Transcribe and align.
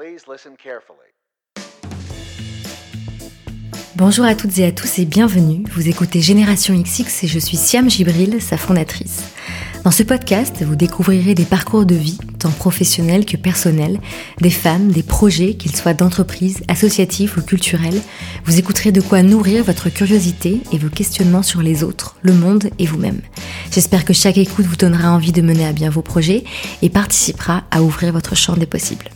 Please 0.00 0.24
listen 0.26 0.56
carefully. 0.56 1.12
Bonjour 3.96 4.24
à 4.24 4.34
toutes 4.34 4.56
et 4.56 4.64
à 4.64 4.72
tous 4.72 4.98
et 4.98 5.04
bienvenue. 5.04 5.62
Vous 5.72 5.90
écoutez 5.90 6.22
Génération 6.22 6.72
XX 6.74 7.24
et 7.24 7.26
je 7.26 7.38
suis 7.38 7.58
Siam 7.58 7.90
Gibril, 7.90 8.40
sa 8.40 8.56
fondatrice. 8.56 9.24
Dans 9.84 9.90
ce 9.90 10.02
podcast, 10.02 10.62
vous 10.62 10.74
découvrirez 10.74 11.34
des 11.34 11.44
parcours 11.44 11.84
de 11.84 11.96
vie, 11.96 12.16
tant 12.38 12.50
professionnels 12.50 13.26
que 13.26 13.36
personnels, 13.36 14.00
des 14.40 14.48
femmes, 14.48 14.90
des 14.90 15.02
projets, 15.02 15.52
qu'ils 15.52 15.76
soient 15.76 15.92
d'entreprise, 15.92 16.62
associatifs 16.68 17.36
ou 17.36 17.42
culturels. 17.42 18.00
Vous 18.46 18.58
écouterez 18.58 18.92
de 18.92 19.02
quoi 19.02 19.22
nourrir 19.22 19.64
votre 19.64 19.90
curiosité 19.90 20.62
et 20.72 20.78
vos 20.78 20.88
questionnements 20.88 21.42
sur 21.42 21.60
les 21.60 21.84
autres, 21.84 22.16
le 22.22 22.32
monde 22.32 22.70
et 22.78 22.86
vous-même. 22.86 23.20
J'espère 23.70 24.06
que 24.06 24.14
chaque 24.14 24.38
écoute 24.38 24.64
vous 24.64 24.76
donnera 24.76 25.10
envie 25.10 25.32
de 25.32 25.42
mener 25.42 25.66
à 25.66 25.74
bien 25.74 25.90
vos 25.90 26.00
projets 26.00 26.44
et 26.80 26.88
participera 26.88 27.64
à 27.70 27.82
ouvrir 27.82 28.14
votre 28.14 28.34
champ 28.34 28.56
des 28.56 28.64
possibles. 28.64 29.10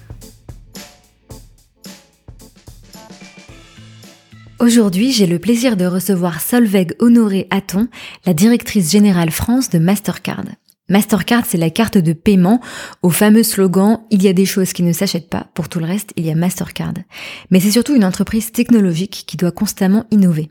Aujourd'hui, 4.64 5.12
j'ai 5.12 5.27
le 5.27 5.38
plaisir 5.38 5.77
de 5.77 5.84
recevoir 5.84 6.41
Solveig 6.41 6.95
Honoré 6.98 7.46
Hatton, 7.50 7.86
la 8.24 8.32
directrice 8.32 8.91
générale 8.91 9.30
France 9.30 9.68
de 9.68 9.78
Mastercard. 9.78 10.46
Mastercard, 10.88 11.45
c'est 11.45 11.59
la 11.59 11.68
carte 11.68 11.98
de 11.98 12.14
paiement 12.14 12.62
au 13.02 13.10
fameux 13.10 13.42
slogan 13.42 14.00
Il 14.10 14.22
y 14.22 14.28
a 14.28 14.32
des 14.32 14.46
choses 14.46 14.72
qui 14.72 14.82
ne 14.82 14.95
s'achètent 14.95 15.28
pas, 15.28 15.48
pour 15.52 15.69
tout 15.69 15.80
le 15.80 15.84
reste, 15.84 16.14
il 16.16 16.24
y 16.24 16.30
a 16.30 16.34
Mastercard. 16.34 16.95
Mais 17.50 17.60
c'est 17.60 17.72
surtout 17.72 17.95
une 17.95 18.06
entreprise 18.06 18.52
technologique 18.52 19.24
qui 19.27 19.36
doit 19.36 19.52
constamment 19.52 20.06
innover. 20.10 20.48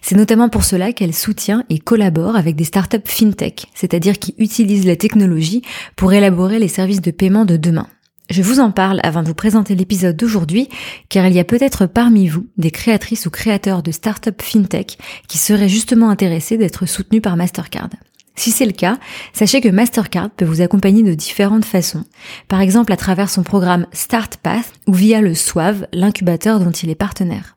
C'est 0.00 0.14
notamment 0.14 0.48
pour 0.48 0.62
cela 0.62 0.92
qu'elle 0.92 1.12
soutient 1.12 1.64
et 1.68 1.80
collabore 1.80 2.36
avec 2.36 2.54
des 2.54 2.62
startups 2.62 2.98
fintech, 3.04 3.66
c'est-à-dire 3.74 4.20
qui 4.20 4.36
utilisent 4.38 4.86
la 4.86 4.94
technologie 4.94 5.62
pour 5.96 6.12
élaborer 6.12 6.60
les 6.60 6.68
services 6.68 7.02
de 7.02 7.10
paiement 7.10 7.44
de 7.44 7.56
demain. 7.56 7.88
Je 8.28 8.42
vous 8.42 8.58
en 8.58 8.72
parle 8.72 8.98
avant 9.04 9.22
de 9.22 9.28
vous 9.28 9.34
présenter 9.34 9.76
l'épisode 9.76 10.16
d'aujourd'hui, 10.16 10.68
car 11.08 11.28
il 11.28 11.34
y 11.34 11.38
a 11.38 11.44
peut-être 11.44 11.86
parmi 11.86 12.26
vous 12.26 12.46
des 12.56 12.72
créatrices 12.72 13.26
ou 13.26 13.30
créateurs 13.30 13.84
de 13.84 13.92
startups 13.92 14.42
fintech 14.42 14.98
qui 15.28 15.38
seraient 15.38 15.68
justement 15.68 16.10
intéressés 16.10 16.56
d'être 16.56 16.86
soutenus 16.86 17.22
par 17.22 17.36
Mastercard. 17.36 17.90
Si 18.34 18.50
c'est 18.50 18.66
le 18.66 18.72
cas, 18.72 18.98
sachez 19.32 19.60
que 19.60 19.68
Mastercard 19.68 20.30
peut 20.30 20.44
vous 20.44 20.60
accompagner 20.60 21.04
de 21.04 21.14
différentes 21.14 21.64
façons. 21.64 22.04
Par 22.48 22.60
exemple 22.60 22.92
à 22.92 22.96
travers 22.96 23.30
son 23.30 23.44
programme 23.44 23.86
Start 23.92 24.38
Path 24.38 24.72
ou 24.86 24.92
via 24.92 25.20
le 25.20 25.34
SOAV, 25.34 25.86
l'incubateur 25.92 26.58
dont 26.58 26.72
il 26.72 26.90
est 26.90 26.96
partenaire. 26.96 27.56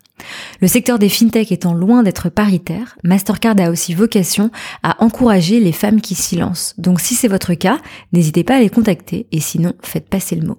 Le 0.61 0.67
secteur 0.67 0.99
des 0.99 1.09
fintech 1.09 1.51
étant 1.51 1.73
loin 1.73 2.03
d'être 2.03 2.29
paritaire, 2.29 2.97
Mastercard 3.03 3.59
a 3.59 3.69
aussi 3.69 3.93
vocation 3.93 4.51
à 4.83 5.03
encourager 5.03 5.59
les 5.59 5.71
femmes 5.71 6.01
qui 6.01 6.15
s'y 6.15 6.35
lancent. 6.35 6.73
Donc 6.77 6.99
si 6.99 7.15
c'est 7.15 7.27
votre 7.27 7.53
cas, 7.53 7.79
n'hésitez 8.13 8.43
pas 8.43 8.57
à 8.57 8.59
les 8.59 8.69
contacter 8.69 9.27
et 9.31 9.39
sinon 9.39 9.73
faites 9.81 10.09
passer 10.09 10.35
le 10.35 10.47
mot. 10.47 10.57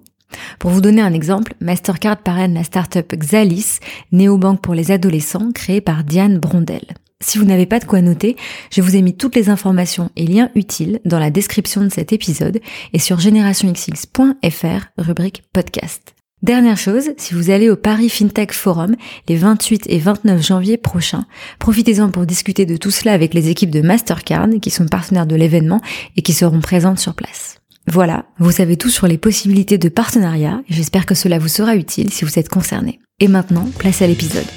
Pour 0.59 0.71
vous 0.71 0.81
donner 0.81 1.01
un 1.01 1.13
exemple, 1.13 1.53
Mastercard 1.59 2.17
parraine 2.17 2.53
la 2.53 2.63
startup 2.63 3.13
Xalis, 3.13 3.79
néobanque 4.11 4.61
pour 4.61 4.73
les 4.73 4.91
adolescents 4.91 5.51
créée 5.51 5.81
par 5.81 6.03
Diane 6.03 6.39
Brondel. 6.39 6.85
Si 7.21 7.37
vous 7.37 7.45
n'avez 7.45 7.67
pas 7.67 7.79
de 7.79 7.85
quoi 7.85 8.01
noter, 8.01 8.35
je 8.71 8.81
vous 8.81 8.95
ai 8.95 9.01
mis 9.01 9.15
toutes 9.15 9.35
les 9.35 9.49
informations 9.49 10.09
et 10.15 10.25
liens 10.25 10.49
utiles 10.55 10.99
dans 11.05 11.19
la 11.19 11.29
description 11.29 11.81
de 11.81 11.89
cet 11.89 12.13
épisode 12.13 12.59
et 12.93 12.99
sur 12.99 13.19
générationxx.fr, 13.19 14.85
rubrique 14.97 15.43
podcast. 15.53 16.15
Dernière 16.43 16.77
chose, 16.77 17.11
si 17.17 17.35
vous 17.35 17.51
allez 17.51 17.69
au 17.69 17.75
Paris 17.75 18.09
FinTech 18.09 18.51
Forum 18.51 18.95
les 19.29 19.35
28 19.35 19.83
et 19.89 19.99
29 19.99 20.43
janvier 20.43 20.75
prochains, 20.75 21.25
profitez-en 21.59 22.09
pour 22.09 22.25
discuter 22.25 22.65
de 22.65 22.77
tout 22.77 22.89
cela 22.89 23.13
avec 23.13 23.35
les 23.35 23.49
équipes 23.49 23.69
de 23.69 23.81
Mastercard 23.81 24.47
qui 24.59 24.71
sont 24.71 24.87
partenaires 24.87 25.27
de 25.27 25.35
l'événement 25.35 25.81
et 26.17 26.23
qui 26.23 26.33
seront 26.33 26.59
présentes 26.59 26.97
sur 26.97 27.13
place. 27.13 27.57
Voilà, 27.87 28.25
vous 28.39 28.51
savez 28.51 28.75
tout 28.75 28.89
sur 28.89 29.05
les 29.05 29.19
possibilités 29.19 29.77
de 29.77 29.89
partenariat 29.89 30.61
et 30.67 30.73
j'espère 30.73 31.05
que 31.05 31.13
cela 31.13 31.37
vous 31.37 31.47
sera 31.47 31.75
utile 31.75 32.11
si 32.11 32.25
vous 32.25 32.39
êtes 32.39 32.49
concerné. 32.49 32.99
Et 33.19 33.27
maintenant, 33.27 33.67
place 33.77 34.01
à 34.01 34.07
l'épisode. 34.07 34.47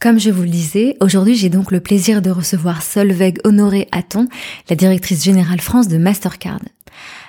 Comme 0.00 0.20
je 0.20 0.30
vous 0.30 0.42
le 0.42 0.48
disais, 0.48 0.96
aujourd'hui 1.00 1.34
j'ai 1.34 1.48
donc 1.48 1.72
le 1.72 1.80
plaisir 1.80 2.22
de 2.22 2.30
recevoir 2.30 2.82
Solveig 2.82 3.40
Honoré 3.42 3.88
Hatton, 3.90 4.28
la 4.70 4.76
directrice 4.76 5.24
générale 5.24 5.60
France 5.60 5.88
de 5.88 5.98
Mastercard. 5.98 6.60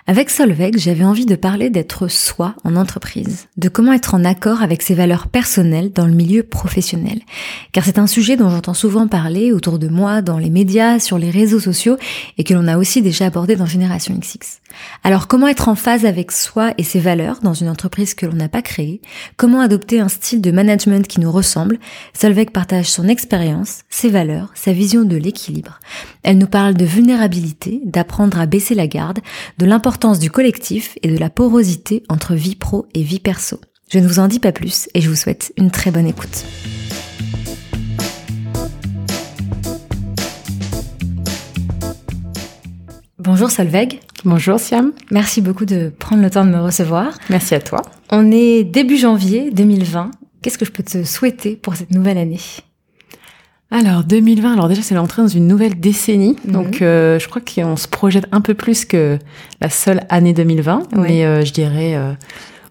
Avec 0.08 0.30
Solveig, 0.30 0.78
j'avais 0.78 1.04
envie 1.04 1.26
de 1.26 1.36
parler 1.36 1.70
d'être 1.70 2.08
soi 2.08 2.56
en 2.64 2.76
entreprise, 2.76 3.48
de 3.58 3.70
comment 3.70 3.94
être 3.94 4.16
en 4.16 4.24
accord 4.24 4.64
avec 4.64 4.82
ses 4.82 4.96
valeurs 4.96 5.28
personnelles 5.28 5.92
dans 5.92 6.08
le 6.08 6.14
milieu 6.14 6.42
professionnel. 6.42 7.20
Car 7.74 7.84
c'est 7.84 8.00
un 8.00 8.08
sujet 8.08 8.36
dont 8.36 8.50
j'entends 8.50 8.74
souvent 8.74 9.08
parler 9.08 9.52
autour 9.52 9.78
de 9.78 9.88
moi, 9.88 10.22
dans 10.22 10.40
les 10.40 10.50
médias, 10.50 11.00
sur 11.00 11.18
les 11.18 11.30
réseaux 11.30 11.60
sociaux, 11.60 11.98
et 12.38 12.44
que 12.44 12.54
l'on 12.54 12.68
a 12.68 12.78
aussi 12.78 13.02
déjà 13.02 13.26
abordé 13.26 13.56
dans 13.56 13.66
Génération 13.66 14.16
XX. 14.16 14.62
Alors 15.04 15.28
comment 15.28 15.48
être 15.48 15.68
en 15.68 15.76
phase 15.76 16.06
avec 16.06 16.32
soi 16.32 16.74
et 16.78 16.84
ses 16.84 17.00
valeurs 17.00 17.40
dans 17.42 17.54
une 17.54 17.70
entreprise 17.70 18.14
que 18.14 18.26
l'on 18.26 18.34
n'a 18.34 18.50
pas 18.50 18.62
créée? 18.62 19.02
Comment 19.38 19.62
adopter 19.62 20.00
un 20.00 20.10
style 20.10 20.42
de 20.42 20.52
management 20.52 21.08
qui 21.08 21.20
nous 21.20 21.32
ressemble? 21.32 21.78
Solveig 22.14 22.52
partage 22.52 22.90
son 22.90 23.08
expérience, 23.08 23.82
ses 23.90 24.10
valeurs, 24.10 24.50
sa 24.56 24.72
vision 24.72 25.04
de 25.04 25.18
l'équilibre. 25.18 25.80
Elle 26.24 26.38
nous 26.38 26.48
parle 26.48 26.74
de 26.74 26.86
vulnérabilité, 26.86 27.82
d'apprendre 27.86 28.40
à 28.40 28.46
baisser 28.46 28.76
la 28.76 28.88
garde, 28.88 29.20
de 29.58 29.66
l'importance 29.66 29.99
du 30.00 30.32
collectif 30.32 30.98
et 31.04 31.10
de 31.10 31.18
la 31.18 31.30
porosité 31.30 32.04
entre 32.08 32.34
vie 32.34 32.56
pro 32.56 32.88
et 32.94 33.04
vie 33.04 33.20
perso. 33.20 33.60
Je 33.92 34.00
ne 34.00 34.08
vous 34.08 34.20
en 34.20 34.30
dis 34.30 34.40
pas 34.40 34.54
plus 34.54 34.88
et 34.94 35.02
je 35.02 35.10
vous 35.10 35.16
souhaite 35.16 35.52
une 35.58 35.72
très 35.72 35.92
bonne 35.92 36.08
écoute. 36.08 36.46
Bonjour 43.20 43.52
Solveig. 43.52 44.00
Bonjour 44.24 44.58
Siam. 44.58 44.94
Merci 45.12 45.42
beaucoup 45.42 45.66
de 45.66 45.92
prendre 46.00 46.24
le 46.24 46.30
temps 46.30 46.46
de 46.46 46.52
me 46.52 46.62
recevoir. 46.62 47.18
Merci 47.30 47.56
à 47.56 47.60
toi. 47.60 47.82
On 48.10 48.32
est 48.32 48.64
début 48.64 48.98
janvier 48.98 49.52
2020. 49.52 50.12
Qu'est-ce 50.42 50.58
que 50.58 50.66
je 50.66 50.72
peux 50.72 50.84
te 50.84 51.04
souhaiter 51.04 51.58
pour 51.58 51.76
cette 51.76 51.92
nouvelle 51.92 52.18
année? 52.18 52.40
Alors 53.72 54.04
2020, 54.04 54.54
alors 54.54 54.68
déjà 54.68 54.82
c'est 54.82 54.96
l'entrée 54.96 55.22
dans 55.22 55.28
une 55.28 55.48
nouvelle 55.48 55.80
décennie, 55.80 56.36
mhm. 56.46 56.52
donc 56.52 56.82
euh, 56.82 57.20
je 57.20 57.28
crois 57.28 57.42
qu'on 57.42 57.76
se 57.76 57.88
projette 57.88 58.26
un 58.32 58.42
peu 58.42 58.56
plus 58.56 58.84
que 58.84 59.20
la 59.62 59.70
seule 59.70 60.02
année 60.10 60.34
2020, 60.34 60.96
mais 60.96 61.24
euh, 61.24 61.46
je 61.46 61.54
dirais 61.54 61.96
euh, 61.96 62.14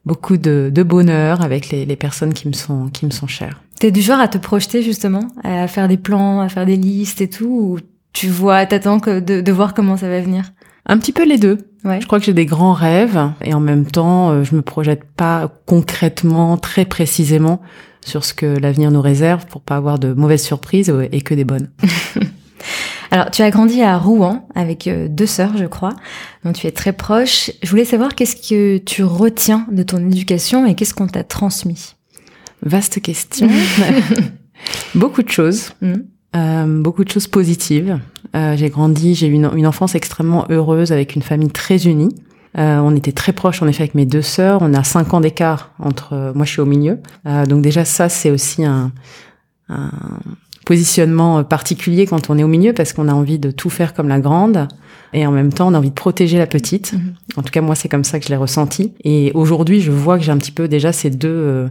beaucoup 0.04 0.36
de, 0.36 0.72
de, 0.74 0.82
bonheur 0.82 1.40
avec 1.42 1.70
les, 1.70 1.84
les, 1.84 1.96
personnes 1.96 2.34
qui 2.34 2.48
me 2.48 2.52
sont 2.52 2.88
qui 2.88 3.06
me 3.06 3.12
sont 3.12 3.28
chères. 3.28 3.62
T'es 3.78 3.92
du 3.92 4.00
genre 4.00 4.18
à 4.18 4.26
te 4.26 4.38
projeter 4.38 4.82
justement, 4.82 5.28
à 5.44 5.68
faire 5.68 5.86
des 5.86 5.98
plans, 5.98 6.40
à 6.40 6.48
faire 6.48 6.66
des 6.66 6.76
listes 6.76 7.20
et 7.20 7.30
tout, 7.30 7.46
ou 7.46 7.78
tu 8.12 8.26
vois, 8.26 8.66
t'attends 8.66 8.98
que 8.98 9.20
de, 9.20 9.40
de 9.40 9.52
voir 9.52 9.74
comment 9.74 9.96
ça 9.96 10.08
va 10.08 10.20
venir? 10.20 10.52
Un 10.86 10.98
petit 10.98 11.12
peu 11.12 11.24
les 11.24 11.38
deux. 11.38 11.58
Ouais. 11.84 12.00
Je 12.00 12.06
crois 12.06 12.18
que 12.18 12.24
j'ai 12.24 12.32
des 12.32 12.46
grands 12.46 12.72
rêves 12.72 13.20
et 13.44 13.54
en 13.54 13.60
même 13.60 13.86
temps, 13.86 14.42
je 14.42 14.56
me 14.56 14.62
projette 14.62 15.04
pas 15.04 15.52
concrètement, 15.66 16.56
très 16.56 16.86
précisément 16.86 17.60
sur 18.08 18.24
ce 18.24 18.34
que 18.34 18.46
l'avenir 18.46 18.90
nous 18.90 19.00
réserve 19.00 19.46
pour 19.46 19.60
pas 19.60 19.76
avoir 19.76 19.98
de 19.98 20.12
mauvaises 20.12 20.42
surprises 20.42 20.92
et 21.12 21.20
que 21.20 21.34
des 21.34 21.44
bonnes. 21.44 21.70
Alors, 23.10 23.30
tu 23.30 23.42
as 23.42 23.50
grandi 23.50 23.82
à 23.82 23.96
Rouen 23.96 24.46
avec 24.54 24.86
euh, 24.86 25.08
deux 25.08 25.26
sœurs, 25.26 25.56
je 25.56 25.64
crois, 25.64 25.94
dont 26.44 26.52
tu 26.52 26.66
es 26.66 26.70
très 26.70 26.92
proche. 26.92 27.50
Je 27.62 27.70
voulais 27.70 27.86
savoir 27.86 28.14
qu'est-ce 28.14 28.36
que 28.36 28.78
tu 28.78 29.02
retiens 29.02 29.66
de 29.70 29.82
ton 29.82 29.98
éducation 29.98 30.66
et 30.66 30.74
qu'est-ce 30.74 30.94
qu'on 30.94 31.06
t'a 31.06 31.24
transmis? 31.24 31.94
Vaste 32.62 33.00
question. 33.00 33.48
beaucoup 34.94 35.22
de 35.22 35.30
choses, 35.30 35.70
mm. 35.80 35.94
euh, 36.36 36.82
beaucoup 36.82 37.04
de 37.04 37.10
choses 37.10 37.28
positives. 37.28 37.98
Euh, 38.36 38.56
j'ai 38.56 38.68
grandi, 38.68 39.14
j'ai 39.14 39.28
eu 39.28 39.32
une, 39.32 39.50
une, 39.54 39.66
enfance 39.66 39.94
extrêmement 39.94 40.44
heureuse 40.50 40.92
avec 40.92 41.14
une 41.14 41.22
famille 41.22 41.50
très 41.50 41.86
unie. 41.86 42.10
Euh, 42.56 42.78
on 42.78 42.96
était 42.96 43.12
très 43.12 43.32
proches 43.32 43.62
en 43.62 43.66
effet 43.68 43.82
avec 43.82 43.94
mes 43.94 44.06
deux 44.06 44.22
sœurs. 44.22 44.60
On 44.62 44.72
a 44.74 44.82
cinq 44.84 45.12
ans 45.14 45.20
d'écart 45.20 45.72
entre. 45.78 46.14
Euh, 46.14 46.32
moi, 46.34 46.44
je 46.46 46.52
suis 46.52 46.60
au 46.60 46.66
milieu. 46.66 46.98
Euh, 47.26 47.46
donc 47.46 47.62
déjà, 47.62 47.84
ça, 47.84 48.08
c'est 48.08 48.30
aussi 48.30 48.64
un, 48.64 48.92
un, 49.68 49.90
positionnement 50.64 51.44
particulier 51.44 52.06
quand 52.06 52.30
on 52.30 52.38
est 52.38 52.42
au 52.42 52.48
milieu 52.48 52.72
parce 52.72 52.92
qu'on 52.92 53.08
a 53.08 53.12
envie 53.12 53.38
de 53.38 53.50
tout 53.50 53.70
faire 53.70 53.94
comme 53.94 54.08
la 54.08 54.20
grande 54.20 54.68
et 55.14 55.26
en 55.26 55.32
même 55.32 55.50
temps, 55.52 55.68
on 55.68 55.74
a 55.74 55.78
envie 55.78 55.90
de 55.90 55.94
protéger 55.94 56.36
la 56.36 56.46
petite. 56.46 56.92
Mhm. 56.92 57.14
En 57.36 57.42
tout 57.42 57.50
cas, 57.50 57.60
moi, 57.60 57.74
c'est 57.74 57.88
comme 57.88 58.04
ça 58.04 58.18
que 58.18 58.26
je 58.26 58.30
l'ai 58.30 58.36
ressenti. 58.36 58.92
Et 59.02 59.32
aujourd'hui, 59.34 59.80
je 59.80 59.90
vois 59.90 60.18
que 60.18 60.24
j'ai 60.24 60.32
un 60.32 60.36
petit 60.36 60.52
peu 60.52 60.68
déjà 60.68 60.92
ces 60.92 61.10
deux 61.10 61.68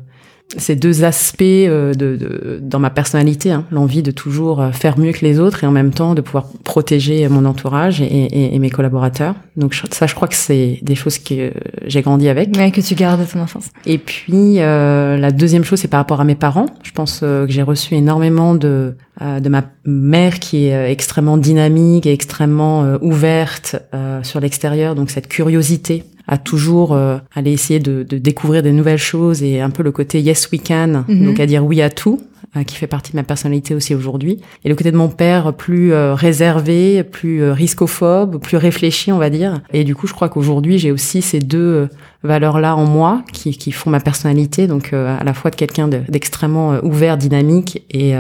ces 0.55 0.77
deux 0.77 1.03
aspects 1.03 1.41
euh, 1.41 1.93
de, 1.93 2.15
de, 2.15 2.59
dans 2.61 2.79
ma 2.79 2.89
personnalité, 2.89 3.51
hein, 3.51 3.65
l'envie 3.69 4.01
de 4.01 4.11
toujours 4.11 4.61
euh, 4.61 4.71
faire 4.71 4.97
mieux 4.97 5.11
que 5.11 5.25
les 5.25 5.39
autres 5.39 5.65
et 5.65 5.67
en 5.67 5.71
même 5.71 5.91
temps 5.91 6.15
de 6.15 6.21
pouvoir 6.21 6.47
protéger 6.63 7.27
mon 7.27 7.43
entourage 7.43 8.01
et, 8.01 8.05
et, 8.05 8.55
et 8.55 8.59
mes 8.59 8.69
collaborateurs. 8.69 9.35
Donc 9.57 9.75
ça, 9.75 10.07
je 10.07 10.15
crois 10.15 10.29
que 10.29 10.35
c'est 10.35 10.79
des 10.81 10.95
choses 10.95 11.19
que 11.19 11.51
j'ai 11.85 12.01
grandi 12.01 12.29
avec. 12.29 12.55
Ouais, 12.55 12.71
que 12.71 12.79
tu 12.79 12.95
gardes 12.95 13.19
de 13.19 13.25
ton 13.25 13.41
enfance. 13.41 13.69
Et 13.85 13.97
puis 13.97 14.59
euh, 14.59 15.17
la 15.17 15.31
deuxième 15.31 15.65
chose, 15.65 15.79
c'est 15.79 15.89
par 15.89 15.99
rapport 15.99 16.21
à 16.21 16.23
mes 16.23 16.35
parents. 16.35 16.67
Je 16.83 16.91
pense 16.91 17.19
que 17.19 17.47
j'ai 17.49 17.63
reçu 17.63 17.95
énormément 17.95 18.55
de 18.55 18.95
de 19.19 19.49
ma 19.49 19.63
mère 19.83 20.37
qui 20.37 20.67
est 20.67 20.91
extrêmement 20.91 21.37
dynamique 21.37 22.05
et 22.05 22.13
extrêmement 22.13 22.97
ouverte 23.01 23.75
sur 24.21 24.39
l'extérieur. 24.39 24.93
Donc 24.93 25.09
cette 25.09 25.27
curiosité 25.27 26.03
à 26.27 26.37
toujours 26.37 26.93
euh, 26.93 27.17
aller 27.33 27.51
essayer 27.51 27.79
de, 27.79 28.03
de, 28.03 28.17
découvrir 28.17 28.61
des 28.63 28.71
nouvelles 28.71 28.97
choses 28.97 29.43
et 29.43 29.61
un 29.61 29.69
peu 29.69 29.83
le 29.83 29.91
côté 29.91 30.21
yes 30.21 30.49
we 30.51 30.61
can, 30.61 31.03
mhm. 31.07 31.25
donc 31.25 31.39
à 31.39 31.45
dire 31.45 31.65
oui 31.65 31.81
à 31.81 31.89
tout. 31.89 32.21
qui 32.65 32.75
fait 32.75 32.87
partie 32.87 33.11
de 33.11 33.17
ma 33.17 33.23
personnalité 33.23 33.75
aussi 33.75 33.93
aujourd'hui, 33.93 34.39
et 34.63 34.69
le 34.69 34.75
côté 34.75 34.91
de 34.91 34.97
mon 34.97 35.09
père 35.09 35.53
plus 35.53 35.93
réservé, 35.93 37.03
plus 37.03 37.51
riscophobe, 37.51 38.39
plus 38.39 38.57
réfléchi, 38.57 39.11
on 39.11 39.19
va 39.19 39.29
dire. 39.29 39.61
Et 39.73 39.83
du 39.83 39.93
coup, 39.93 40.07
je 40.07 40.13
crois 40.13 40.27
qu'aujourd'hui, 40.27 40.79
j'ai 40.79 40.91
aussi 40.91 41.21
ces 41.21 41.37
deux 41.37 41.87
valeurs-là 42.23 42.75
en 42.75 42.85
moi 42.85 43.21
qui, 43.31 43.55
qui 43.55 43.71
font 43.71 43.91
ma 43.91 43.99
personnalité, 43.99 44.65
donc 44.65 44.91
à 44.93 45.23
la 45.23 45.33
fois 45.35 45.51
de 45.51 45.55
quelqu'un 45.55 45.87
d'extrêmement 45.87 46.79
ouvert, 46.83 47.17
dynamique 47.17 47.83
et, 47.91 48.13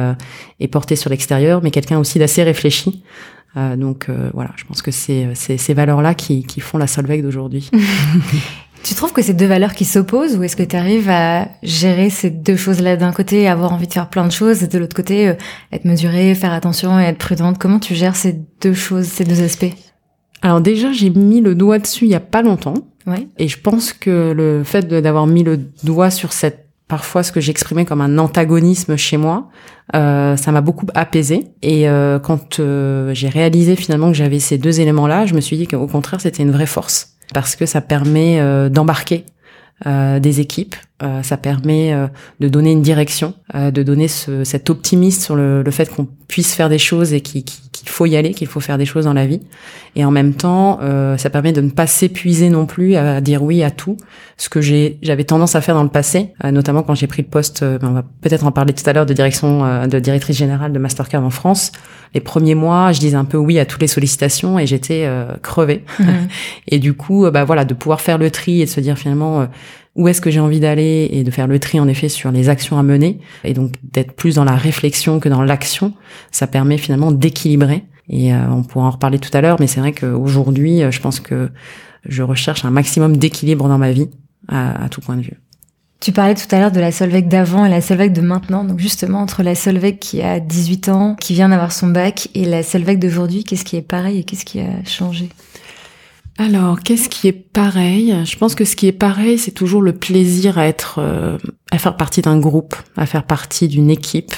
et 0.59 0.67
porté 0.67 0.95
sur 0.95 1.09
l'extérieur, 1.09 1.61
mais 1.63 1.71
quelqu'un 1.71 1.97
aussi 1.97 2.19
d'assez 2.19 2.43
réfléchi. 2.43 3.01
Euh, 3.55 3.75
donc 3.75 4.09
euh, 4.09 4.29
voilà, 4.33 4.51
je 4.55 4.65
pense 4.65 4.81
que 4.81 4.91
c'est 4.91 5.33
ces 5.35 5.73
valeurs-là 5.73 6.13
qui, 6.13 6.43
qui 6.43 6.59
font 6.59 6.77
la 6.77 6.87
Solveig 6.87 7.21
d'aujourd'hui. 7.21 7.71
Tu 8.83 8.95
trouves 8.95 9.11
que 9.11 9.21
c'est 9.21 9.33
deux 9.33 9.47
valeurs 9.47 9.73
qui 9.73 9.83
s'opposent 9.83 10.37
ou 10.37 10.43
est-ce 10.43 10.55
que 10.55 10.63
tu 10.63 10.75
arrives 10.75 11.09
à 11.09 11.49
gérer 11.61 12.09
ces 12.09 12.29
deux 12.29 12.55
choses-là 12.55 12.95
d'un 12.95 13.11
côté, 13.11 13.47
avoir 13.47 13.73
envie 13.73 13.87
de 13.87 13.91
faire 13.91 14.09
plein 14.09 14.25
de 14.25 14.31
choses 14.31 14.63
et 14.63 14.67
de 14.67 14.77
l'autre 14.77 14.95
côté, 14.95 15.27
euh, 15.27 15.33
être 15.73 15.83
mesurée, 15.83 16.33
faire 16.35 16.53
attention 16.53 16.97
et 16.97 17.03
être 17.03 17.17
prudente? 17.17 17.57
Comment 17.57 17.79
tu 17.79 17.95
gères 17.95 18.15
ces 18.15 18.39
deux 18.61 18.73
choses, 18.73 19.05
ces 19.05 19.25
deux 19.25 19.41
aspects? 19.43 19.73
Alors 20.41 20.61
déjà, 20.61 20.93
j'ai 20.93 21.09
mis 21.09 21.41
le 21.41 21.53
doigt 21.53 21.79
dessus 21.79 22.05
il 22.05 22.11
y 22.11 22.15
a 22.15 22.21
pas 22.21 22.41
longtemps. 22.41 22.75
Ouais. 23.07 23.27
Et 23.37 23.47
je 23.47 23.59
pense 23.59 23.91
que 23.91 24.31
le 24.31 24.63
fait 24.63 24.87
d'avoir 24.87 25.27
mis 25.27 25.43
le 25.43 25.57
doigt 25.83 26.09
sur 26.09 26.31
cette 26.31 26.66
parfois 26.87 27.23
ce 27.23 27.31
que 27.31 27.41
j'exprimais 27.41 27.85
comme 27.85 28.01
un 28.01 28.17
antagonisme 28.17 28.95
chez 28.95 29.17
moi, 29.17 29.49
euh, 29.95 30.35
ça 30.37 30.51
m'a 30.51 30.61
beaucoup 30.61 30.87
apaisé. 30.93 31.47
Et 31.61 31.87
euh, 31.89 32.19
quand 32.19 32.59
euh, 32.59 33.13
j'ai 33.13 33.29
réalisé 33.29 33.75
finalement 33.75 34.07
que 34.07 34.17
j'avais 34.17 34.39
ces 34.39 34.57
deux 34.57 34.79
éléments-là, 34.79 35.25
je 35.25 35.33
me 35.33 35.41
suis 35.41 35.57
dit 35.57 35.67
qu'au 35.67 35.87
contraire, 35.87 36.21
c'était 36.21 36.43
une 36.43 36.51
vraie 36.51 36.65
force 36.65 37.13
parce 37.33 37.55
que 37.55 37.65
ça 37.65 37.81
permet 37.81 38.39
d'embarquer 38.69 39.25
des 39.85 40.39
équipes, 40.39 40.77
ça 41.23 41.35
permet 41.35 41.93
de 42.39 42.47
donner 42.47 42.71
une 42.71 42.81
direction, 42.81 43.33
de 43.53 43.83
donner 43.83 44.07
ce, 44.07 44.45
cet 44.45 44.69
optimisme 44.69 45.21
sur 45.21 45.35
le, 45.35 45.61
le 45.61 45.71
fait 45.71 45.93
qu'on 45.93 46.07
puisse 46.29 46.55
faire 46.55 46.69
des 46.69 46.79
choses 46.79 47.11
et 47.11 47.19
qu'il 47.87 47.93
faut 47.93 48.05
y 48.05 48.17
aller, 48.17 48.31
qu'il 48.31 48.47
faut 48.47 48.59
faire 48.59 48.77
des 48.77 48.85
choses 48.85 49.05
dans 49.05 49.13
la 49.13 49.25
vie. 49.25 49.39
Et 49.95 50.03
en 50.03 50.11
même 50.11 50.33
temps, 50.33 50.79
euh, 50.81 51.15
ça 51.17 51.29
permet 51.29 51.53
de 51.53 51.61
ne 51.61 51.69
pas 51.69 51.87
s'épuiser 51.87 52.49
non 52.49 52.65
plus 52.65 52.95
à 52.95 53.21
dire 53.21 53.41
oui 53.41 53.63
à 53.63 53.71
tout, 53.71 53.95
ce 54.35 54.49
que 54.49 54.61
j'ai, 54.61 54.99
j'avais 55.01 55.23
tendance 55.23 55.55
à 55.55 55.61
faire 55.61 55.73
dans 55.73 55.83
le 55.83 55.89
passé, 55.89 56.33
euh, 56.43 56.51
notamment 56.51 56.83
quand 56.83 56.93
j'ai 56.93 57.07
pris 57.07 57.23
le 57.23 57.27
poste, 57.27 57.63
euh, 57.63 57.79
ben, 57.79 57.87
on 57.89 57.93
va 57.93 58.03
peut-être 58.21 58.45
en 58.45 58.51
parler 58.51 58.73
tout 58.73 58.87
à 58.87 58.93
l'heure, 58.93 59.05
de 59.05 59.13
direction, 59.13 59.65
euh, 59.65 59.87
de 59.87 59.99
directrice 59.99 60.37
générale 60.37 60.73
de 60.73 60.79
Mastercard 60.79 61.23
en 61.23 61.29
France. 61.29 61.71
Les 62.13 62.19
premiers 62.19 62.53
mois, 62.53 62.91
je 62.91 62.99
disais 62.99 63.15
un 63.15 63.25
peu 63.25 63.37
oui 63.37 63.57
à 63.57 63.65
toutes 63.65 63.81
les 63.81 63.87
sollicitations 63.87 64.59
et 64.59 64.67
j'étais 64.67 65.09
crevée. 65.41 65.83
Mmh. 65.99 66.05
et 66.67 66.79
du 66.79 66.93
coup, 66.93 67.29
bah 67.29 67.43
voilà, 67.43 67.65
de 67.65 67.73
pouvoir 67.73 67.99
faire 67.99 68.17
le 68.17 68.31
tri 68.31 68.61
et 68.61 68.65
de 68.65 68.69
se 68.69 68.79
dire 68.79 68.97
finalement 68.97 69.45
où 69.97 70.07
est-ce 70.07 70.21
que 70.21 70.29
j'ai 70.29 70.39
envie 70.39 70.59
d'aller 70.59 71.09
et 71.11 71.23
de 71.23 71.31
faire 71.31 71.47
le 71.47 71.59
tri 71.59 71.79
en 71.79 71.87
effet 71.87 72.07
sur 72.07 72.31
les 72.31 72.49
actions 72.49 72.77
à 72.77 72.83
mener 72.83 73.19
et 73.43 73.53
donc 73.53 73.73
d'être 73.83 74.13
plus 74.13 74.35
dans 74.35 74.43
la 74.43 74.55
réflexion 74.55 75.19
que 75.19 75.27
dans 75.27 75.43
l'action, 75.43 75.93
ça 76.31 76.47
permet 76.47 76.77
finalement 76.77 77.11
d'équilibrer 77.11 77.83
et 78.09 78.33
euh, 78.33 78.49
on 78.49 78.63
pourra 78.63 78.85
en 78.85 78.91
reparler 78.91 79.19
tout 79.19 79.35
à 79.35 79.41
l'heure, 79.41 79.57
mais 79.59 79.67
c'est 79.67 79.79
vrai 79.79 79.91
qu'aujourd'hui, 79.91 80.81
euh, 80.81 80.91
je 80.91 81.01
pense 81.01 81.19
que 81.19 81.49
je 82.07 82.23
recherche 82.23 82.63
un 82.63 82.69
maximum 82.69 83.17
d'équilibre 83.17 83.67
dans 83.67 83.77
ma 83.77 83.91
vie 83.91 84.09
à, 84.47 84.87
tout 84.89 85.01
point 85.01 85.17
de 85.17 85.23
vue. 85.23 85.37
Tu 85.99 86.13
parlais 86.13 86.35
tout 86.35 86.55
à 86.55 86.59
l'heure 86.59 86.71
de 86.71 86.79
la 86.79 86.91
Solveig 86.91 87.23
d'avant 87.23 87.65
et 87.65 87.69
la 87.69 87.81
Solveig 87.81 88.09
de 88.09 88.21
maintenant. 88.21 88.63
Donc 88.63 88.79
justement, 88.79 89.19
entre 89.19 89.43
la 89.43 89.55
Solveig 89.55 89.97
qui 89.99 90.21
a 90.21 90.39
18 90.39 90.89
ans, 90.89 91.15
qui 91.19 91.33
vient 91.33 91.49
d'avoir 91.49 91.71
son 91.71 91.87
bac, 91.87 92.29
et 92.33 92.45
la 92.45 92.63
Solveig 92.63 92.97
d'aujourd'hui, 92.97 93.43
qu'est-ce 93.43 93.65
qui 93.65 93.75
est 93.75 93.81
pareil 93.81 94.19
et 94.19 94.23
qu'est-ce 94.23 94.45
qui 94.45 94.59
a 94.61 94.85
changé? 94.85 95.29
Alors, 96.37 96.79
qu'est-ce 96.81 97.09
qui 97.09 97.27
est 97.27 97.33
pareil? 97.33 98.15
Je 98.23 98.37
pense 98.37 98.53
que 98.53 98.63
ce 98.63 98.75
qui 98.75 98.87
est 98.87 98.91
pareil, 98.91 99.39
c'est 99.39 99.51
toujours 99.51 99.81
le 99.81 99.93
plaisir 99.93 100.59
à 100.59 100.67
être, 100.67 100.99
euh, 100.99 101.37
à 101.71 101.79
faire 101.79 101.97
partie 101.97 102.21
d'un 102.21 102.37
groupe, 102.39 102.75
à 102.95 103.07
faire 103.07 103.23
partie 103.23 103.67
d'une 103.67 103.89
équipe. 103.89 104.33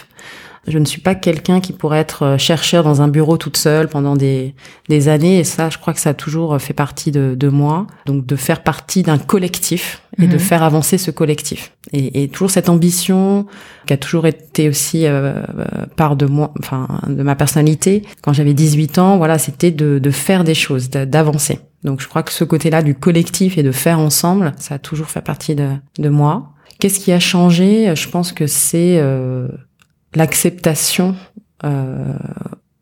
Je 0.68 0.78
ne 0.78 0.86
suis 0.86 1.02
pas 1.02 1.16
quelqu'un 1.16 1.62
qui 1.62 1.74
pourrait 1.74 2.00
être 2.00 2.24
euh, 2.24 2.38
chercheur 2.38 2.84
dans 2.84 3.02
un 3.02 3.08
bureau 3.08 3.38
toute 3.38 3.58
seule 3.58 3.88
pendant 3.88 4.16
des, 4.16 4.54
des 4.88 5.08
années. 5.08 5.40
Et 5.40 5.44
ça, 5.44 5.70
je 5.70 5.78
crois 5.78 5.94
que 5.94 6.00
ça 6.00 6.12
a 6.12 6.14
toujours 6.14 6.54
euh, 6.54 6.60
fait 6.60 6.74
partie 6.74 7.12
de, 7.12 7.36
de 7.36 7.48
moi. 7.48 7.88
Donc, 8.06 8.26
de 8.26 8.36
faire 8.36 8.62
partie 8.62 9.02
d'un 9.02 9.18
collectif 9.18 10.02
et 10.18 10.28
de 10.28 10.34
mhm. 10.34 10.40
faire 10.40 10.64
avancer 10.64 10.98
ce 10.98 11.12
collectif. 11.12 11.74
Et, 11.92 12.24
et, 12.24 12.28
toujours 12.28 12.52
cette 12.52 12.70
ambition 12.70 13.46
qui 13.88 13.94
a 13.94 13.98
toujours 13.98 14.28
été 14.28 14.70
aussi 14.70 15.06
euh, 15.06 15.42
part 15.96 16.16
de 16.16 16.26
moi, 16.26 16.54
enfin, 16.60 16.88
de 17.08 17.24
ma 17.24 17.36
personnalité. 17.36 18.04
Quand 18.22 18.34
j'avais 18.34 18.54
18 18.54 19.00
ans, 19.00 19.18
voilà, 19.18 19.38
c'était 19.38 19.72
de, 19.72 19.98
de 19.98 20.12
faire 20.12 20.44
des 20.44 20.56
choses, 20.56 20.90
d'avancer. 20.90 21.60
Donc, 21.84 22.02
je 22.02 22.08
crois 22.08 22.24
que 22.24 22.32
ce 22.32 22.44
côté-là 22.44 22.82
du 22.82 22.96
collectif 22.96 23.58
et 23.58 23.64
de 23.64 23.72
faire 23.72 24.00
ensemble, 24.00 24.54
ça 24.58 24.76
a 24.76 24.80
toujours 24.80 25.08
fait 25.08 25.22
partie 25.22 25.56
de, 25.56 25.70
de 25.98 26.10
moi. 26.10 26.54
Qu'est-ce 26.80 27.00
qui 27.00 27.12
a 27.12 27.20
changé? 27.20 27.94
Je 27.96 28.10
pense 28.10 28.32
que 28.32 28.48
c'est 28.48 28.98
euh, 29.00 29.48
l'acceptation 30.16 31.16
euh, 31.64 32.14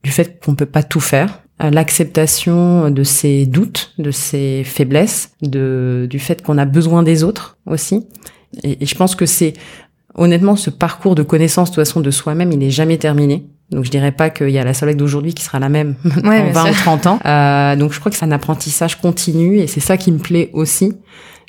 du 0.04 0.12
fait 0.12 0.44
qu'on 0.44 0.56
peut 0.56 0.68
pas 0.68 0.84
tout 0.84 1.00
faire, 1.00 1.42
euh, 1.64 1.72
l'acceptation 1.72 2.92
de 2.92 3.04
ses 3.04 3.46
doutes, 3.46 3.94
de 3.98 4.12
ses 4.12 4.64
faiblesses, 4.64 5.32
de 5.42 6.08
du 6.10 6.20
fait 6.20 6.44
qu'on 6.44 6.58
a 6.58 6.66
besoin 6.66 7.04
des 7.04 7.24
autres 7.24 7.58
aussi. 7.66 8.08
Et, 8.64 8.86
je 8.86 8.96
pense 8.96 9.16
que 9.16 9.26
c'est 9.26 9.54
honnêtement 10.18 10.56
ce 10.56 10.70
parcours 10.70 11.16
de 11.16 11.24
connaissance 11.24 11.70
de 11.70 11.76
toute 11.76 11.86
façon 11.86 12.02
de 12.02 12.12
soi-même, 12.12 12.52
il 12.52 12.60
n'est 12.60 12.72
jamais 12.72 12.98
terminé. 12.98 13.46
Donc 13.70 13.86
je 13.86 13.92
dirais 13.92 14.12
pas 14.12 14.30
qu'il 14.30 14.50
y 14.50 14.58
a 14.58 14.64
la 14.64 14.74
Solègue 14.74 14.98
d'aujourd'hui 14.98 15.34
qui 15.34 15.44
sera 15.44 15.60
la 15.60 15.70
même 15.70 15.96
ouais, 16.24 16.52
dans 16.52 16.64
20 16.64 16.72
ou 16.72 16.74
30 16.74 17.08
ans. 17.08 17.20
Euh, 17.26 17.76
donc 17.76 17.94
je 17.94 18.00
crois 18.00 18.12
que 18.12 18.18
c'est 18.18 18.26
un 18.26 18.32
apprentissage 18.32 19.00
continu 19.00 19.60
et 19.60 19.68
c'est 19.68 19.80
ça 19.80 19.98
qui 19.98 20.12
me 20.12 20.20
plaît 20.20 20.50
aussi 20.54 20.94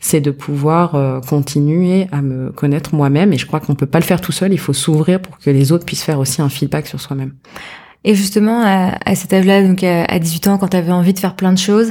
c'est 0.00 0.20
de 0.20 0.31
pouvoir 0.31 0.94
euh, 0.94 1.20
continuer 1.20 2.06
à 2.12 2.23
me 2.23 2.50
connaître 2.50 2.94
moi-même. 2.94 3.32
Et 3.32 3.38
je 3.38 3.47
crois 3.47 3.61
qu'on 3.61 3.75
peut 3.75 3.87
pas 3.87 3.99
le 3.99 4.05
faire 4.05 4.20
tout 4.20 4.32
seul. 4.32 4.53
Il 4.53 4.59
faut 4.59 4.73
s'ouvrir 4.73 5.21
pour 5.21 5.38
que 5.38 5.50
les 5.50 5.73
autres 5.73 5.85
puissent 5.85 6.05
faire 6.05 6.21
aussi 6.21 6.41
un 6.41 6.49
feedback 6.49 6.87
sur 6.87 7.00
soi-même. 7.00 7.32
Et 8.05 8.14
justement, 8.14 8.62
à, 8.64 8.97
à 9.05 9.14
cet 9.17 9.32
âge-là, 9.32 9.62
donc 9.67 9.82
à 9.82 10.19
18 10.19 10.47
ans, 10.47 10.59
quand 10.59 10.69
tu 10.69 10.76
avais 10.76 10.93
envie 10.93 11.14
de 11.14 11.19
faire 11.19 11.35
plein 11.35 11.53
de 11.53 11.59
choses, 11.59 11.91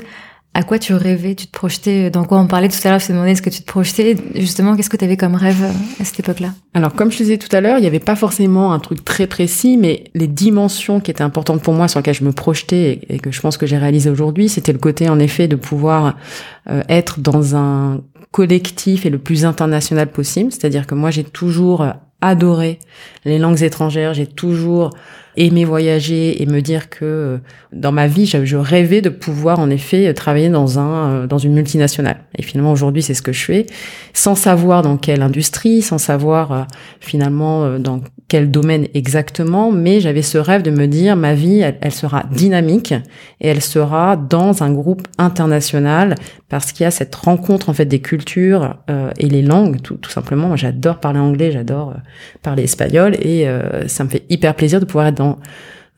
à 0.58 0.64
quoi 0.64 0.80
tu 0.80 0.96
rêvais 0.96 1.36
Tu 1.36 1.46
te 1.46 1.52
projetais 1.52 2.10
Dans 2.10 2.24
quoi 2.24 2.40
on 2.40 2.48
parlait 2.48 2.68
tout 2.68 2.80
à 2.84 2.90
l'heure 2.90 3.00
Je 3.00 3.06
te 3.06 3.12
demandais 3.12 3.36
ce 3.36 3.44
que 3.44 3.52
tu 3.52 3.62
te 3.62 3.68
projetais. 3.68 4.18
Justement, 4.34 4.76
qu'est-ce 4.76 4.90
que 4.90 4.98
tu 4.98 5.06
avais 5.06 5.16
comme 5.16 5.36
rêve 5.36 5.64
euh, 5.64 6.02
à 6.02 6.04
cette 6.04 6.20
époque-là? 6.20 6.50
Alors, 6.74 6.94
comme 6.94 7.12
je 7.12 7.18
disais 7.18 7.38
tout 7.38 7.56
à 7.56 7.62
l'heure, 7.62 7.78
il 7.78 7.82
n'y 7.82 7.88
avait 7.88 8.00
pas 8.00 8.16
forcément 8.16 8.74
un 8.74 8.80
truc 8.80 9.06
très 9.06 9.28
précis, 9.28 9.78
mais 9.78 10.06
les 10.16 10.26
dimensions 10.26 11.00
qui 11.00 11.12
étaient 11.12 11.22
importantes 11.22 11.62
pour 11.62 11.76
moi, 11.76 11.88
sur 11.88 12.00
lesquelles 12.00 12.16
je 12.16 12.24
me 12.24 12.32
projetais 12.32 13.02
et, 13.08 13.20
que 13.20 13.30
je 13.30 13.40
pense 13.40 13.56
que 13.56 13.68
j'ai 13.68 13.78
réalisé 13.78 14.10
aujourd'hui, 14.10 14.50
c'était 14.50 14.74
le 14.74 14.80
côté, 14.80 15.10
en 15.10 15.20
effet, 15.20 15.48
de 15.48 15.56
pouvoir 15.56 16.18
euh, 16.72 16.82
être 16.90 17.20
dans 17.20 17.56
un 17.56 18.02
collectif 18.32 19.06
et 19.06 19.12
le 19.12 19.20
plus 19.20 19.46
international 19.46 20.08
possible. 20.12 20.52
C'est-à-dire 20.52 20.88
que 20.88 20.96
moi, 20.96 21.12
j'ai 21.12 21.24
toujours 21.24 21.86
adoré 22.22 22.80
les 23.26 23.38
langues 23.38 23.62
étrangères. 23.62 24.16
J'ai 24.16 24.26
toujours 24.26 24.90
aimé 25.38 25.66
voyager 25.66 26.42
et 26.42 26.46
me 26.46 26.62
dire 26.62 26.90
que 26.90 27.06
euh, 27.06 27.38
dans 27.72 27.92
ma 27.92 28.08
vie, 28.08 28.26
je, 28.26 28.56
rêvais 28.56 29.02
de 29.02 29.10
pouvoir 29.10 29.60
en 29.60 29.70
effet 29.70 30.12
travailler 30.14 30.50
dans 30.50 30.80
un 30.80 31.10
euh, 31.10 31.28
dans 31.28 31.38
une 31.38 31.54
multinationale. 31.54 32.18
Et 32.38 32.42
finalement 32.42 32.72
aujourd'hui, 32.72 33.04
c'est 33.04 33.14
ce 33.14 33.22
que 33.22 33.32
je 33.32 33.46
fais, 33.46 33.66
sans 34.14 34.36
savoir 34.36 34.82
dans 34.82 34.98
quelle 34.98 35.22
industrie, 35.22 35.82
sans 35.82 36.00
savoir 36.00 36.52
euh, 36.52 36.64
finalement 37.00 37.80
dans 37.80 38.02
quel 38.28 38.52
domaine 38.52 38.88
exactement, 38.94 39.72
mais 39.72 40.02
j'avais 40.02 40.22
ce 40.22 40.38
rêve 40.38 40.64
de 40.64 40.72
me 40.72 40.88
dire 40.88 41.16
ma 41.16 41.34
vie, 41.34 41.64
elle, 41.82 41.92
sera 41.94 42.24
dynamique 42.32 42.94
et 43.40 43.48
elle 43.48 43.62
sera 43.62 44.18
dans 44.18 44.64
un 44.64 44.74
groupe 44.74 45.08
international 45.18 46.16
parce 46.50 46.72
qu'il 46.72 46.84
y 46.84 46.88
a 46.88 46.92
cette 46.92 47.16
rencontre 47.16 47.70
en 47.70 47.74
fait 47.74 47.86
des 47.86 48.00
cultures 48.00 48.76
et 49.18 49.30
les 49.30 49.42
langues 49.42 49.82
tout, 49.82 49.96
tout 49.96 50.10
simplement. 50.10 50.58
J'adore 50.58 51.00
parler 51.00 51.20
anglais, 51.20 51.52
j'adore 51.52 51.94
parler 52.42 52.64
espagnol 52.64 53.16
et 53.22 53.48
ça 53.88 54.04
me 54.04 54.10
fait 54.10 54.24
hyper 54.30 54.56
plaisir 54.56 54.82
de 54.82 54.86
pouvoir 54.86 55.08
être 55.08 55.16
dans 55.16 55.27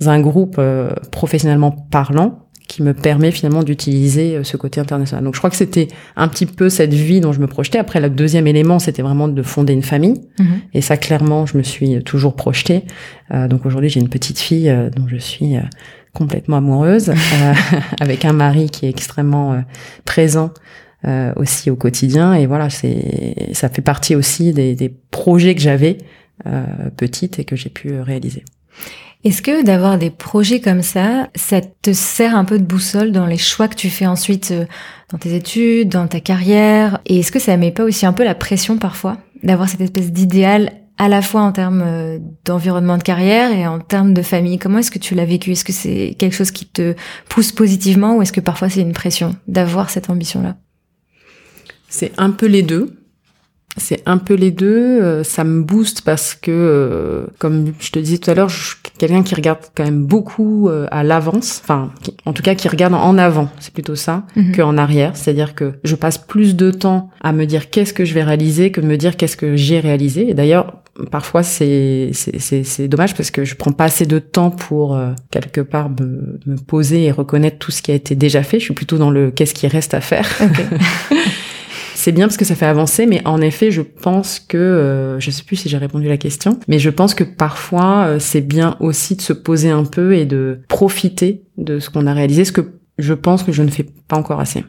un 0.07 0.21
groupe 0.21 0.55
euh, 0.59 0.93
professionnellement 1.11 1.71
parlant 1.71 2.45
qui 2.67 2.83
me 2.83 2.93
permet 2.93 3.31
finalement 3.31 3.63
d'utiliser 3.63 4.35
euh, 4.35 4.43
ce 4.43 4.55
côté 4.55 4.79
international. 4.79 5.23
Donc 5.23 5.33
je 5.33 5.39
crois 5.39 5.49
que 5.49 5.55
c'était 5.55 5.87
un 6.15 6.27
petit 6.27 6.45
peu 6.45 6.69
cette 6.69 6.93
vie 6.93 7.19
dont 7.19 7.33
je 7.33 7.41
me 7.41 7.47
projetais. 7.47 7.79
Après, 7.79 7.99
le 7.99 8.09
deuxième 8.09 8.47
élément, 8.47 8.79
c'était 8.79 9.01
vraiment 9.01 9.27
de 9.27 9.41
fonder 9.41 9.73
une 9.73 9.83
famille. 9.83 10.21
Mhm. 10.39 10.61
Et 10.73 10.81
ça, 10.81 10.95
clairement, 10.95 11.45
je 11.45 11.57
me 11.57 11.63
suis 11.63 12.03
toujours 12.03 12.35
projetée. 12.35 12.83
Euh, 13.31 13.47
donc 13.47 13.65
aujourd'hui, 13.65 13.89
j'ai 13.89 13.99
une 13.99 14.09
petite 14.09 14.39
fille 14.39 14.73
dont 14.95 15.07
je 15.07 15.17
suis 15.17 15.55
complètement 16.13 16.57
amoureuse, 16.57 17.11
avec 17.99 18.25
un 18.25 18.33
mari 18.33 18.69
qui 18.69 18.85
est 18.85 18.89
extrêmement 18.89 19.63
présent 20.05 20.51
aussi 21.35 21.69
au 21.69 21.75
quotidien. 21.75 22.33
Et 22.33 22.45
voilà, 22.45 22.69
c'est 22.69 23.49
ça 23.53 23.69
fait 23.69 23.81
partie 23.81 24.15
aussi 24.15 24.53
des, 24.53 24.75
des 24.75 24.89
projets 24.89 25.53
que 25.53 25.61
j'avais 25.61 25.97
petite 26.97 27.39
et 27.39 27.45
que 27.45 27.55
j'ai 27.55 27.69
pu 27.69 27.99
réaliser. 28.01 28.43
Est-ce 29.25 29.41
que 29.41 29.63
d'avoir 29.63 29.97
des 29.97 30.11
projets 30.11 30.61
comme 30.61 30.81
ça, 30.81 31.29
ça 31.35 31.59
te 31.59 31.91
sert 31.91 32.35
un 32.35 32.45
peu 32.45 32.57
de 32.57 32.63
boussole 32.63 33.11
dans 33.11 33.25
les 33.25 33.37
choix 33.37 33.67
que 33.67 33.75
tu 33.75 33.89
fais 33.89 34.05
ensuite 34.05 34.51
euh, 34.51 34.65
dans 35.11 35.17
tes 35.17 35.35
études, 35.35 35.89
dans 35.89 36.07
ta 36.07 36.21
carrière? 36.21 36.99
Et 37.05 37.19
est-ce 37.19 37.31
que 37.31 37.39
ça 37.39 37.57
met 37.57 37.71
pas 37.71 37.83
aussi 37.83 38.05
un 38.05 38.13
peu 38.13 38.23
la 38.23 38.33
pression 38.33 38.77
parfois 38.77 39.17
d'avoir 39.43 39.67
cette 39.67 39.81
espèce 39.81 40.13
d'idéal 40.13 40.71
à 40.97 41.09
la 41.09 41.21
fois 41.21 41.41
en 41.41 41.51
termes 41.51 41.83
euh, 41.85 42.17
d'environnement 42.45 42.97
de 42.97 43.03
carrière 43.03 43.51
et 43.51 43.67
en 43.67 43.79
termes 43.79 44.13
de 44.13 44.21
famille? 44.21 44.57
Comment 44.57 44.77
est-ce 44.77 44.91
que 44.91 44.99
tu 44.99 45.15
l'as 45.15 45.25
vécu? 45.25 45.51
Est-ce 45.51 45.65
que 45.65 45.73
c'est 45.73 46.15
quelque 46.17 46.35
chose 46.35 46.51
qui 46.51 46.65
te 46.65 46.95
pousse 47.27 47.51
positivement 47.51 48.15
ou 48.15 48.21
est-ce 48.21 48.31
que 48.31 48.39
parfois 48.39 48.69
c'est 48.69 48.81
une 48.81 48.93
pression 48.93 49.35
d'avoir 49.49 49.89
cette 49.89 50.09
ambition-là? 50.09 50.55
C'est 51.89 52.13
un 52.17 52.31
peu 52.31 52.45
les 52.45 52.63
deux. 52.63 52.98
C'est 53.77 54.01
un 54.05 54.17
peu 54.17 54.33
les 54.33 54.51
deux. 54.51 55.01
Euh, 55.01 55.23
ça 55.23 55.43
me 55.43 55.61
booste 55.61 56.01
parce 56.01 56.35
que, 56.35 56.51
euh, 56.51 57.27
comme 57.37 57.73
je 57.79 57.91
te 57.91 57.99
disais 57.99 58.17
tout 58.17 58.29
à 58.29 58.33
l'heure, 58.33 58.49
je 58.49 58.69
suis 58.69 58.75
quelqu'un 58.97 59.23
qui 59.23 59.35
regarde 59.35 59.59
quand 59.75 59.83
même 59.83 60.05
beaucoup 60.05 60.69
euh, 60.69 60.87
à 60.91 61.03
l'avance. 61.03 61.61
Enfin, 61.63 61.91
en 62.25 62.33
tout 62.33 62.43
cas, 62.43 62.55
qui 62.55 62.67
regarde 62.67 62.93
en 62.93 63.17
avant. 63.17 63.49
C'est 63.59 63.73
plutôt 63.73 63.95
ça 63.95 64.23
mhm. 64.35 64.55
qu'en 64.55 64.77
arrière. 64.77 65.15
C'est-à-dire 65.15 65.55
que 65.55 65.73
je 65.83 65.95
passe 65.95 66.17
plus 66.17 66.55
de 66.55 66.71
temps 66.71 67.09
à 67.21 67.31
me 67.31 67.45
dire 67.45 67.69
qu'est-ce 67.69 67.93
que 67.93 68.05
je 68.05 68.13
vais 68.13 68.23
réaliser 68.23 68.71
que 68.71 68.81
de 68.81 68.87
me 68.87 68.97
dire 68.97 69.17
qu'est-ce 69.17 69.37
que 69.37 69.55
j'ai 69.55 69.79
réalisé. 69.79 70.29
Et 70.29 70.33
d'ailleurs, 70.33 70.81
parfois 71.11 71.43
c'est 71.43 72.11
c'est 72.11 72.87
dommage 72.89 73.15
parce 73.15 73.31
que 73.31 73.45
je 73.45 73.55
prends 73.55 73.71
pas 73.71 73.85
assez 73.85 74.05
de 74.05 74.19
temps 74.19 74.49
pour 74.51 74.99
quelque 75.31 75.61
part 75.61 75.89
me, 75.89 76.39
me, 76.45 76.57
poser 76.57 77.05
et 77.05 77.11
reconnaître 77.11 77.57
tout 77.57 77.71
ce 77.71 77.81
qui 77.81 77.91
a 77.91 77.95
été 77.95 78.15
déjà 78.15 78.43
fait. 78.43 78.59
Je 78.59 78.65
suis 78.65 78.73
plutôt 78.73 78.97
dans 78.97 79.09
le 79.09 79.31
qu'est-ce 79.31 79.53
qui 79.53 79.67
reste 79.67 79.93
à 79.93 80.01
faire. 80.01 80.27
c'est 81.99 82.13
bien 82.13 82.27
parce 82.27 82.37
que 82.37 82.45
ça 82.45 82.55
fait 82.55 82.65
avancer, 82.65 83.05
mais 83.05 83.21
en 83.25 83.41
effet, 83.41 83.71
je 83.71 83.81
pense 83.81 84.39
que, 84.39 84.57
euh, 84.57 85.19
je 85.19 85.31
sais 85.31 85.43
plus 85.43 85.57
si 85.57 85.67
j'ai 85.67 85.77
répondu 85.77 86.05
à 86.07 86.09
la 86.09 86.17
question, 86.17 86.57
mais 86.69 86.79
je 86.79 86.89
pense 86.89 87.13
que 87.13 87.25
parfois, 87.25 88.05
euh, 88.05 88.19
c'est 88.19 88.39
bien 88.39 88.77
aussi 88.79 89.17
de 89.17 89.21
se 89.21 89.33
poser 89.33 89.69
un 89.69 89.83
peu 89.83 90.15
et 90.15 90.25
de 90.25 90.61
profiter 90.69 91.43
de 91.57 91.79
ce 91.79 91.89
qu'on 91.89 92.07
a 92.07 92.13
réalisé, 92.13 92.45
ce 92.45 92.53
que 92.53 92.71
je 92.99 93.13
pense 93.13 93.43
que 93.43 93.51
je 93.51 93.63
ne 93.63 93.69
fais 93.69 93.85
pas 94.07 94.15
encore 94.15 94.39
assez. 94.39 94.63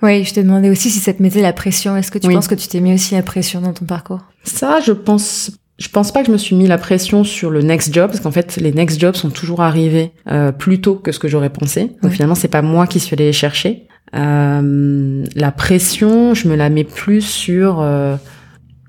Oui, 0.00 0.22
je 0.22 0.32
te 0.32 0.38
demandais 0.38 0.70
aussi 0.70 0.90
si 0.90 1.00
ça 1.00 1.12
te 1.12 1.20
mettait 1.20 1.42
la 1.42 1.52
pression. 1.52 1.96
Est-ce 1.96 2.12
que 2.12 2.18
tu 2.18 2.28
penses 2.28 2.46
que 2.46 2.54
tu 2.54 2.68
t'es 2.68 2.78
mis 2.78 2.94
aussi 2.94 3.14
la 3.14 3.22
pression 3.22 3.60
dans 3.60 3.72
ton 3.72 3.84
parcours? 3.84 4.20
Ça, 4.44 4.78
je 4.78 4.92
pense 4.92 5.50
je 5.76 5.88
pense 5.88 6.12
pas 6.12 6.20
que 6.20 6.26
je 6.26 6.32
me 6.32 6.36
suis 6.36 6.54
mis 6.54 6.66
la 6.66 6.78
pression 6.78 7.24
sur 7.24 7.50
le 7.50 7.62
next 7.62 7.92
job 7.92 8.10
parce 8.10 8.20
qu'en 8.20 8.30
fait 8.30 8.56
les 8.56 8.70
next 8.70 9.00
jobs 9.00 9.16
sont 9.16 9.30
toujours 9.30 9.62
arrivés 9.62 10.12
euh, 10.30 10.52
plus 10.52 10.82
tôt 10.82 10.94
que 10.96 11.10
ce 11.10 11.18
que 11.18 11.26
j'aurais 11.26 11.50
pensé. 11.50 11.96
Donc 12.02 12.12
finalement 12.12 12.34
c'est 12.34 12.48
pas 12.48 12.60
moi 12.60 12.86
qui 12.86 13.00
suis 13.00 13.14
allée 13.14 13.24
les 13.24 13.32
chercher. 13.32 13.88
Euh, 14.14 15.24
la 15.34 15.52
pression, 15.52 16.34
je 16.34 16.48
me 16.48 16.56
la 16.56 16.68
mets 16.68 16.84
plus 16.84 17.20
sur 17.20 17.80
euh, 17.80 18.16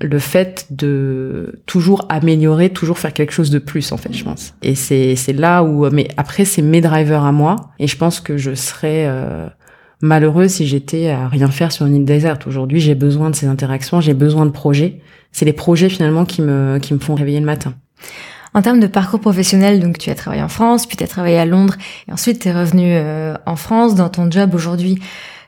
le 0.02 0.20
fait 0.20 0.68
de 0.72 1.62
toujours 1.66 2.06
améliorer, 2.10 2.70
toujours 2.70 2.98
faire 2.98 3.14
quelque 3.14 3.32
chose 3.32 3.52
de 3.52 3.60
plus 3.60 3.92
en 3.92 3.98
fait, 3.98 4.14
je 4.14 4.24
pense. 4.24 4.54
Et 4.64 4.76
c'est 4.76 5.16
c'est 5.16 5.34
là 5.34 5.64
où 5.64 5.90
mais 5.92 6.08
après 6.18 6.46
c'est 6.46 6.62
mes 6.62 6.82
drivers 6.82 7.24
à 7.24 7.32
moi 7.32 7.56
et 7.80 7.88
je 7.88 7.98
pense 7.98 8.20
que 8.20 8.38
je 8.38 8.56
serais 8.56 9.06
euh, 9.08 9.48
malheureuse 10.02 10.52
si 10.52 10.68
j'étais 10.68 11.10
à 11.10 11.28
rien 11.28 11.50
faire 11.50 11.72
sur 11.72 11.86
une 11.86 11.96
île 11.96 12.06
déserte. 12.06 12.48
Aujourd'hui, 12.48 12.80
j'ai 12.80 12.96
besoin 12.96 13.30
de 13.30 13.36
ces 13.36 13.48
interactions, 13.48 14.02
j'ai 14.02 14.16
besoin 14.16 14.46
de 14.46 14.52
projets. 14.52 15.02
C'est 15.32 15.46
les 15.46 15.54
projets 15.54 15.90
finalement 15.90 16.26
qui 16.26 16.42
me 16.42 16.80
qui 16.80 16.94
me 16.94 17.00
font 17.00 17.16
réveiller 17.16 17.40
le 17.40 17.46
matin. 17.46 17.76
En 18.54 18.62
termes 18.62 18.82
de 18.82 18.88
parcours 18.88 19.22
professionnel, 19.22 19.80
donc 19.80 19.98
tu 19.98 20.10
as 20.10 20.16
travaillé 20.16 20.44
en 20.44 20.50
France, 20.50 20.86
puis 20.86 20.98
tu 20.98 21.04
as 21.04 21.08
travaillé 21.08 21.38
à 21.38 21.46
Londres, 21.46 21.76
et 22.08 22.12
ensuite 22.12 22.40
tu 22.40 22.50
es 22.50 22.54
revenu 22.54 22.86
euh, 22.88 23.36
en 23.46 23.56
France 23.56 23.96
dans 23.96 24.10
ton 24.10 24.30
job 24.30 24.54
aujourd'hui. 24.54 25.00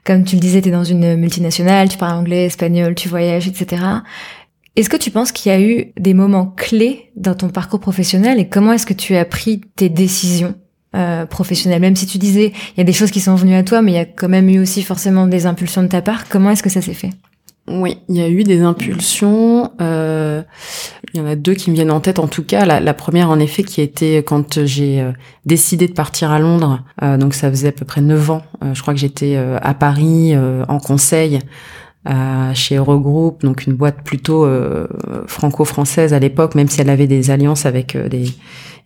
Comme 0.06 0.24
tu 0.24 0.36
le 0.36 0.42
disais, 0.42 0.62
tu 0.62 0.70
es 0.70 0.72
dans 0.72 0.84
une 0.84 1.16
multinationale, 1.16 1.90
tu 1.90 1.98
parles 1.98 2.18
anglais, 2.18 2.46
espagnol, 2.46 2.96
tu 2.96 3.10
voyages, 3.10 3.48
etc. 3.48 3.84
Est-ce 4.76 4.90
que 4.90 4.98
tu 4.98 5.12
penses 5.12 5.32
qu'il 5.32 5.52
y 5.52 5.56
a 5.56 5.62
eu 5.62 5.94
des 5.98 6.14
moments 6.14 6.48
clés 6.48 7.12
dans 7.16 7.36
ton 7.36 7.50
parcours 7.50 7.80
professionnel 7.80 8.40
et 8.40 8.48
comment 8.48 8.74
est-ce 8.74 8.86
que 8.86 8.94
tu 8.94 9.16
as 9.16 9.26
pris 9.26 9.62
tes 9.76 9.90
décisions 9.90 10.56
euh, 10.96 11.26
professionnelles? 11.26 11.82
Même 11.82 11.96
si 11.96 12.08
tu 12.08 12.18
disais, 12.18 12.54
il 12.76 12.78
y 12.80 12.82
a 12.82 12.86
des 12.86 12.94
choses 12.94 13.12
qui 13.12 13.20
sont 13.20 13.36
venues 13.36 13.56
à 13.56 13.64
toi, 13.64 13.82
mais 13.82 13.92
il 13.92 13.96
y 13.96 14.00
a 14.00 14.06
quand 14.06 14.30
même 14.30 14.50
eu 14.50 14.60
aussi 14.60 14.82
forcément 14.82 15.28
des 15.28 15.46
impulsions 15.46 15.84
de 15.84 15.90
ta 15.90 16.02
part. 16.02 16.28
Comment 16.28 16.50
est-ce 16.50 16.64
que 16.64 16.70
ça 16.70 16.82
s'est 16.82 16.94
fait? 16.94 17.12
Oui, 17.68 17.98
il 18.10 18.18
y 18.18 18.22
a 18.22 18.30
eu 18.30 18.44
des 18.44 18.62
impulsions. 18.62 19.72
Euh, 19.80 20.42
il 21.14 21.20
y 21.20 21.24
en 21.24 21.26
a 21.26 21.36
deux 21.36 21.54
qui 21.54 21.70
me 21.72 21.76
viennent 21.76 21.92
en 21.92 22.02
tête. 22.02 22.20
En 22.20 22.28
tout 22.28 22.44
cas, 22.44 22.66
la, 22.66 22.94
première, 22.94 23.30
en 23.30 23.40
effet, 23.40 23.64
qui 23.64 23.80
a 23.80 23.84
été 23.86 24.18
quand 24.18 24.66
j'ai 24.66 25.00
euh, 25.00 25.12
décidé 25.46 25.88
de 25.88 25.94
partir 25.94 26.32
à 26.32 26.40
Londres. 26.40 26.84
Euh, 27.02 27.18
donc, 27.18 27.34
ça 27.34 27.50
faisait 27.50 27.70
à 27.70 27.72
peu 27.72 27.86
près 27.86 28.02
neuf 28.02 28.30
ans. 28.30 28.44
je 28.74 28.82
crois 28.82 28.94
que 28.94 29.00
j'étais 29.00 29.38
à 29.38 29.74
Paris 29.74 30.36
en 30.36 30.80
conseil 30.80 31.40
chez 32.54 32.76
Eurogroup, 32.76 33.42
donc 33.42 33.66
une 33.66 33.74
boîte 33.74 34.04
plutôt 34.04 34.48
franco-française 35.28 36.14
à 36.14 36.20
l'époque, 36.20 36.56
même 36.56 36.68
si 36.68 36.82
elle 36.82 36.90
avait 36.90 37.08
des 37.08 37.32
alliances 37.32 37.66
avec 37.66 37.96
des 37.96 38.26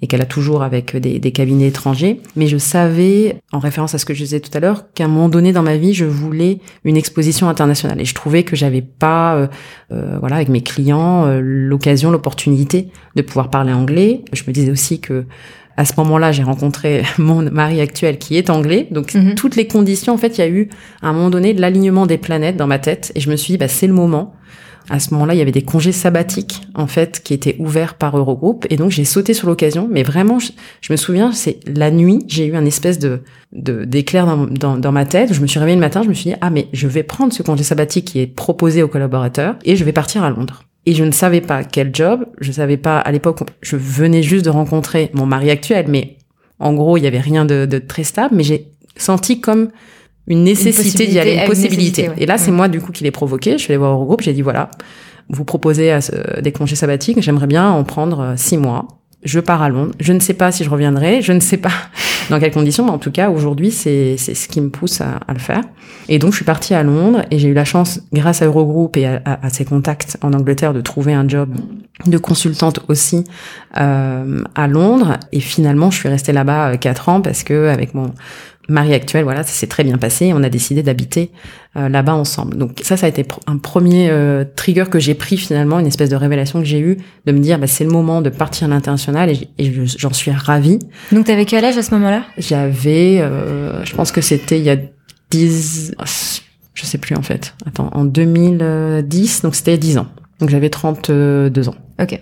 et 0.01 0.07
qu'elle 0.07 0.21
a 0.21 0.25
toujours 0.25 0.61
avec 0.61 0.95
des, 0.95 1.19
des, 1.19 1.31
cabinets 1.31 1.67
étrangers. 1.67 2.21
Mais 2.35 2.47
je 2.47 2.57
savais, 2.57 3.41
en 3.51 3.59
référence 3.59 3.95
à 3.95 3.97
ce 3.97 4.05
que 4.05 4.13
je 4.13 4.23
disais 4.23 4.39
tout 4.39 4.51
à 4.53 4.59
l'heure, 4.59 4.85
qu'à 4.93 5.05
un 5.05 5.07
moment 5.07 5.29
donné 5.29 5.53
dans 5.53 5.63
ma 5.63 5.77
vie, 5.77 5.93
je 5.93 6.05
voulais 6.05 6.59
une 6.83 6.97
exposition 6.97 7.49
internationale. 7.49 7.99
Et 7.99 8.05
je 8.05 8.13
trouvais 8.13 8.43
que 8.43 8.55
j'avais 8.55 8.81
pas, 8.81 9.35
euh, 9.35 9.47
euh 9.91 10.17
voilà, 10.19 10.35
avec 10.35 10.49
mes 10.49 10.61
clients, 10.61 11.25
euh, 11.25 11.39
l'occasion, 11.41 12.11
l'opportunité 12.11 12.89
de 13.15 13.21
pouvoir 13.21 13.49
parler 13.49 13.73
anglais. 13.73 14.23
Je 14.33 14.43
me 14.47 14.51
disais 14.51 14.71
aussi 14.71 14.99
que 14.99 15.25
à 15.77 15.85
ce 15.85 15.93
moment-là, 15.97 16.31
j'ai 16.31 16.43
rencontré 16.43 17.03
mon 17.17 17.43
mari 17.51 17.79
actuel 17.79 18.17
qui 18.17 18.35
est 18.35 18.49
anglais. 18.49 18.87
Donc, 18.91 19.13
mhm. 19.13 19.35
toutes 19.35 19.55
les 19.55 19.67
conditions, 19.67 20.13
en 20.13 20.17
fait, 20.17 20.37
il 20.37 20.41
y 20.41 20.43
a 20.43 20.49
eu, 20.49 20.69
à 21.01 21.09
un 21.09 21.13
moment 21.13 21.29
donné, 21.29 21.53
de 21.53 21.61
l'alignement 21.61 22.07
des 22.07 22.17
planètes 22.17 22.57
dans 22.57 22.67
ma 22.67 22.79
tête. 22.79 23.11
Et 23.15 23.19
je 23.19 23.29
me 23.29 23.35
suis 23.35 23.53
dit, 23.53 23.57
bah, 23.57 23.67
c'est 23.67 23.87
le 23.87 23.93
moment. 23.93 24.33
À 24.89 24.99
ce 24.99 25.13
moment-là, 25.13 25.33
il 25.33 25.37
y 25.37 25.41
avait 25.41 25.51
des 25.51 25.63
congés 25.63 25.91
sabbatiques 25.91 26.61
en 26.73 26.87
fait 26.87 27.21
qui 27.21 27.33
étaient 27.33 27.57
ouverts 27.59 27.95
par 27.95 28.17
Eurogroupe 28.17 28.65
et 28.69 28.77
donc 28.77 28.89
j'ai 28.89 29.03
sauté 29.03 29.33
sur 29.33 29.49
l'occasion. 29.49 29.89
Mais 29.91 30.01
vraiment, 30.01 30.39
je, 30.39 30.51
me 30.89 30.95
souviens, 30.95 31.33
c'est 31.33 31.59
la 31.67 31.91
nuit, 31.91 32.19
j'ai 32.27 32.45
eu 32.45 32.55
un 32.55 32.63
espèce 32.63 32.97
de 32.97 33.21
d'éclair 33.51 34.25
dans, 34.25 34.45
dans, 34.45 34.77
dans, 34.77 34.91
ma 34.93 35.05
tête. 35.05 35.33
Je 35.33 35.41
me 35.41 35.47
suis 35.47 35.59
réveillée 35.59 35.75
le 35.75 35.81
matin, 35.81 36.03
je 36.03 36.09
me 36.09 36.13
suis 36.13 36.29
dit 36.29 36.37
ah 36.39 36.49
mais 36.49 36.69
je 36.71 36.87
vais 36.87 37.03
prendre 37.03 37.33
ce 37.33 37.43
congé 37.43 37.63
sabbatique 37.63 38.05
qui 38.05 38.19
est 38.21 38.27
proposé 38.27 38.81
aux 38.81 38.87
collaborateurs 38.87 39.57
et 39.65 39.75
je 39.75 39.83
vais 39.83 39.91
partir 39.91 40.23
à 40.23 40.29
Londres. 40.29 40.63
Et 40.87 40.93
je 40.93 41.03
ne 41.03 41.11
savais 41.11 41.41
pas 41.41 41.65
quel 41.65 41.93
job, 41.93 42.25
je 42.39 42.49
savais 42.49 42.77
pas 42.77 42.97
à 42.97 43.11
l'époque, 43.11 43.39
je 43.61 43.75
venais 43.75 44.23
juste 44.23 44.45
de 44.45 44.49
rencontrer 44.49 45.11
mon 45.13 45.25
mari 45.25 45.51
actuel, 45.51 45.87
mais 45.89 46.15
en 46.59 46.73
gros 46.73 46.95
il 46.95 47.03
y 47.03 47.07
avait 47.07 47.19
rien 47.19 47.43
de, 47.43 47.65
de 47.65 47.77
très 47.77 48.05
stable, 48.05 48.33
mais 48.37 48.43
j'ai 48.43 48.69
senti 48.95 49.41
comme 49.41 49.67
une 50.27 50.45
nécessité 50.45 51.05
d'y 51.07 51.19
aller, 51.19 51.35
une 51.35 51.45
possibilité. 51.45 52.09
Et 52.17 52.25
là, 52.25 52.37
c'est 52.37 52.51
moi 52.51 52.69
du 52.69 52.79
coup 52.79 52.93
qui 52.93 53.03
l'ai 53.03 53.11
provoqué. 53.11 53.57
Je 53.57 53.63
suis 53.63 53.73
allée 53.73 53.79
voir 53.79 53.91
Eurogroupe, 53.91 54.21
j'ai 54.21 54.31
dit 54.31 54.41
voilà, 54.41 54.71
vous 55.27 55.43
proposez 55.43 55.91
à 55.91 55.99
ce, 55.99 56.39
des 56.39 56.53
congés 56.53 56.77
sabbatiques, 56.77 57.21
j'aimerais 57.21 57.47
bien 57.47 57.69
en 57.69 57.83
prendre 57.83 58.21
euh, 58.21 58.33
six 58.37 58.55
mois. 58.57 58.87
Je 59.23 59.39
pars 59.39 59.61
à 59.61 59.69
Londres. 59.69 59.93
Je 59.99 60.13
ne 60.13 60.19
sais 60.19 60.33
pas 60.33 60.51
si 60.51 60.63
je 60.63 60.69
reviendrai, 60.69 61.21
je 61.21 61.33
ne 61.33 61.39
sais 61.39 61.57
pas 61.57 61.71
dans 62.29 62.39
quelles 62.39 62.51
conditions, 62.51 62.85
mais 62.85 62.91
en 62.91 62.99
tout 62.99 63.11
cas 63.11 63.29
aujourd'hui 63.29 63.71
c'est 63.71 64.17
ce 64.17 64.47
qui 64.47 64.61
me 64.61 64.69
pousse 64.69 65.01
à, 65.01 65.19
à, 65.27 65.33
le 65.33 65.39
faire. 65.39 65.63
Et 66.07 66.19
donc 66.19 66.31
je 66.31 66.37
suis 66.37 66.45
partie 66.45 66.73
à 66.73 66.83
Londres 66.83 67.23
et 67.31 67.39
j'ai 67.39 67.47
eu 67.47 67.53
la 67.53 67.65
chance, 67.65 68.01
grâce 68.13 68.41
à 68.41 68.45
Eurogroupe 68.45 68.95
et 68.97 69.07
à, 69.07 69.21
à, 69.25 69.49
ses 69.49 69.65
contacts 69.65 70.17
en 70.21 70.33
Angleterre, 70.33 70.73
de 70.73 70.81
trouver 70.81 71.13
un 71.13 71.27
job 71.27 71.49
de 72.05 72.17
consultante 72.17 72.79
aussi 72.87 73.23
euh, 73.77 74.43
à 74.55 74.67
Londres. 74.67 75.17
Et 75.31 75.39
finalement 75.39 75.89
je 75.89 75.97
suis 75.97 76.09
restée 76.09 76.31
là-bas 76.31 76.73
euh, 76.73 76.77
quatre 76.77 77.09
ans 77.09 77.21
parce 77.21 77.43
que 77.43 77.69
avec 77.69 77.93
mon 77.93 78.13
mari 78.67 78.93
actuel, 78.93 79.23
voilà, 79.23 79.43
ça 79.43 79.53
s'est 79.53 79.67
très 79.67 79.83
bien 79.83 79.97
passé. 79.97 80.31
On 80.33 80.43
a 80.43 80.49
décidé 80.49 80.83
d'habiter 80.83 81.31
euh, 81.75 81.89
là-bas 81.89 82.15
ensemble. 82.15 82.57
Donc 82.57 82.79
ça, 82.83 82.97
ça 82.97 83.05
a 83.05 83.09
été 83.09 83.25
un 83.45 83.57
premier 83.57 84.09
euh, 84.09 84.43
trigger 84.55 84.85
que 84.89 84.99
j'ai 84.99 85.15
pris 85.15 85.37
finalement, 85.37 85.79
une 85.79 85.87
espèce 85.87 86.09
de 86.09 86.15
révélation 86.15 86.59
que 86.59 86.65
j'ai 86.65 86.79
eue, 86.79 86.97
de 87.25 87.31
me 87.31 87.39
dire, 87.39 87.59
bah, 87.59 87.67
c'est 87.67 87.83
le 87.83 87.89
moment 87.89 88.21
de 88.21 88.29
partir 88.29 88.65
à 88.65 88.69
l'international 88.69 89.29
et, 89.29 89.73
j'en 89.97 90.13
suis 90.13 90.31
ravie. 90.31 90.79
Donc 91.11 91.25
t'avais 91.25 91.45
quel 91.45 91.63
âge 91.63 91.77
à 91.77 91.83
ce 91.83 91.93
moment-là? 91.95 92.23
J'avais, 92.37 93.19
euh, 93.19 93.83
je 93.85 93.95
pense 93.95 94.11
que 94.11 94.21
c'était 94.21 94.57
il 94.57 94.65
y 94.65 94.69
a 94.69 94.77
10, 95.31 95.93
je 96.73 96.85
sais 96.85 96.97
plus 96.97 97.15
en 97.15 97.21
fait. 97.21 97.53
Attends, 97.65 97.89
en 97.93 98.05
2010, 98.05 99.41
donc 99.41 99.55
c'était 99.55 99.77
10 99.77 99.99
ans. 99.99 100.07
Donc 100.39 100.49
j'avais 100.49 100.69
32 100.69 101.69
ans. 101.69 101.75
Ok. 102.01 102.19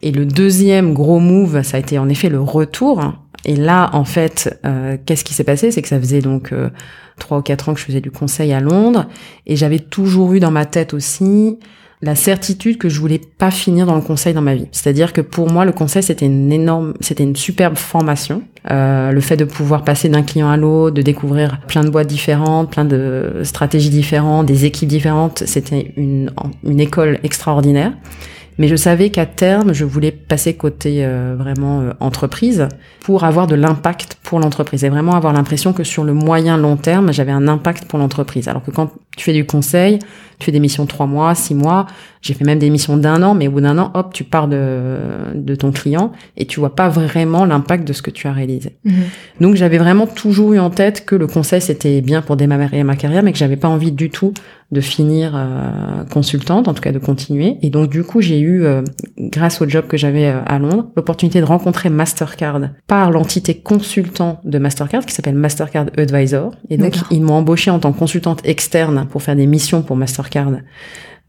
Et 0.00 0.12
le 0.12 0.26
deuxième 0.26 0.94
gros 0.94 1.18
move, 1.18 1.62
ça 1.62 1.76
a 1.76 1.80
été 1.80 1.98
en 1.98 2.08
effet 2.08 2.28
le 2.28 2.40
retour 2.40 3.27
et 3.44 3.56
là, 3.56 3.90
en 3.92 4.04
fait, 4.04 4.58
euh, 4.64 4.96
qu'est-ce 5.04 5.24
qui 5.24 5.34
s'est 5.34 5.44
passé? 5.44 5.70
C'est 5.70 5.82
que 5.82 5.88
ça 5.88 5.98
faisait 5.98 6.20
donc 6.20 6.52
euh, 6.52 6.70
trois 7.18 7.38
ou 7.38 7.42
quatre 7.42 7.68
ans 7.68 7.74
que 7.74 7.80
je 7.80 7.84
faisais 7.84 8.00
du 8.00 8.10
conseil 8.10 8.52
à 8.52 8.60
Londres, 8.60 9.06
et 9.46 9.56
j'avais 9.56 9.78
toujours 9.78 10.32
eu 10.34 10.40
dans 10.40 10.50
ma 10.50 10.66
tête 10.66 10.94
aussi 10.94 11.58
la 12.00 12.14
certitude 12.14 12.78
que 12.78 12.88
je 12.88 13.00
voulais 13.00 13.20
pas 13.38 13.50
finir 13.50 13.84
dans 13.84 13.96
le 13.96 14.00
conseil 14.00 14.32
dans 14.32 14.40
ma 14.40 14.54
vie. 14.54 14.68
C'est-à-dire 14.70 15.12
que 15.12 15.20
pour 15.20 15.50
moi, 15.50 15.64
le 15.64 15.72
conseil 15.72 16.02
c'était 16.02 16.26
une 16.26 16.52
énorme, 16.52 16.94
c'était 17.00 17.24
une 17.24 17.34
superbe 17.34 17.76
formation. 17.76 18.42
Euh, 18.70 19.10
le 19.10 19.20
fait 19.20 19.36
de 19.36 19.44
pouvoir 19.44 19.82
passer 19.82 20.08
d'un 20.08 20.22
client 20.22 20.48
à 20.48 20.56
l'autre, 20.56 20.94
de 20.94 21.02
découvrir 21.02 21.60
plein 21.66 21.82
de 21.82 21.90
boîtes 21.90 22.06
différentes, 22.06 22.70
plein 22.70 22.84
de 22.84 23.40
stratégies 23.42 23.90
différentes, 23.90 24.46
des 24.46 24.64
équipes 24.64 24.88
différentes, 24.88 25.42
c'était 25.46 25.92
une, 25.96 26.30
une 26.64 26.80
école 26.80 27.18
extraordinaire. 27.24 27.92
Mais 28.58 28.66
je 28.66 28.74
savais 28.74 29.10
qu'à 29.10 29.24
terme, 29.24 29.72
je 29.72 29.84
voulais 29.84 30.10
passer 30.10 30.54
côté 30.56 31.04
euh, 31.04 31.36
vraiment 31.38 31.80
euh, 31.80 31.92
entreprise 32.00 32.68
pour 33.00 33.22
avoir 33.22 33.46
de 33.46 33.54
l'impact 33.54 34.18
pour 34.24 34.40
l'entreprise 34.40 34.84
et 34.84 34.88
vraiment 34.88 35.14
avoir 35.14 35.32
l'impression 35.32 35.72
que 35.72 35.84
sur 35.84 36.02
le 36.02 36.12
moyen 36.12 36.56
long 36.56 36.76
terme, 36.76 37.12
j'avais 37.12 37.30
un 37.30 37.46
impact 37.46 37.84
pour 37.84 38.00
l'entreprise. 38.00 38.48
Alors 38.48 38.64
que 38.64 38.72
quand 38.72 38.90
tu 39.16 39.24
fais 39.24 39.32
du 39.32 39.46
conseil, 39.46 40.00
tu 40.40 40.46
fais 40.46 40.52
des 40.52 40.60
missions 40.60 40.86
trois 40.86 41.06
mois, 41.06 41.36
six 41.36 41.54
mois, 41.54 41.86
j'ai 42.28 42.34
fait 42.34 42.44
même 42.44 42.58
des 42.58 42.68
missions 42.68 42.98
d'un 42.98 43.22
an, 43.22 43.34
mais 43.34 43.48
au 43.48 43.52
bout 43.52 43.62
d'un 43.62 43.78
an, 43.78 43.90
hop, 43.94 44.12
tu 44.12 44.22
pars 44.22 44.48
de, 44.48 44.98
de 45.34 45.54
ton 45.54 45.72
client 45.72 46.12
et 46.36 46.44
tu 46.44 46.60
vois 46.60 46.74
pas 46.74 46.90
vraiment 46.90 47.46
l'impact 47.46 47.88
de 47.88 47.94
ce 47.94 48.02
que 48.02 48.10
tu 48.10 48.26
as 48.26 48.32
réalisé. 48.32 48.76
Mhm. 48.84 48.92
Donc 49.40 49.54
j'avais 49.54 49.78
vraiment 49.78 50.06
toujours 50.06 50.52
eu 50.52 50.58
en 50.58 50.68
tête 50.68 51.06
que 51.06 51.16
le 51.16 51.26
conseil 51.26 51.62
c'était 51.62 52.02
bien 52.02 52.20
pour 52.20 52.36
démarrer 52.36 52.84
ma 52.84 52.96
carrière, 52.96 53.22
mais 53.22 53.32
que 53.32 53.38
j'avais 53.38 53.56
pas 53.56 53.68
envie 53.68 53.92
du 53.92 54.10
tout 54.10 54.34
de 54.70 54.82
finir 54.82 55.32
euh, 55.34 56.04
consultante, 56.12 56.68
en 56.68 56.74
tout 56.74 56.82
cas 56.82 56.92
de 56.92 56.98
continuer. 56.98 57.56
Et 57.62 57.70
donc 57.70 57.88
du 57.88 58.04
coup, 58.04 58.20
j'ai 58.20 58.38
eu, 58.38 58.64
euh, 58.64 58.82
grâce 59.18 59.62
au 59.62 59.68
job 59.68 59.86
que 59.86 59.96
j'avais 59.96 60.26
euh, 60.26 60.40
à 60.44 60.58
Londres, 60.58 60.88
l'opportunité 60.94 61.40
de 61.40 61.46
rencontrer 61.46 61.88
Mastercard 61.88 62.60
par 62.86 63.10
l'entité 63.10 63.54
consultant 63.54 64.40
de 64.44 64.58
Mastercard 64.58 65.06
qui 65.06 65.14
s'appelle 65.14 65.36
Mastercard 65.36 65.86
Advisor. 65.96 66.52
Et 66.68 66.76
donc 66.76 66.94
ils 67.10 67.22
m'ont 67.22 67.34
embauché 67.34 67.70
en 67.70 67.78
tant 67.78 67.92
que 67.92 67.98
consultante 67.98 68.42
externe 68.44 69.06
pour 69.10 69.22
faire 69.22 69.36
des 69.36 69.46
missions 69.46 69.80
pour 69.80 69.96
Mastercard 69.96 70.52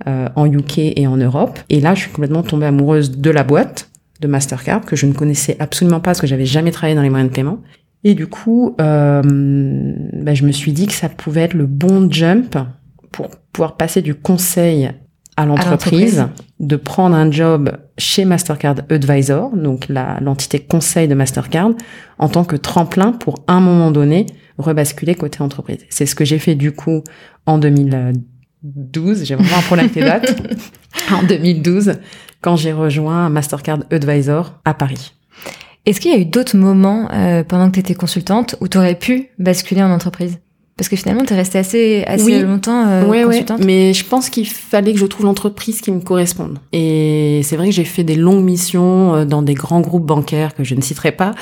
euh, 0.07 0.29
en 0.35 0.45
UK 0.45 0.79
et 0.79 1.07
en 1.07 1.17
Europe. 1.17 1.59
Et 1.69 1.81
là, 1.81 1.95
je 1.95 2.01
suis 2.01 2.11
complètement 2.11 2.43
tombée 2.43 2.65
amoureuse 2.65 3.11
de 3.11 3.29
la 3.29 3.43
boîte 3.43 3.89
de 4.21 4.27
Mastercard 4.27 4.81
que 4.81 4.95
je 4.95 5.05
ne 5.05 5.13
connaissais 5.13 5.55
absolument 5.59 5.99
pas 5.99 6.11
parce 6.11 6.21
que 6.21 6.27
j'avais 6.27 6.45
jamais 6.45 6.71
travaillé 6.71 6.95
dans 6.95 7.01
les 7.01 7.09
moyens 7.09 7.29
de 7.29 7.35
paiement. 7.35 7.59
Et 8.03 8.13
du 8.13 8.27
coup, 8.27 8.75
euh, 8.79 9.21
bah, 10.13 10.33
je 10.33 10.45
me 10.45 10.51
suis 10.51 10.71
dit 10.71 10.87
que 10.87 10.93
ça 10.93 11.09
pouvait 11.09 11.41
être 11.41 11.53
le 11.53 11.65
bon 11.65 12.09
jump 12.09 12.57
pour 13.11 13.29
pouvoir 13.51 13.75
passer 13.75 14.01
du 14.01 14.15
conseil 14.15 14.91
à 15.35 15.45
l'entreprise, 15.45 16.27
de 16.59 16.75
prendre 16.75 17.15
un 17.15 17.31
job 17.31 17.71
chez 17.97 18.25
Mastercard 18.25 18.75
Advisor, 18.89 19.55
donc 19.55 19.87
l'entité 19.87 20.59
conseil 20.59 21.07
de 21.07 21.15
Mastercard, 21.15 21.71
en 22.17 22.27
tant 22.27 22.43
que 22.43 22.57
tremplin 22.57 23.13
pour 23.13 23.35
un 23.47 23.61
moment 23.61 23.91
donné 23.91 24.25
rebasculer 24.57 25.15
côté 25.15 25.41
entreprise. 25.41 25.85
C'est 25.89 26.05
ce 26.05 26.15
que 26.15 26.25
j'ai 26.25 26.39
fait 26.39 26.55
du 26.55 26.73
coup 26.73 27.03
en 27.45 27.57
2012. 28.63 29.25
J'ai 29.25 29.35
vraiment 29.35 29.57
un 29.57 29.61
problème 29.61 29.85
avec 29.85 29.95
les 29.95 30.03
dates. 30.03 30.41
en 31.11 31.23
2012, 31.23 31.93
quand 32.41 32.55
j'ai 32.55 32.73
rejoint 32.73 33.29
Mastercard 33.29 33.79
Advisor 33.91 34.59
à 34.65 34.73
Paris. 34.73 35.13
Est-ce 35.85 36.01
qu'il 36.01 36.11
y 36.11 36.15
a 36.15 36.19
eu 36.19 36.25
d'autres 36.25 36.57
moments 36.57 37.09
euh, 37.11 37.43
pendant 37.43 37.67
que 37.69 37.75
tu 37.75 37.79
étais 37.79 37.95
consultante 37.95 38.55
où 38.61 38.67
tu 38.67 38.77
aurais 38.77 38.95
pu 38.95 39.29
basculer 39.39 39.81
en 39.81 39.91
entreprise? 39.91 40.39
Parce 40.79 40.87
que 40.87 40.95
finalement, 40.95 41.25
tu 41.25 41.33
es 41.33 41.35
restée 41.35 41.57
assez, 41.57 42.03
assez 42.07 42.41
longtemps 42.41 42.87
euh, 42.87 43.25
consultante. 43.25 43.65
mais 43.65 43.93
je 43.93 44.05
pense 44.05 44.29
qu'il 44.29 44.47
fallait 44.47 44.93
que 44.93 44.97
je 44.97 45.05
trouve 45.07 45.25
l'entreprise 45.25 45.81
qui 45.81 45.91
me 45.91 45.99
corresponde. 45.99 46.57
Et 46.71 47.41
c'est 47.43 47.57
vrai 47.57 47.67
que 47.67 47.73
j'ai 47.73 47.83
fait 47.83 48.05
des 48.05 48.15
longues 48.15 48.45
missions 48.45 49.13
euh, 49.13 49.25
dans 49.25 49.41
des 49.41 49.55
grands 49.55 49.81
groupes 49.81 50.05
bancaires 50.05 50.55
que 50.55 50.63
je 50.63 50.75
ne 50.75 50.81
citerai 50.81 51.11
pas, 51.11 51.35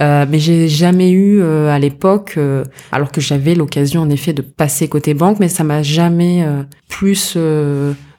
euh, 0.00 0.26
mais 0.28 0.40
j'ai 0.40 0.66
jamais 0.66 1.12
eu 1.12 1.40
euh, 1.40 1.70
à 1.70 1.78
l'époque, 1.78 2.36
alors 2.90 3.12
que 3.12 3.20
j'avais 3.20 3.54
l'occasion 3.54 4.00
en 4.02 4.10
effet 4.10 4.32
de 4.32 4.42
passer 4.42 4.88
côté 4.88 5.14
banque, 5.14 5.38
mais 5.38 5.48
ça 5.48 5.62
m'a 5.62 5.84
jamais 5.84 6.44
plus 6.88 7.36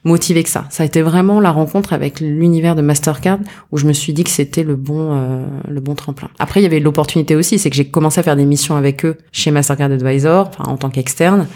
motivé 0.03 0.43
que 0.43 0.49
ça. 0.49 0.65
Ça 0.69 0.83
a 0.83 0.85
été 0.85 1.01
vraiment 1.01 1.39
la 1.39 1.51
rencontre 1.51 1.93
avec 1.93 2.19
l'univers 2.19 2.75
de 2.75 2.81
Mastercard 2.81 3.39
où 3.71 3.77
je 3.77 3.85
me 3.85 3.93
suis 3.93 4.13
dit 4.13 4.23
que 4.23 4.29
c'était 4.29 4.63
le 4.63 4.75
bon 4.75 5.13
euh, 5.13 5.45
le 5.67 5.79
bon 5.79 5.95
tremplin. 5.95 6.29
Après 6.39 6.59
il 6.59 6.63
y 6.63 6.65
avait 6.65 6.79
l'opportunité 6.79 7.35
aussi, 7.35 7.59
c'est 7.59 7.69
que 7.69 7.75
j'ai 7.75 7.85
commencé 7.85 8.19
à 8.19 8.23
faire 8.23 8.35
des 8.35 8.45
missions 8.45 8.75
avec 8.75 9.05
eux 9.05 9.17
chez 9.31 9.51
Mastercard 9.51 9.91
Advisor, 9.91 10.47
enfin 10.47 10.63
en 10.65 10.77
tant 10.77 10.89
qu'externe 10.89 11.47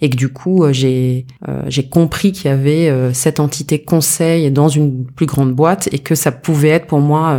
et 0.00 0.08
que 0.08 0.16
du 0.16 0.30
coup 0.30 0.64
euh, 0.64 0.72
j'ai 0.72 1.26
euh, 1.48 1.62
j'ai 1.66 1.88
compris 1.88 2.32
qu'il 2.32 2.46
y 2.46 2.54
avait 2.54 2.90
cette 3.12 3.38
entité 3.38 3.82
conseil 3.82 4.50
dans 4.50 4.68
une 4.68 5.04
plus 5.04 5.26
grande 5.26 5.52
boîte 5.52 5.88
et 5.92 5.98
que 5.98 6.14
ça 6.14 6.32
pouvait 6.32 6.70
être 6.70 6.86
pour 6.86 7.00
moi 7.00 7.38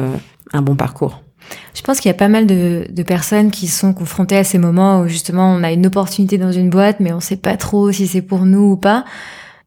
un 0.54 0.62
bon 0.62 0.76
parcours. 0.76 1.24
Je 1.74 1.82
pense 1.82 2.00
qu'il 2.00 2.08
y 2.08 2.14
a 2.14 2.18
pas 2.18 2.30
mal 2.30 2.46
de, 2.46 2.86
de, 2.90 3.04
personnes 3.04 3.52
qui 3.52 3.68
sont 3.68 3.94
confrontées 3.94 4.38
à 4.38 4.44
ces 4.46 4.58
moments 4.58 5.02
où 5.02 5.08
justement 5.08 5.52
on 5.52 5.64
a 5.64 5.72
une 5.72 5.86
opportunité 5.86 6.38
dans 6.38 6.52
une 6.52 6.70
boîte 6.70 7.00
mais 7.00 7.12
on 7.12 7.20
sait 7.20 7.36
pas 7.36 7.58
trop 7.58 7.92
si 7.92 8.08
c'est 8.08 8.22
pour 8.22 8.46
nous 8.46 8.74
ou 8.74 8.78
pas. 8.78 9.04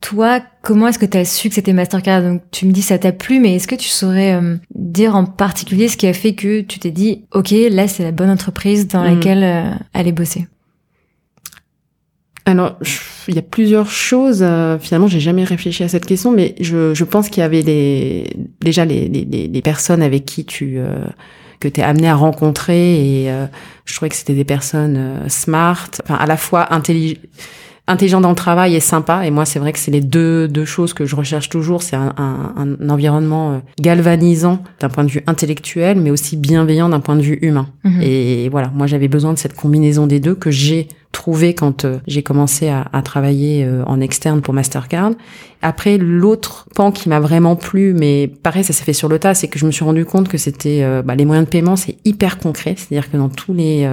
Toi, 0.04 0.40
comment 0.60 0.88
est-ce 0.88 0.98
que 0.98 1.06
tu 1.06 1.16
as 1.16 1.24
su 1.24 1.48
que 1.48 1.54
c'était 1.54 1.72
Mastercard? 1.72 2.20
Donc 2.20 2.42
tu 2.50 2.66
me 2.66 2.72
dis 2.72 2.82
ça 2.82 2.98
t'a 2.98 3.10
plu, 3.10 3.40
mais 3.40 3.54
est-ce 3.54 3.66
que 3.66 3.74
tu 3.74 3.88
saurais 3.88 4.34
euh, 4.34 4.56
dire 4.74 5.16
en 5.16 5.24
particulier 5.24 5.88
ce 5.88 5.96
qui 5.96 6.06
a 6.06 6.12
fait 6.12 6.34
que 6.34 6.60
tu 6.60 6.78
t'es 6.78 6.90
dit 6.90 7.24
OK, 7.32 7.54
là 7.70 7.88
c'est 7.88 8.02
la 8.02 8.12
bonne 8.12 8.28
entreprise 8.28 8.86
dans 8.86 9.00
mm. 9.00 9.14
laquelle 9.14 9.42
euh, 9.42 9.70
aller 9.94 10.12
bosser? 10.12 10.46
Alors, 12.44 12.78
il 13.28 13.34
y 13.34 13.38
a 13.38 13.42
plusieurs 13.42 13.88
choses. 13.88 14.40
Euh, 14.42 14.78
finalement, 14.78 15.06
j'ai 15.06 15.20
jamais 15.20 15.42
réfléchi 15.42 15.82
à 15.84 15.88
cette 15.88 16.04
question, 16.04 16.32
mais 16.32 16.54
je, 16.60 16.92
je 16.92 17.04
pense 17.04 17.30
qu'il 17.30 17.40
y 17.40 17.44
avait 17.44 17.62
les, 17.62 18.36
déjà 18.60 18.84
les, 18.84 19.08
les, 19.08 19.24
les, 19.24 19.62
personnes 19.62 20.02
avec 20.02 20.26
qui 20.26 20.44
tu 20.44 20.74
euh, 20.76 21.06
que 21.60 21.68
t'es 21.68 21.80
amené 21.80 22.10
à 22.10 22.14
rencontrer, 22.14 23.24
et 23.24 23.30
je 23.86 23.94
trouvais 23.94 24.10
que 24.10 24.16
c'était 24.16 24.34
des 24.34 24.44
personnes 24.44 25.22
smart, 25.30 25.88
enfin 26.02 26.16
à 26.16 26.26
la 26.26 26.36
fois 26.36 26.74
intelligentes 26.74 27.22
intelligent 27.86 28.20
dans 28.20 28.30
le 28.30 28.34
travail 28.34 28.74
et 28.74 28.80
sympa. 28.80 29.26
Et 29.26 29.30
moi, 29.30 29.44
c'est 29.44 29.58
vrai 29.58 29.72
que 29.72 29.78
c'est 29.78 29.90
les 29.90 30.00
deux, 30.00 30.48
deux 30.48 30.64
choses 30.64 30.94
que 30.94 31.04
je 31.04 31.14
recherche 31.14 31.50
toujours. 31.50 31.82
C'est 31.82 31.96
un, 31.96 32.14
un, 32.16 32.54
un, 32.56 32.88
environnement 32.88 33.52
euh, 33.52 33.58
galvanisant 33.78 34.62
d'un 34.80 34.88
point 34.88 35.04
de 35.04 35.10
vue 35.10 35.22
intellectuel, 35.26 36.00
mais 36.00 36.10
aussi 36.10 36.36
bienveillant 36.36 36.88
d'un 36.88 37.00
point 37.00 37.16
de 37.16 37.22
vue 37.22 37.38
humain. 37.42 37.68
Mhm. 37.84 38.00
Et 38.00 38.48
voilà, 38.48 38.70
moi, 38.74 38.86
j'avais 38.86 39.08
besoin 39.08 39.34
de 39.34 39.38
cette 39.38 39.54
combinaison 39.54 40.06
des 40.06 40.18
deux 40.18 40.34
que 40.34 40.50
j'ai 40.50 40.88
trouvé 41.12 41.54
quand 41.54 41.84
euh, 41.84 41.98
j'ai 42.06 42.22
commencé 42.22 42.68
à, 42.68 42.86
à 42.92 43.02
travailler 43.02 43.64
euh, 43.64 43.84
en 43.84 44.00
externe 44.00 44.40
pour 44.40 44.54
Mastercard. 44.54 45.12
Après, 45.60 45.98
l'autre 45.98 46.66
pan 46.74 46.90
qui 46.90 47.10
m'a 47.10 47.20
vraiment 47.20 47.54
plu, 47.54 47.92
mais 47.92 48.28
pareil, 48.28 48.64
ça 48.64 48.72
s'est 48.72 48.84
fait 48.84 48.94
sur 48.94 49.08
le 49.08 49.18
tas, 49.18 49.34
c'est 49.34 49.48
que 49.48 49.58
je 49.58 49.66
me 49.66 49.70
suis 49.70 49.84
rendu 49.84 50.06
compte 50.06 50.28
que 50.28 50.36
c'était 50.36 50.84
bah, 51.02 51.14
les 51.14 51.24
moyens 51.24 51.46
de 51.46 51.50
paiement, 51.50 51.74
c'est 51.76 51.96
hyper 52.04 52.38
concret. 52.38 52.74
C'est-à-dire 52.76 53.10
que 53.10 53.16
dans 53.16 53.30
tous 53.30 53.54
les 53.54 53.88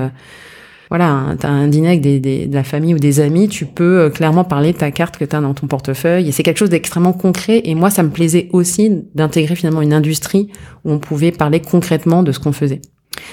voilà, 0.92 1.36
t'as 1.40 1.48
un 1.48 1.70
dîner 1.70 1.88
avec 1.88 2.02
des, 2.02 2.20
de 2.20 2.54
la 2.54 2.66
famille 2.66 2.94
ou 2.94 3.00
des 3.00 3.22
amis, 3.22 3.48
tu 3.48 3.66
peux 3.66 4.02
euh, 4.02 4.10
clairement 4.10 4.44
parler 4.44 4.74
de 4.74 4.78
ta 4.78 4.92
carte 4.92 5.18
que 5.18 5.24
t'as 5.24 5.40
dans 5.40 5.54
ton 5.54 5.66
portefeuille. 5.66 6.28
Et 6.28 6.34
c'est 6.34 6.44
quelque 6.44 6.58
chose 6.58 6.70
d'extrêmement 6.70 7.14
concret. 7.14 7.62
Et 7.64 7.76
moi, 7.76 7.90
ça 7.90 8.04
me 8.04 8.10
plaisait 8.10 8.50
aussi 8.52 9.06
d'intégrer 9.16 9.56
finalement 9.56 9.82
une 9.82 9.94
industrie 9.94 10.50
où 10.84 10.92
on 10.92 11.00
pouvait 11.00 11.32
parler 11.32 11.62
concrètement 11.62 12.24
de 12.24 12.34
ce 12.34 12.40
qu'on 12.40 12.52
faisait. 12.52 12.82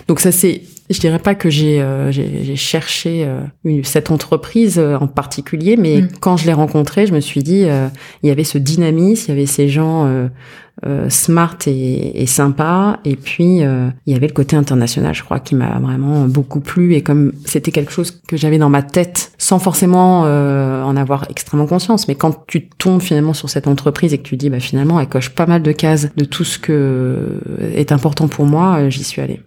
Donc 0.07 0.21
ça 0.21 0.31
c'est, 0.31 0.63
je 0.91 1.01
dirais 1.01 1.19
pas 1.19 1.35
que 1.35 1.51
j'ai 1.51 1.81
euh, 1.81 2.13
cherché 2.57 3.25
euh, 3.27 3.83
cette 3.83 4.11
entreprise 4.11 4.79
en 4.79 5.07
particulier, 5.07 5.77
mais 5.77 6.03
mm. 6.03 6.09
quand 6.21 6.37
je 6.37 6.47
l'ai 6.47 6.53
rencontrée, 6.53 7.07
je 7.07 7.15
me 7.15 7.21
suis 7.21 7.43
dit 7.43 7.67
il 8.23 8.29
y 8.29 8.31
avait 8.31 8.45
ce 8.45 8.59
dynamisme, 8.59 9.25
il 9.29 9.35
y 9.35 9.39
avait 9.39 9.47
ces 9.47 9.69
gens 9.69 10.29
euh, 10.87 11.11
smart 11.11 11.57
et, 11.67 12.23
et, 12.23 12.27
sympa. 12.27 13.01
Et 13.05 13.17
puis 13.17 13.65
euh, 13.65 13.89
il 14.07 14.13
y 14.13 14.17
avait 14.17 14.29
le 14.29 14.33
côté 14.33 14.55
international, 14.55 15.13
je 15.13 15.25
crois, 15.25 15.41
qui 15.41 15.57
m'a 15.57 15.77
vraiment 15.81 16.27
beaucoup 16.27 16.61
plu. 16.61 16.95
Et 16.95 17.03
comme 17.03 17.33
c'était 17.45 17.73
quelque 17.73 17.91
chose 17.91 18.13
que 18.13 18.37
j'avais 18.37 18.59
dans 18.59 18.69
ma 18.69 18.83
tête, 18.83 19.33
sans 19.39 19.59
forcément 19.59 20.23
euh, 20.27 20.85
en 20.85 20.97
avoir 20.97 21.27
extrêmement 21.31 21.67
conscience, 21.67 22.07
mais 22.07 22.15
quand 22.15 22.47
tu 22.47 22.69
tombes 22.69 23.03
finalement 23.03 23.35
sur 23.35 23.51
cette 23.51 23.67
entreprise 23.67 24.15
et 24.15 24.19
que 24.19 24.23
tu 24.23 24.37
dis, 24.37 24.51
bah 24.51 24.61
finalement, 24.61 25.01
elle 25.01 25.09
coche 25.09 25.31
pas 25.31 25.47
mal 25.47 25.63
de 25.63 25.73
cases 25.73 26.15
de 26.15 26.25
tout 26.25 26.45
ce 26.45 26.61
que 26.61 27.41
est 27.75 27.91
important 27.91 28.29
pour 28.29 28.47
moi, 28.47 28.89
j'y 28.89 29.03
suis 29.03 29.21
allée. 29.21 29.41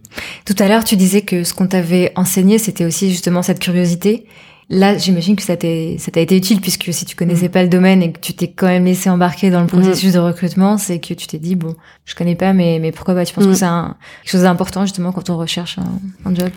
Tout 0.45 0.55
à 0.59 0.67
l'heure, 0.67 0.83
tu 0.83 0.95
disais 0.95 1.21
que 1.21 1.43
ce 1.43 1.53
qu'on 1.53 1.67
t'avait 1.67 2.11
enseigné, 2.15 2.57
c'était 2.57 2.85
aussi 2.85 3.09
justement 3.09 3.41
cette 3.41 3.59
curiosité. 3.59 4.25
Là, 4.69 4.97
j'imagine 4.97 5.35
que 5.35 5.43
ça 5.43 5.57
t'a 5.57 5.67
été 5.67 6.37
utile 6.37 6.61
puisque 6.61 6.93
si 6.93 7.03
tu 7.03 7.17
connaissais 7.17 7.49
mm. 7.49 7.51
pas 7.51 7.63
le 7.63 7.67
domaine 7.67 8.01
et 8.01 8.13
que 8.13 8.19
tu 8.19 8.33
t'es 8.33 8.47
quand 8.47 8.67
même 8.67 8.85
laissé 8.85 9.09
embarquer 9.09 9.49
dans 9.49 9.59
le 9.59 9.65
mm. 9.65 9.69
processus 9.69 10.13
de 10.13 10.19
recrutement, 10.19 10.77
c'est 10.77 10.99
que 10.99 11.13
tu 11.13 11.27
t'es 11.27 11.39
dit 11.39 11.55
bon, 11.55 11.75
je 12.05 12.15
connais 12.15 12.35
pas, 12.35 12.53
mais 12.53 12.79
mais 12.79 12.93
pourquoi 12.93 13.13
pas? 13.13 13.25
Tu 13.25 13.33
penses 13.33 13.43
que 13.43 13.49
mm. 13.49 13.55
c'est 13.55 13.65
quelque 13.65 14.31
chose 14.31 14.43
d'important 14.43 14.85
justement 14.85 15.11
quand 15.11 15.29
on 15.29 15.37
recherche 15.37 15.77
un, 16.25 16.33
job 16.33 16.49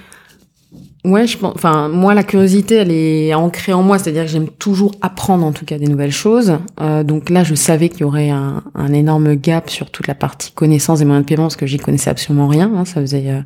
Ouais, 1.04 1.26
je 1.26 1.36
pense. 1.36 1.52
Enfin, 1.54 1.88
moi, 1.88 2.14
la 2.14 2.22
curiosité, 2.22 2.76
elle 2.76 2.90
est 2.90 3.34
ancrée 3.34 3.74
en 3.74 3.82
moi, 3.82 3.98
c'est-à-dire 3.98 4.22
que 4.22 4.30
j'aime 4.30 4.48
toujours 4.48 4.92
apprendre, 5.02 5.44
en 5.44 5.52
tout 5.52 5.66
cas, 5.66 5.76
des 5.76 5.86
nouvelles 5.86 6.12
choses. 6.12 6.58
Euh, 6.80 7.02
donc 7.04 7.28
là, 7.28 7.44
je 7.44 7.54
savais 7.54 7.90
qu'il 7.90 8.00
y 8.00 8.04
aurait 8.04 8.30
un, 8.30 8.62
un, 8.74 8.92
énorme 8.92 9.34
gap 9.34 9.68
sur 9.68 9.90
toute 9.90 10.06
la 10.06 10.14
partie 10.14 10.52
connaissance 10.52 11.00
des 11.00 11.04
moyens 11.04 11.26
de 11.26 11.28
paiement, 11.28 11.44
parce 11.44 11.56
que 11.56 11.66
j'y 11.66 11.76
connaissais 11.76 12.08
absolument 12.08 12.48
rien. 12.48 12.72
Hein, 12.74 12.86
ça 12.86 13.02
faisait 13.02 13.28
euh, 13.28 13.40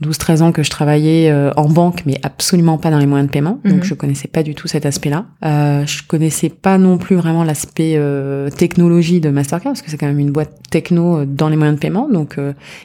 12-13 0.00 0.42
ans 0.42 0.52
que 0.52 0.62
je 0.62 0.70
travaillais 0.70 1.30
euh, 1.30 1.52
en 1.56 1.68
banque, 1.68 2.02
mais 2.06 2.18
absolument 2.22 2.78
pas 2.78 2.90
dans 2.90 2.98
les 2.98 3.06
moyens 3.06 3.28
de 3.28 3.32
paiement. 3.32 3.60
Donc 3.64 3.78
mhm. 3.78 3.84
je 3.84 3.94
connaissais 3.94 4.28
pas 4.28 4.42
du 4.42 4.54
tout 4.54 4.68
cet 4.68 4.86
aspect-là. 4.86 5.26
Euh, 5.44 5.86
je 5.86 6.02
connaissais 6.06 6.48
pas 6.48 6.78
non 6.78 6.98
plus 6.98 7.16
vraiment 7.16 7.44
l'aspect 7.44 7.94
euh, 7.96 8.50
technologie 8.50 9.20
de 9.20 9.30
Mastercard, 9.30 9.72
parce 9.72 9.82
que 9.82 9.90
c'est 9.90 9.98
quand 9.98 10.06
même 10.06 10.18
une 10.18 10.32
boîte 10.32 10.52
techno 10.70 11.18
euh, 11.18 11.26
dans 11.26 11.48
les 11.48 11.56
moyens 11.56 11.76
de 11.76 11.80
paiement. 11.80 12.08
Donc 12.08 12.36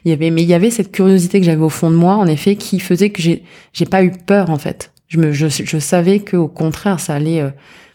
il 0.06 0.10
y 0.10 0.14
avait, 0.14 0.30
mais 0.30 0.44
il 0.44 0.50
y 0.50 0.54
avait 0.54 0.72
cette 0.72 0.92
curiosité 0.92 1.40
que 1.40 1.46
j'avais 1.46 1.62
au 1.62 1.70
fond 1.70 1.90
de 1.90 1.96
moi, 1.96 2.16
en 2.16 2.28
effet, 2.28 2.56
qui 2.56 2.80
faisait 2.80 3.10
que 3.10 3.22
j'ai 3.22 3.44
j'ai 3.74 3.86
pas 3.86 4.04
eu 4.04 4.12
peur 4.12 4.50
en 4.50 4.58
fait. 4.58 4.92
Je 5.08 5.20
me 5.20 5.32
je, 5.32 5.48
je 5.48 5.78
savais 5.80 6.20
que 6.20 6.36
au 6.36 6.48
contraire 6.48 7.00
ça 7.00 7.16
allait 7.16 7.44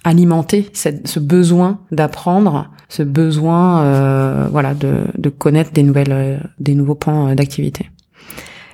alimenter 0.05 0.68
cette, 0.72 1.07
ce 1.07 1.20
besoin 1.20 1.81
d'apprendre, 1.92 2.70
ce 2.88 3.03
besoin 3.03 4.48
voilà 4.48 4.75
de, 4.75 5.05
de 5.18 5.29
connaître 5.29 5.72
des 5.72 5.83
nouvelles 5.83 6.40
des 6.59 6.75
nouveaux 6.75 6.94
pans 6.94 7.35
d'activité. 7.35 7.91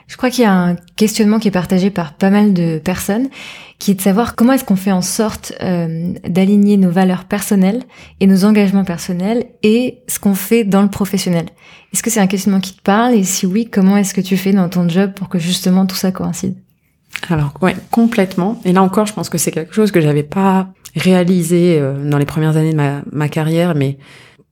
Je 0.08 0.16
crois 0.16 0.30
qu'il 0.30 0.42
y 0.42 0.46
a 0.46 0.52
un 0.52 0.74
questionnement 0.96 1.38
qui 1.38 1.48
est 1.48 1.52
partagé 1.52 1.90
par 1.90 2.14
pas 2.14 2.30
mal 2.30 2.54
de 2.54 2.78
personnes, 2.78 3.28
qui 3.78 3.90
est 3.90 3.94
de 3.94 4.00
savoir 4.00 4.34
comment 4.34 4.54
est-ce 4.54 4.64
qu'on 4.64 4.74
fait 4.74 4.90
en 4.90 5.02
sorte 5.02 5.52
euh, 5.62 6.14
d'aligner 6.26 6.78
nos 6.78 6.90
valeurs 6.90 7.24
personnelles 7.24 7.82
et 8.18 8.26
nos 8.26 8.46
engagements 8.46 8.84
personnels 8.84 9.44
et 9.62 9.98
ce 10.08 10.18
qu'on 10.18 10.34
fait 10.34 10.64
dans 10.64 10.80
le 10.80 10.88
professionnel. 10.88 11.46
Est-ce 11.92 12.02
que 12.02 12.10
c'est 12.10 12.20
un 12.20 12.26
questionnement 12.26 12.60
qui 12.60 12.74
te 12.74 12.82
parle? 12.82 13.14
Et 13.14 13.22
si 13.22 13.44
oui, 13.44 13.68
comment 13.70 13.98
est-ce 13.98 14.14
que 14.14 14.22
tu 14.22 14.38
fais 14.38 14.52
dans 14.52 14.70
ton 14.70 14.88
job 14.88 15.12
pour 15.12 15.28
que 15.28 15.38
justement 15.38 15.84
tout 15.84 15.96
ça 15.96 16.10
coïncide? 16.10 16.56
Alors 17.28 17.52
ouais, 17.60 17.76
complètement. 17.90 18.60
Et 18.64 18.72
là 18.72 18.82
encore, 18.82 19.06
je 19.06 19.12
pense 19.12 19.28
que 19.28 19.38
c'est 19.38 19.50
quelque 19.50 19.74
chose 19.74 19.90
que 19.90 20.00
j'avais 20.00 20.22
pas 20.22 20.68
réalisé 20.96 21.78
euh, 21.78 22.08
dans 22.08 22.18
les 22.18 22.24
premières 22.24 22.56
années 22.56 22.72
de 22.72 22.76
ma, 22.76 23.02
ma 23.12 23.28
carrière, 23.28 23.74
mais 23.74 23.98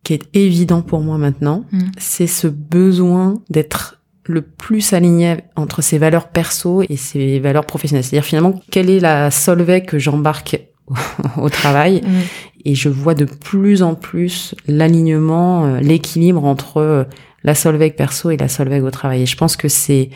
qui 0.03 0.13
est 0.13 0.29
évident 0.35 0.83
pour 0.83 1.01
moi 1.01 1.17
maintenant, 1.17 1.65
mmh. 1.73 1.81
c'est 1.99 2.27
ce 2.27 2.47
besoin 2.47 3.43
d'être 3.51 3.96
le 4.29 4.43
plus 4.43 4.93
aligné 4.93 5.37
entre 5.57 5.83
ses 5.83 5.99
valeurs 5.99 6.29
perso 6.29 6.83
et 6.89 6.97
ses 6.97 7.39
valeurs 7.41 7.67
professionnelles. 7.67 8.05
C'est-à-dire 8.05 8.27
finalement, 8.27 8.61
quelle 8.71 8.91
est 8.91 9.01
la 9.01 9.31
Solvay 9.31 9.83
que 9.83 9.99
j'embarque 9.99 10.61
au 11.37 11.49
travail 11.49 12.03
mm. 12.03 12.21
Et 12.65 12.75
je 12.75 12.89
vois 12.89 13.15
de 13.15 13.25
plus 13.25 13.83
en 13.83 13.95
plus 13.95 14.55
l'alignement, 14.67 15.67
euh, 15.67 15.81
l'équilibre 15.81 16.45
entre 16.45 16.79
euh, 16.79 17.05
la 17.45 17.55
Solveig 17.55 17.91
perso 17.91 18.31
et 18.31 18.37
la 18.37 18.49
Solveig 18.49 18.83
au 18.83 18.91
travail. 18.91 19.23
Et 19.23 19.27
je 19.27 19.37
pense 19.37 19.57
que 19.57 19.69
c'est 19.69 20.11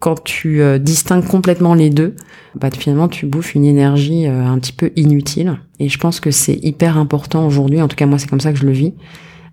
quand 0.00 0.24
tu 0.24 0.62
euh, 0.62 0.78
distingues 0.78 1.26
complètement 1.26 1.74
les 1.74 1.90
deux, 1.90 2.16
bah 2.54 2.70
finalement 2.76 3.06
tu 3.06 3.26
bouffes 3.26 3.54
une 3.54 3.66
énergie 3.66 4.26
euh, 4.26 4.44
un 4.44 4.58
petit 4.58 4.72
peu 4.72 4.90
inutile. 4.96 5.60
Et 5.78 5.88
je 5.88 5.98
pense 5.98 6.18
que 6.18 6.30
c'est 6.30 6.58
hyper 6.64 6.96
important 6.96 7.46
aujourd'hui, 7.46 7.80
en 7.80 7.86
tout 7.86 7.96
cas 7.96 8.06
moi 8.06 8.18
c'est 8.18 8.28
comme 8.28 8.40
ça 8.40 8.52
que 8.52 8.58
je 8.58 8.66
le 8.66 8.72
vis, 8.72 8.94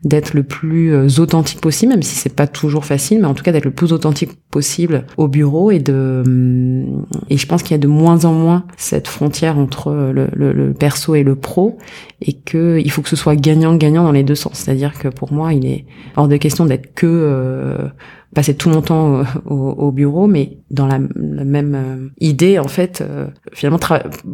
d'être 0.04 0.34
le 0.34 0.44
plus 0.44 0.94
euh, 0.94 1.08
authentique 1.20 1.60
possible, 1.60 1.92
même 1.92 2.04
si 2.04 2.16
c'est 2.16 2.34
pas 2.36 2.48
toujours 2.48 2.86
facile, 2.86 3.20
mais 3.20 3.28
en 3.28 3.34
tout 3.34 3.44
cas 3.44 3.52
d'être 3.52 3.66
le 3.66 3.72
plus 3.72 3.94
authentique 3.94 4.32
possible 4.52 5.06
au 5.18 5.28
bureau 5.28 5.72
et 5.72 5.80
de 5.80 6.24
hum, 6.26 7.06
et 7.30 7.38
je 7.38 7.48
pense 7.48 7.64
qu'il 7.64 7.72
y 7.72 7.76
a 7.76 7.80
de 7.80 7.88
moins 7.88 8.26
en 8.26 8.34
moins 8.34 8.66
cette 8.78 9.08
frontière 9.08 9.58
entre 9.58 9.92
le, 9.92 10.28
le, 10.34 10.54
le 10.54 10.74
perso 10.74 11.16
et 11.16 11.24
le 11.24 11.36
pro 11.36 11.78
et 12.22 12.34
que 12.34 12.80
il 12.80 12.92
faut 12.92 13.02
que 13.02 13.10
ce 13.10 13.16
soit 13.16 13.36
gagnant-gagnant 13.36 14.04
dans 14.04 14.12
les 14.12 14.24
deux 14.24 14.36
sens. 14.36 14.60
C'est-à-dire 14.60 14.98
que 14.98 15.08
pour 15.08 15.34
moi, 15.34 15.54
il 15.54 15.66
est 15.66 15.86
hors 16.16 16.28
de 16.28 16.38
question 16.38 16.66
d'être 16.66 16.94
que 16.94 17.08
euh, 17.08 17.88
passer 18.36 18.56
tout 18.56 18.70
mon 18.70 18.82
temps 18.82 19.24
au, 19.46 19.56
au, 19.56 19.92
bureau, 19.92 20.28
mais 20.28 20.58
dans 20.70 20.86
la, 20.86 21.00
la 21.16 21.44
même 21.44 21.76
euh, 21.76 22.10
idée, 22.20 22.60
en 22.60 22.68
fait, 22.68 23.02
euh, 23.02 23.28
finalement, 23.54 23.80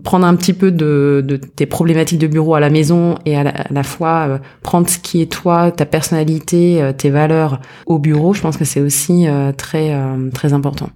prendre 0.03 0.25
un 0.25 0.36
petit 0.36 0.53
peu 0.53 0.71
de, 0.71 1.23
de, 1.25 1.38
tes 1.38 1.65
problématiques 1.65 2.19
de 2.19 2.27
bureau 2.27 2.56
à 2.56 2.60
la 2.60 2.69
maison 2.69 3.15
et 3.25 3.38
à 3.38 3.43
la, 3.69 3.84
fois 3.84 4.27
euh, 4.27 4.38
prendre 4.62 4.89
ce 4.89 4.97
qui 4.97 5.21
est 5.21 5.32
toi, 5.32 5.71
ta 5.71 5.86
personnalité, 5.86 6.91
tes 6.97 7.10
valeurs 7.10 7.62
au 7.86 7.99
bureau, 7.99 8.34
je 8.34 8.41
pense 8.41 8.58
que 8.58 8.65
c'est 8.65 8.82
aussi 8.82 9.27
très, 9.58 9.95
très 10.34 10.53
important. 10.53 10.89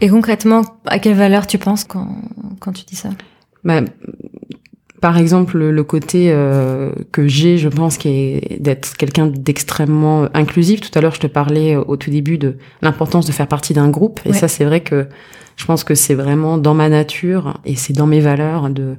Et 0.00 0.08
concrètement, 0.08 0.62
à 0.86 0.98
quelles 0.98 1.16
valeurs 1.16 1.46
tu 1.46 1.58
penses 1.58 1.84
quand, 1.84 2.08
quand 2.60 2.72
tu 2.72 2.84
dis 2.84 2.96
ça? 2.96 3.10
Bah, 3.62 3.80
par 5.04 5.18
exemple, 5.18 5.58
le 5.58 5.84
côté 5.84 6.28
euh, 6.30 6.90
que 7.12 7.28
j'ai, 7.28 7.58
je 7.58 7.68
pense, 7.68 7.98
qui 7.98 8.08
est 8.08 8.56
d'être 8.58 8.96
quelqu'un 8.96 9.26
d'extrêmement 9.26 10.28
inclusif. 10.32 10.80
Tout 10.80 10.98
à 10.98 11.02
l'heure, 11.02 11.14
je 11.14 11.20
te 11.20 11.26
parlais 11.26 11.76
euh, 11.76 11.82
au 11.86 11.98
tout 11.98 12.10
début 12.10 12.38
de 12.38 12.56
l'importance 12.80 13.26
de 13.26 13.32
faire 13.32 13.46
partie 13.46 13.74
d'un 13.74 13.90
groupe. 13.90 14.20
Et 14.24 14.32
ça, 14.32 14.48
c'est 14.48 14.64
vrai 14.64 14.80
que 14.80 15.06
je 15.56 15.66
pense 15.66 15.84
que 15.84 15.94
c'est 15.94 16.14
vraiment 16.14 16.56
dans 16.56 16.72
ma 16.72 16.88
nature 16.88 17.60
et 17.66 17.76
c'est 17.76 17.92
dans 17.92 18.06
mes 18.06 18.20
valeurs 18.20 18.70
de 18.70 18.94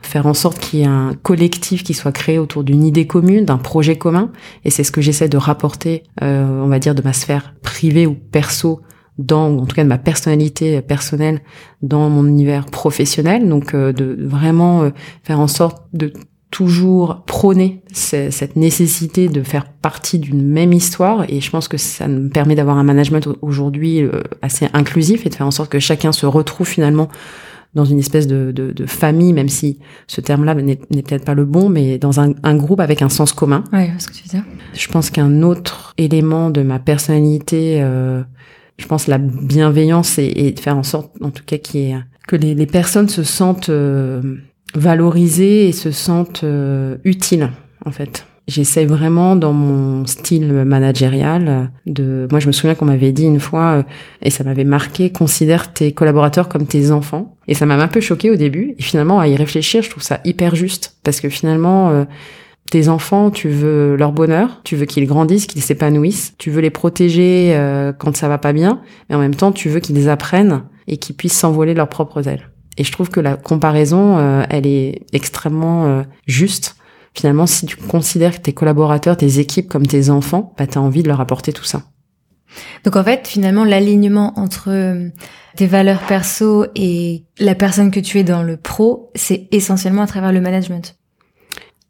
faire 0.00 0.28
en 0.28 0.34
sorte 0.34 0.60
qu'il 0.60 0.78
y 0.78 0.82
ait 0.82 0.86
un 0.86 1.14
collectif 1.24 1.82
qui 1.82 1.92
soit 1.92 2.12
créé 2.12 2.38
autour 2.38 2.62
d'une 2.62 2.84
idée 2.84 3.08
commune, 3.08 3.44
d'un 3.44 3.58
projet 3.58 3.96
commun. 3.96 4.30
Et 4.64 4.70
c'est 4.70 4.84
ce 4.84 4.92
que 4.92 5.00
j'essaie 5.00 5.28
de 5.28 5.38
rapporter, 5.38 6.04
euh, 6.22 6.46
on 6.62 6.68
va 6.68 6.78
dire, 6.78 6.94
de 6.94 7.02
ma 7.02 7.12
sphère 7.12 7.52
privée 7.62 8.06
ou 8.06 8.14
perso 8.14 8.80
dans, 9.18 9.50
ou 9.50 9.60
en 9.60 9.66
tout 9.66 9.74
cas 9.74 9.84
de 9.84 9.88
ma 9.88 9.98
personnalité 9.98 10.80
personnelle 10.80 11.40
dans 11.82 12.08
mon 12.08 12.26
univers 12.26 12.66
professionnel. 12.66 13.48
Donc 13.48 13.74
euh, 13.74 13.92
de 13.92 14.16
vraiment 14.20 14.82
euh, 14.82 14.90
faire 15.22 15.40
en 15.40 15.48
sorte 15.48 15.82
de 15.92 16.12
toujours 16.50 17.24
prôner 17.26 17.82
cette 17.92 18.56
nécessité 18.56 19.28
de 19.28 19.42
faire 19.42 19.70
partie 19.70 20.18
d'une 20.18 20.42
même 20.42 20.72
histoire 20.72 21.26
et 21.28 21.42
je 21.42 21.50
pense 21.50 21.68
que 21.68 21.76
ça 21.76 22.08
me 22.08 22.30
permet 22.30 22.54
d'avoir 22.54 22.78
un 22.78 22.84
management 22.84 23.28
aujourd'hui 23.42 24.00
euh, 24.00 24.22
assez 24.40 24.66
inclusif 24.72 25.26
et 25.26 25.28
de 25.28 25.34
faire 25.34 25.46
en 25.46 25.50
sorte 25.50 25.70
que 25.70 25.78
chacun 25.78 26.10
se 26.10 26.24
retrouve 26.24 26.66
finalement 26.66 27.08
dans 27.74 27.84
une 27.84 27.98
espèce 27.98 28.26
de, 28.26 28.50
de, 28.50 28.72
de 28.72 28.86
famille, 28.86 29.34
même 29.34 29.50
si 29.50 29.78
ce 30.06 30.22
terme-là 30.22 30.54
n'est 30.54 30.76
peut-être 30.76 31.26
pas 31.26 31.34
le 31.34 31.44
bon, 31.44 31.68
mais 31.68 31.98
dans 31.98 32.18
un, 32.18 32.32
un, 32.42 32.56
groupe 32.56 32.80
avec 32.80 33.02
un 33.02 33.10
sens 33.10 33.34
commun. 33.34 33.62
Oui, 33.74 33.86
ce 33.98 34.08
que 34.08 34.14
tu 34.14 34.22
veux 34.22 34.30
dire. 34.30 34.44
Je 34.72 34.88
pense 34.88 35.10
qu'un 35.10 35.42
autre 35.42 35.92
élément 35.98 36.48
de 36.48 36.62
ma 36.62 36.78
personnalité 36.78 37.82
euh, 37.82 38.22
je 38.78 38.86
pense, 38.86 39.06
la 39.06 39.18
bienveillance 39.18 40.18
et, 40.18 40.52
de 40.52 40.60
faire 40.60 40.76
en 40.76 40.82
sorte, 40.82 41.10
en 41.20 41.30
tout 41.30 41.42
cas, 41.44 41.56
est 41.56 41.94
que 42.26 42.36
les, 42.36 42.54
les, 42.54 42.66
personnes 42.66 43.08
se 43.08 43.22
sentent 43.22 43.70
euh, 43.70 44.22
valorisées 44.74 45.68
et 45.68 45.72
se 45.72 45.90
sentent 45.90 46.44
euh, 46.44 46.96
utiles, 47.04 47.50
en 47.84 47.90
fait. 47.90 48.26
J'essaie 48.46 48.86
vraiment 48.86 49.36
dans 49.36 49.52
mon 49.52 50.06
style 50.06 50.50
managérial 50.52 51.70
de. 51.84 52.26
Moi, 52.30 52.40
je 52.40 52.46
me 52.46 52.52
souviens 52.52 52.74
qu'on 52.74 52.86
m'avait 52.86 53.12
dit 53.12 53.24
une 53.24 53.40
fois, 53.40 53.78
euh, 53.78 53.82
et 54.22 54.30
ça 54.30 54.42
m'avait 54.42 54.64
marqué, 54.64 55.10
considère 55.10 55.72
tes 55.72 55.92
collaborateurs 55.92 56.48
comme 56.48 56.66
tes 56.66 56.90
enfants. 56.90 57.36
Et 57.46 57.54
ça 57.54 57.66
m'a 57.66 57.74
un 57.74 57.88
peu 57.88 58.00
choqué 58.00 58.30
au 58.30 58.36
début. 58.36 58.74
Et 58.78 58.82
finalement, 58.82 59.20
à 59.20 59.28
y 59.28 59.36
réfléchir, 59.36 59.82
je 59.82 59.90
trouve 59.90 60.02
ça 60.02 60.20
hyper 60.24 60.54
juste 60.54 60.94
parce 61.04 61.20
que 61.20 61.28
finalement 61.28 62.06
tes 62.70 62.88
enfants, 62.88 63.30
tu 63.30 63.48
veux 63.48 63.96
leur 63.96 64.12
bonheur, 64.12 64.60
tu 64.64 64.76
veux 64.76 64.84
qu'ils 64.84 65.06
grandissent, 65.06 65.46
qu'ils 65.46 65.62
s'épanouissent, 65.62 66.34
tu 66.38 66.50
veux 66.50 66.60
les 66.60 66.70
protéger 66.70 67.54
euh, 67.54 67.92
quand 67.92 68.16
ça 68.16 68.28
va 68.28 68.38
pas 68.38 68.52
bien, 68.52 68.82
mais 69.08 69.16
en 69.16 69.18
même 69.18 69.34
temps, 69.34 69.52
tu 69.52 69.68
veux 69.68 69.80
qu'ils 69.80 70.08
apprennent 70.08 70.64
et 70.86 70.98
qu'ils 70.98 71.16
puissent 71.16 71.38
s'envoler 71.38 71.74
leurs 71.74 71.88
propres 71.88 72.28
ailes. 72.28 72.50
Et 72.76 72.84
je 72.84 72.92
trouve 72.92 73.08
que 73.08 73.20
la 73.20 73.36
comparaison, 73.36 74.18
euh, 74.18 74.44
elle 74.50 74.66
est 74.66 75.00
extrêmement 75.12 75.86
euh, 75.86 76.02
juste. 76.26 76.76
Finalement, 77.14 77.46
si 77.46 77.66
tu 77.66 77.76
considères 77.76 78.40
tes 78.40 78.52
collaborateurs, 78.52 79.16
tes 79.16 79.38
équipes 79.38 79.68
comme 79.68 79.86
tes 79.86 80.10
enfants, 80.10 80.54
bah, 80.58 80.66
tu 80.66 80.78
as 80.78 80.82
envie 80.82 81.02
de 81.02 81.08
leur 81.08 81.20
apporter 81.20 81.52
tout 81.52 81.64
ça. 81.64 81.82
Donc 82.84 82.96
en 82.96 83.04
fait, 83.04 83.26
finalement, 83.26 83.64
l'alignement 83.64 84.38
entre 84.38 84.70
tes 85.56 85.66
valeurs 85.66 86.00
perso 86.06 86.66
et 86.74 87.24
la 87.38 87.54
personne 87.54 87.90
que 87.90 88.00
tu 88.00 88.18
es 88.18 88.24
dans 88.24 88.42
le 88.42 88.56
pro, 88.56 89.10
c'est 89.14 89.48
essentiellement 89.52 90.02
à 90.02 90.06
travers 90.06 90.32
le 90.32 90.40
management 90.40 90.98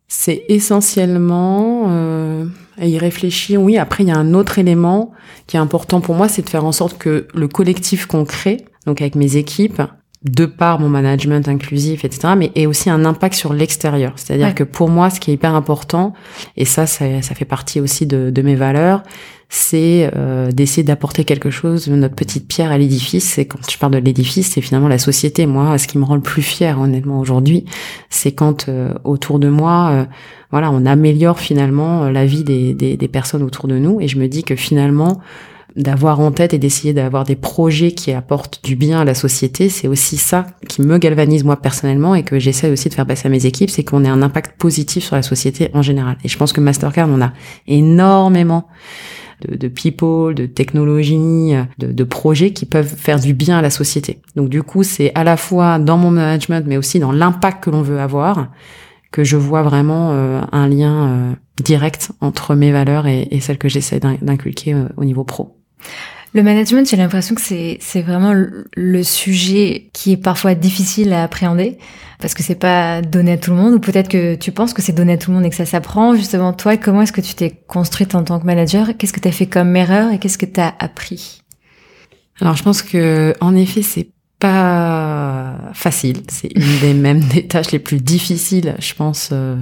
c'est 0.09 0.45
essentiellement 0.49 1.85
euh, 1.89 2.47
à 2.79 2.87
y 2.87 2.99
réfléchir. 2.99 3.61
Oui, 3.63 3.77
après 3.77 4.05
il 4.05 4.09
y 4.09 4.13
a 4.13 4.17
un 4.17 4.35
autre 4.35 4.59
élément 4.59 5.13
qui 5.47 5.57
est 5.57 5.61
important 5.61 6.01
pour 6.01 6.15
moi, 6.15 6.29
c'est 6.29 6.43
de 6.43 6.49
faire 6.49 6.65
en 6.65 6.73
sorte 6.73 6.99
que 6.99 7.29
le 7.35 7.49
collectif 7.49 8.07
qu'on 8.07 8.25
crée, 8.25 8.59
donc 8.87 9.01
avec 9.01 9.15
mes 9.15 9.37
équipes, 9.37 9.83
de 10.25 10.47
par 10.47 10.81
mon 10.81 10.89
management 10.89 11.47
inclusif, 11.47 12.05
etc., 12.05 12.35
mais 12.37 12.51
ait 12.57 12.67
aussi 12.67 12.91
un 12.91 13.05
impact 13.05 13.37
sur 13.37 13.53
l'extérieur. 13.53 14.15
C'est-à-dire 14.17 14.53
que 14.55 14.65
pour 14.65 14.89
moi, 14.89 15.11
ce 15.11 15.21
qui 15.21 15.31
est 15.31 15.35
hyper 15.35 15.55
important, 15.55 16.13
et 16.57 16.65
ça, 16.65 16.87
ça, 16.87 17.23
ça 17.23 17.35
fait 17.37 17.45
partie 17.45 17.81
aussi 17.81 18.05
de, 18.05 18.31
de 18.31 18.43
mes 18.43 18.57
valeurs, 18.57 19.05
c'est 19.49 20.11
euh, 20.15 20.51
d'essayer 20.51 20.83
d'apporter 20.83 21.25
quelque 21.25 21.51
chose, 21.51 21.89
notre 21.89 22.15
petite 22.15 22.47
pierre 22.47 22.71
à 22.71 22.77
l'édifice. 22.77 23.25
C'est 23.25 23.47
quand 23.47 23.59
je 23.71 23.79
parle 23.79 23.95
de 23.95 23.99
l'édifice, 23.99 24.53
c'est 24.53 24.61
finalement 24.61 24.89
la 24.89 24.99
société. 24.99 25.47
Moi, 25.47 25.79
ce 25.79 25.87
qui 25.87 25.97
me 25.97 26.05
rend 26.05 26.17
le 26.17 26.21
plus 26.21 26.43
fier, 26.43 26.79
honnêtement, 26.79 27.19
aujourd'hui, 27.19 27.65
c'est 28.11 28.33
quand 28.33 28.69
euh, 28.69 28.93
autour 29.05 29.39
de 29.39 29.49
moi, 29.49 29.91
euh, 29.91 30.05
voilà, 30.51 30.71
on 30.71 30.85
améliore 30.85 31.39
finalement 31.39 32.11
la 32.11 32.27
vie 32.27 32.45
des, 32.45 32.75
des, 32.75 32.97
des, 32.97 33.09
personnes 33.09 33.43
autour 33.43 33.69
de 33.69 33.79
nous. 33.79 34.01
Et 34.01 34.09
je 34.09 34.19
me 34.19 34.29
dis 34.29 34.45
que 34.45 34.55
finalement, 34.55 35.21
d'avoir 35.77 36.21
en 36.21 36.31
tête 36.31 36.53
et 36.53 36.59
d'essayer 36.59 36.93
d'avoir 36.93 37.25
des 37.25 37.37
projets 37.37 37.93
qui 37.93 38.13
apportent 38.13 38.63
du 38.65 38.77
bien 38.77 39.01
à 39.01 39.05
la 39.05 39.15
société, 39.15 39.71
c'est 39.71 39.89
aussi 39.89 40.17
ça 40.19 40.47
qui 40.69 40.83
me 40.83 40.99
galvanise 40.99 41.45
moi 41.45 41.57
personnellement 41.57 42.15
et 42.15 42.23
que 42.23 42.39
j'essaie 42.39 42.71
aussi 42.71 42.89
de 42.89 42.95
faire 42.95 43.07
passer 43.07 43.29
à 43.29 43.31
mes 43.31 43.47
équipes, 43.47 43.71
c'est 43.71 43.85
qu'on 43.85 44.05
ait 44.05 44.09
un 44.09 44.23
impact 44.23 44.59
positif 44.59 45.05
sur 45.05 45.17
la 45.17 45.23
société 45.23 45.71
en 45.75 45.83
général. 45.83 46.19
Et 46.25 46.29
je 46.29 46.37
pense 46.37 46.53
que 46.53 46.61
Mastercard, 46.61 47.09
on 47.09 47.23
a 47.23 47.33
énormément 47.67 48.67
de, 49.47 49.57
de 49.57 49.69
people, 49.69 50.35
de 50.35 50.47
technologies, 50.47 51.55
de, 51.79 51.93
de, 51.93 52.05
projets 52.05 52.53
qui 52.53 52.67
peuvent 52.67 52.93
faire 52.95 53.21
du 53.21 53.35
bien 53.35 53.59
à 53.59 53.63
la 53.63 53.71
société. 53.71 54.21
Donc 54.37 54.49
du 54.49 54.63
coup, 54.63 54.83
c'est 54.83 55.13
à 55.15 55.25
la 55.25 55.37
fois 55.37 55.79
dans 55.79 55.97
mon 55.97 56.11
management, 56.11 56.65
mais 56.67 56.77
aussi 56.77 56.99
dans 56.99 57.13
l'impact 57.13 57.65
que 57.65 57.71
l'on 57.71 57.83
veut 57.83 58.01
avoir, 58.01 58.49
que 59.11 59.25
je 59.25 59.37
vois 59.37 59.63
vraiment 59.63 60.11
euh, 60.13 60.41
un 60.53 60.69
lien 60.69 61.09
euh, 61.09 61.33
direct 61.63 62.13
entre 62.21 62.55
mes 62.55 62.73
valeurs 62.73 63.07
et, 63.07 63.29
et 63.31 63.41
celles 63.41 63.59
que 63.59 63.69
j'essaie 63.69 64.01
d'inculquer 64.01 64.75
euh, 64.75 64.89
au 64.97 65.05
niveau 65.05 65.25
pro. 65.25 65.57
Le 66.35 66.43
management, 66.43 66.89
j'ai 66.89 66.97
l'impression 66.97 67.35
que 67.35 67.41
c'est 67.41 67.79
c'est 67.81 68.03
vraiment 68.03 68.35
le 68.35 69.03
sujet 69.03 69.89
qui 69.93 70.13
est 70.13 70.17
parfois 70.17 70.55
difficile 70.55 71.13
à 71.13 71.23
appréhender 71.23 71.79
parce 72.21 72.35
que 72.35 72.43
c'est 72.43 72.55
pas 72.55 73.01
donné 73.01 73.33
à 73.33 73.37
tout 73.39 73.51
le 73.51 73.57
monde 73.57 73.75
ou 73.75 73.81
peut-être 73.81 74.09
que 74.09 74.35
tu 74.35 74.53
penses 74.53 74.75
que 74.75 74.83
c'est 74.83 74.93
donné 74.93 75.15
à 75.15 75.17
tout 75.17 75.31
le 75.31 75.37
monde 75.37 75.47
et 75.47 75.51
que 75.51 75.57
ça 75.57 75.65
s'apprend. 75.65 76.15
Justement, 76.15 76.53
toi, 76.53 76.77
comment 76.77 77.03
est-ce 77.03 77.13
que 77.13 77.21
tu 77.21 77.35
t'es 77.35 77.51
construite 77.67 78.15
en 78.15 78.25
tant 78.25 78.39
que 78.41 78.45
manager? 78.45 78.89
Qu'est-ce 78.99 79.13
que 79.13 79.21
tu 79.21 79.29
as 79.29 79.33
fait 79.33 79.47
comme 79.47 79.75
erreur 79.75 80.13
et 80.13 80.19
qu'est-ce 80.19 80.39
que 80.39 80.47
tu 80.47 80.61
as 80.61 80.75
appris? 80.79 81.43
Alors, 82.41 82.57
je 82.57 82.63
pense 82.63 82.83
que 82.83 83.35
en 83.41 83.57
effet, 83.57 83.83
c'est 83.83 84.11
pas 84.39 85.71
facile. 85.75 86.23
C'est 86.29 86.51
une 86.55 86.79
des 86.81 86.95
mêmes 87.01 87.21
des 87.21 87.47
tâches 87.47 87.73
les 87.73 87.79
plus 87.79 88.01
difficiles, 88.01 88.77
je 88.79 88.95
pense, 88.95 89.31
euh, 89.33 89.57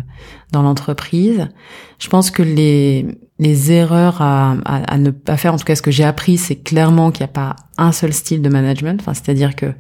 dans 0.53 0.63
l'entreprise. 0.63 1.49
Je 1.99 2.09
pense 2.09 2.31
que 2.31 2.43
les 2.43 3.07
les 3.39 3.71
erreurs 3.71 4.23
à, 4.23 4.53
à, 4.65 4.95
à, 4.95 4.97
ne 4.97 5.11
pas 5.11 5.37
faire, 5.37 5.53
en 5.53 5.59
tout 5.59 5.65
cas 5.65 5.77
ce 5.77 5.83
que 5.83 5.91
j'ai 5.91 6.05
appris, 6.05 6.39
c'est 6.39 6.57
clairement 6.57 7.11
qu'il 7.11 7.21
n'y 7.21 7.31
a 7.31 7.33
pas 7.35 7.57
un 7.77 7.93
seul 7.93 8.15
style 8.15 8.41
de 8.41 8.49
management. 8.49 8.99
Enfin, 9.01 9.13
c'est-à-dire 9.13 9.55
que 9.55 9.75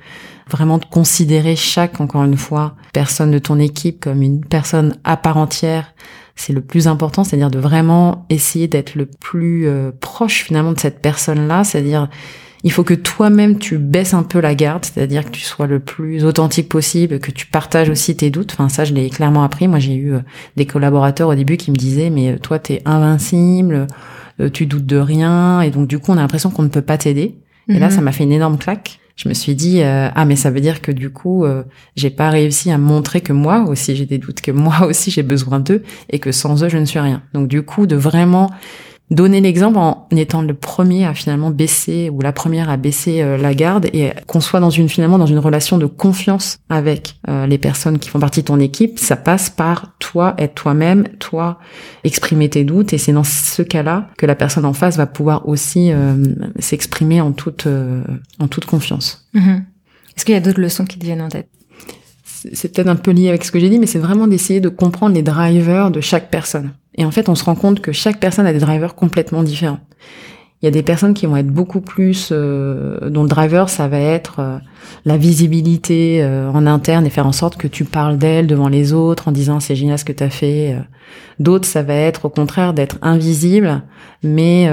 vraiment 0.50 0.78
de 0.78 0.84
considérer 0.84 1.56
chaque, 1.56 2.00
encore 2.00 2.24
une 2.24 2.36
fois, 2.36 2.76
personne 2.92 3.30
de 3.30 3.38
ton 3.38 3.58
équipe 3.58 4.00
comme 4.00 4.22
une 4.22 4.44
personne 4.44 4.96
à 5.04 5.16
part 5.16 5.38
entière, 5.38 5.94
c'est 6.36 6.52
le 6.52 6.60
plus 6.60 6.86
important. 6.86 7.24
C'est-à-dire 7.24 7.50
de 7.50 7.58
vraiment 7.58 8.26
essayer 8.28 8.68
d'être 8.68 8.94
le 8.94 9.06
plus 9.06 9.66
euh, 9.66 9.90
proche 9.98 10.42
finalement 10.44 10.72
de 10.72 10.80
cette 10.80 11.00
personne-là. 11.00 11.64
C'est-à-dire 11.64 12.08
il 12.64 12.72
faut 12.72 12.84
que 12.84 12.94
toi-même 12.94 13.58
tu 13.58 13.78
baisses 13.78 14.14
un 14.14 14.22
peu 14.22 14.40
la 14.40 14.54
garde, 14.54 14.84
c'est-à-dire 14.84 15.24
que 15.24 15.30
tu 15.30 15.42
sois 15.42 15.66
le 15.66 15.80
plus 15.80 16.24
authentique 16.24 16.68
possible, 16.68 17.18
que 17.18 17.30
tu 17.30 17.46
partages 17.46 17.88
aussi 17.88 18.16
tes 18.16 18.30
doutes. 18.30 18.52
Enfin 18.52 18.68
ça 18.68 18.84
je 18.84 18.94
l'ai 18.94 19.10
clairement 19.10 19.44
appris. 19.44 19.68
Moi 19.68 19.78
j'ai 19.78 19.94
eu 19.94 20.14
euh, 20.14 20.20
des 20.56 20.66
collaborateurs 20.66 21.28
au 21.28 21.34
début 21.34 21.56
qui 21.56 21.70
me 21.70 21.76
disaient 21.76 22.10
mais 22.10 22.32
euh, 22.32 22.38
toi 22.38 22.58
t'es 22.58 22.82
invincible, 22.84 23.86
euh, 24.40 24.50
tu 24.50 24.66
doutes 24.66 24.86
de 24.86 24.96
rien 24.96 25.60
et 25.60 25.70
donc 25.70 25.88
du 25.88 25.98
coup 25.98 26.12
on 26.12 26.16
a 26.16 26.20
l'impression 26.20 26.50
qu'on 26.50 26.62
ne 26.62 26.68
peut 26.68 26.82
pas 26.82 26.98
t'aider. 26.98 27.36
Et 27.68 27.80
là 27.80 27.90
ça 27.90 27.98
mhm. 27.98 28.04
m'a 28.04 28.12
fait 28.12 28.24
une 28.24 28.32
énorme 28.32 28.58
claque. 28.58 29.00
Je 29.16 29.28
me 29.28 29.34
suis 29.34 29.54
dit 29.54 29.82
ah 29.82 30.24
mais 30.26 30.36
ça 30.36 30.50
veut 30.50 30.60
dire 30.60 30.82
que 30.82 30.92
du 30.92 31.08
coup 31.08 31.46
j'ai 31.96 32.10
pas 32.10 32.28
réussi 32.28 32.70
à 32.70 32.76
montrer 32.76 33.22
que 33.22 33.32
moi 33.32 33.62
aussi 33.62 33.96
j'ai 33.96 34.04
des 34.04 34.18
doutes, 34.18 34.42
que 34.42 34.52
moi 34.52 34.82
aussi 34.86 35.10
j'ai 35.10 35.22
besoin 35.22 35.58
d'eux 35.58 35.82
et 36.10 36.18
que 36.18 36.32
sans 36.32 36.62
eux 36.62 36.68
je 36.68 36.76
ne 36.76 36.84
suis 36.84 37.00
rien. 37.00 37.22
Donc 37.32 37.48
du 37.48 37.62
coup 37.62 37.86
de 37.86 37.96
vraiment 37.96 38.50
donner 39.10 39.40
l'exemple 39.40 39.78
en 39.78 40.08
étant 40.10 40.42
le 40.42 40.54
premier 40.54 41.06
à 41.06 41.14
finalement 41.14 41.50
baisser 41.50 42.10
ou 42.10 42.20
la 42.20 42.32
première 42.32 42.68
à 42.68 42.76
baisser 42.76 43.22
euh, 43.22 43.36
la 43.36 43.54
garde 43.54 43.86
et 43.92 44.10
qu'on 44.26 44.40
soit 44.40 44.58
dans 44.58 44.70
une 44.70 44.88
finalement 44.88 45.18
dans 45.18 45.26
une 45.26 45.38
relation 45.38 45.78
de 45.78 45.86
confiance 45.86 46.58
avec 46.68 47.16
euh, 47.28 47.46
les 47.46 47.58
personnes 47.58 47.98
qui 47.98 48.08
font 48.08 48.18
partie 48.18 48.40
de 48.40 48.46
ton 48.46 48.58
équipe, 48.58 48.98
ça 48.98 49.16
passe 49.16 49.48
par 49.48 49.96
toi 50.00 50.34
être 50.38 50.54
toi-même, 50.54 51.06
toi 51.20 51.58
exprimer 52.02 52.48
tes 52.48 52.64
doutes 52.64 52.92
et 52.92 52.98
c'est 52.98 53.12
dans 53.12 53.24
ce 53.24 53.62
cas-là 53.62 54.08
que 54.18 54.26
la 54.26 54.34
personne 54.34 54.64
en 54.64 54.72
face 54.72 54.96
va 54.96 55.06
pouvoir 55.06 55.48
aussi 55.48 55.92
euh, 55.92 56.16
s'exprimer 56.58 57.20
en 57.20 57.32
toute 57.32 57.68
en 58.38 58.48
toute 58.48 58.64
confiance. 58.64 59.28
Mm-hmm. 59.34 59.62
Est-ce 60.16 60.24
qu'il 60.24 60.34
y 60.34 60.38
a 60.38 60.40
d'autres 60.40 60.60
leçons 60.60 60.84
qui 60.84 60.98
te 60.98 61.04
viennent 61.04 61.22
en 61.22 61.28
tête? 61.28 61.48
C'est 62.52 62.72
peut-être 62.72 62.88
un 62.88 62.96
peu 62.96 63.10
lié 63.10 63.28
avec 63.28 63.44
ce 63.44 63.52
que 63.52 63.58
j'ai 63.58 63.68
dit, 63.68 63.78
mais 63.78 63.86
c'est 63.86 63.98
vraiment 63.98 64.26
d'essayer 64.26 64.60
de 64.60 64.68
comprendre 64.68 65.14
les 65.14 65.22
drivers 65.22 65.90
de 65.90 66.00
chaque 66.00 66.30
personne. 66.30 66.72
Et 66.96 67.04
en 67.04 67.10
fait, 67.10 67.28
on 67.28 67.34
se 67.34 67.44
rend 67.44 67.54
compte 67.54 67.80
que 67.80 67.92
chaque 67.92 68.18
personne 68.18 68.46
a 68.46 68.52
des 68.52 68.58
drivers 68.58 68.94
complètement 68.94 69.42
différents. 69.42 69.80
Il 70.62 70.64
y 70.64 70.68
a 70.68 70.70
des 70.70 70.82
personnes 70.82 71.12
qui 71.12 71.26
vont 71.26 71.36
être 71.36 71.50
beaucoup 71.50 71.82
plus, 71.82 72.30
euh, 72.32 73.10
dont 73.10 73.22
le 73.22 73.28
driver, 73.28 73.68
ça 73.68 73.88
va 73.88 73.98
être 73.98 74.36
euh, 74.38 74.58
la 75.04 75.18
visibilité 75.18 76.22
euh, 76.22 76.50
en 76.50 76.66
interne 76.66 77.06
et 77.06 77.10
faire 77.10 77.26
en 77.26 77.32
sorte 77.32 77.58
que 77.58 77.68
tu 77.68 77.84
parles 77.84 78.16
d'elle 78.16 78.46
devant 78.46 78.68
les 78.68 78.94
autres 78.94 79.28
en 79.28 79.32
disant 79.32 79.60
c'est 79.60 79.76
génial 79.76 79.98
ce 79.98 80.04
que 80.06 80.12
tu 80.12 80.24
as 80.24 80.30
fait. 80.30 80.74
D'autres, 81.38 81.68
ça 81.68 81.82
va 81.82 81.94
être 81.94 82.24
au 82.24 82.30
contraire 82.30 82.72
d'être 82.72 82.96
invisible, 83.02 83.82
mais 84.22 84.70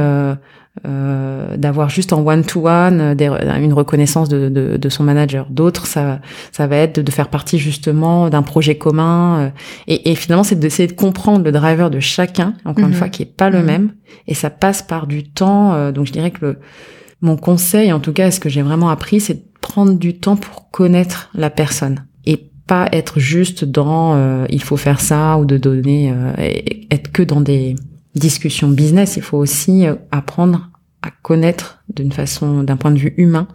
euh, 0.88 1.56
d'avoir 1.56 1.92
juste 1.92 2.14
en 2.14 2.26
one-to-one 2.26 3.00
euh, 3.00 3.60
une 3.62 3.74
reconnaissance 3.74 4.28
de, 4.28 4.50
de, 4.50 4.76
de 4.76 4.90
son 4.90 5.04
manager. 5.04 5.46
D'autres, 5.52 5.86
ça, 5.86 6.20
ça 6.52 6.66
va 6.66 6.78
être 6.78 7.00
de, 7.00 7.12
faire 7.12 7.28
partie 7.28 7.60
justement 7.60 8.28
d'un 8.32 8.42
projet 8.42 8.76
commun. 8.76 9.38
Euh, 9.38 9.50
et, 9.86 10.10
et 10.10 10.16
finalement, 10.16 10.44
c'est 10.44 10.58
d'essayer 10.58 10.88
de 10.88 10.94
comprendre 10.94 11.46
le 11.46 11.52
driver 11.52 11.92
de 11.92 12.00
chacun, 12.00 12.56
encore 12.66 12.86
une 12.86 12.90
mhm. 12.90 12.96
fois, 12.96 13.10
qui 13.10 13.22
est 13.22 13.28
pas 13.28 13.52
le 13.52 13.60
mhm. 13.60 13.66
même. 13.66 13.94
Et 14.28 14.34
ça 14.34 14.50
passe 14.50 14.82
par 14.82 15.06
du 15.06 15.30
temps. 15.30 15.92
donc, 15.92 16.08
je 16.08 16.12
dirais 16.12 16.32
que 16.32 16.44
le, 16.44 16.60
mon 17.22 17.38
conseil, 17.38 17.94
en 17.94 18.00
tout 18.00 18.12
cas, 18.12 18.32
ce 18.32 18.40
que 18.40 18.50
j'ai 18.50 18.64
vraiment 18.64 18.90
appris, 18.90 19.20
c'est 19.20 19.36
de 19.36 19.44
prendre 19.62 19.94
du 19.94 20.18
temps 20.18 20.38
pour 20.38 20.72
connaître 20.72 21.30
la 21.36 21.52
personne 21.52 22.08
et 22.26 22.50
pas 22.66 22.88
être 22.92 23.20
juste 23.20 23.64
dans 23.64 24.46
il 24.50 24.64
faut 24.64 24.78
faire 24.78 25.00
ça 25.00 25.38
ou 25.38 25.46
de 25.46 25.58
donner 25.58 26.14
être 26.90 27.12
que 27.12 27.24
dans 27.24 27.42
des 27.42 27.76
discussion 28.16 28.70
business, 28.70 29.18
il 29.18 29.24
faut 29.24 29.38
aussi 29.38 29.88
euh, 29.88 29.96
apprendre 30.12 30.70
à 31.02 31.10
connaître 31.22 31.84
d'une 31.94 32.12
façon, 32.12 32.64
d'un 32.64 32.78
point 32.78 32.92
de 32.92 32.98
vue 32.98 33.14
humain, 33.18 33.48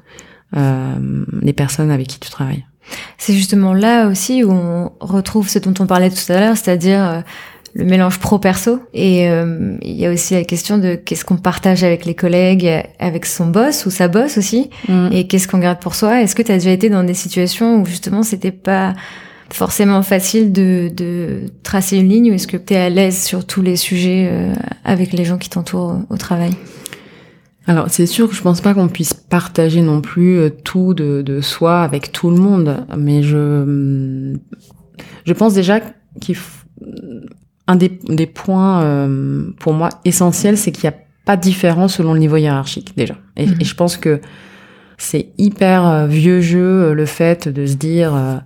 euh, 0.57 1.25
les 1.43 1.53
personnes 1.53 1.91
avec 1.91 2.07
qui 2.07 2.21
tu 2.21 2.31
travailles. 2.31 2.65
C'est 3.19 3.35
justement 3.35 3.75
là 3.75 4.09
aussi 4.09 4.45
où 4.45 4.53
on 4.53 4.93
retrouve 5.01 5.49
ce 5.49 5.59
dont 5.59 5.75
on 5.79 5.87
parlait 5.87 6.11
tout 6.11 6.33
à 6.33 6.41
l'heure, 6.41 6.57
c'est-à-dire 6.57 7.05
euh, 7.05 7.21
le 7.75 7.85
mélange 7.85 8.19
pro-perso. 8.19 8.81
Et 8.95 9.29
euh, 9.29 9.77
il 9.83 9.97
y 9.97 10.07
a 10.07 10.13
aussi 10.13 10.35
la 10.35 10.45
question 10.45 10.79
de 10.79 10.95
qu'est-ce 10.95 11.25
qu'on 11.25 11.37
partage 11.37 11.85
avec 11.85 12.05
les 12.05 12.15
collègues, 12.15 12.71
avec 12.99 13.27
son 13.27 13.47
boss 13.47 13.87
ou 13.87 13.91
sa 13.91 14.09
boss 14.09 14.39
aussi, 14.39 14.71
mm. 14.89 15.09
et 15.13 15.27
qu'est-ce 15.27 15.49
qu'on 15.49 15.59
garde 15.59 15.81
pour 15.81 15.95
soi. 15.95 16.23
Est-ce 16.23 16.35
que 16.35 16.43
tu 16.43 16.53
as 16.53 16.59
déjà 16.59 16.71
été 16.71 16.89
dans 16.89 17.05
des 17.05 17.15
situations 17.15 17.81
où 17.81 17.87
justement 17.87 18.23
c'était 18.23 18.53
pas 18.53 18.95
forcément 19.51 20.03
facile 20.03 20.53
de, 20.53 20.91
de 20.95 21.43
tracer 21.63 21.99
une 21.99 22.09
ligne 22.09 22.31
ou 22.31 22.35
est-ce 22.35 22.47
que 22.47 22.57
tu 22.57 22.75
es 22.75 22.77
à 22.77 22.91
l'aise 22.91 23.23
sur 23.23 23.47
tous 23.47 23.63
les 23.63 23.77
sujets 23.77 24.29
euh, 24.31 24.53
avec 24.85 25.13
les 25.13 25.25
gens 25.25 25.39
qui 25.39 25.51
t'entourent 25.51 26.01
au 26.11 26.17
travail? 26.17 26.53
Alors 27.67 27.87
c'est 27.91 28.07
sûr 28.07 28.29
que 28.29 28.35
je 28.35 28.43
pense 28.43 28.61
pas 28.61 28.75
qu'on 28.75 28.89
puisse 28.89 29.15
partager 29.15 29.83
non 29.83 30.01
plus 30.01 30.39
euh, 30.39 30.51
tout 30.51 30.95
de, 30.95 31.23
de, 31.23 31.41
soi 31.41 31.83
avec 31.83 32.13
tout 32.13 32.31
le 32.31 32.37
monde, 32.37 32.85
mais 32.97 33.23
je 33.23 34.35
je 35.25 35.33
pense 35.33 35.55
déjà 35.55 35.81
qu'il 36.21 36.37
un 37.67 37.77
des, 37.77 37.99
des 38.09 38.27
points 38.27 38.83
euh, 38.83 39.51
pour 39.59 39.75
moi 39.75 39.91
essentiels, 40.07 40.57
c'est 40.57 40.73
qu'il 40.73 40.89
n'y 40.89 40.95
a 40.95 40.99
pas 41.27 41.37
de 41.37 41.43
différence 41.43 41.97
selon 41.97 42.15
le 42.15 42.19
niveau 42.19 42.37
hiérarchique 42.37 42.97
déjà. 42.97 43.17
Et, 43.37 43.47
mhm. 43.47 43.57
et 43.61 43.65
je 43.65 43.75
pense 43.75 43.99
que 43.99 44.21
c'est 44.97 45.33
hyper 45.37 46.07
vieux 46.07 46.41
jeu 46.41 46.95
le 46.95 47.07
fait 47.07 47.49
de 47.49 47.67
se 47.67 47.75
dire 47.75 48.43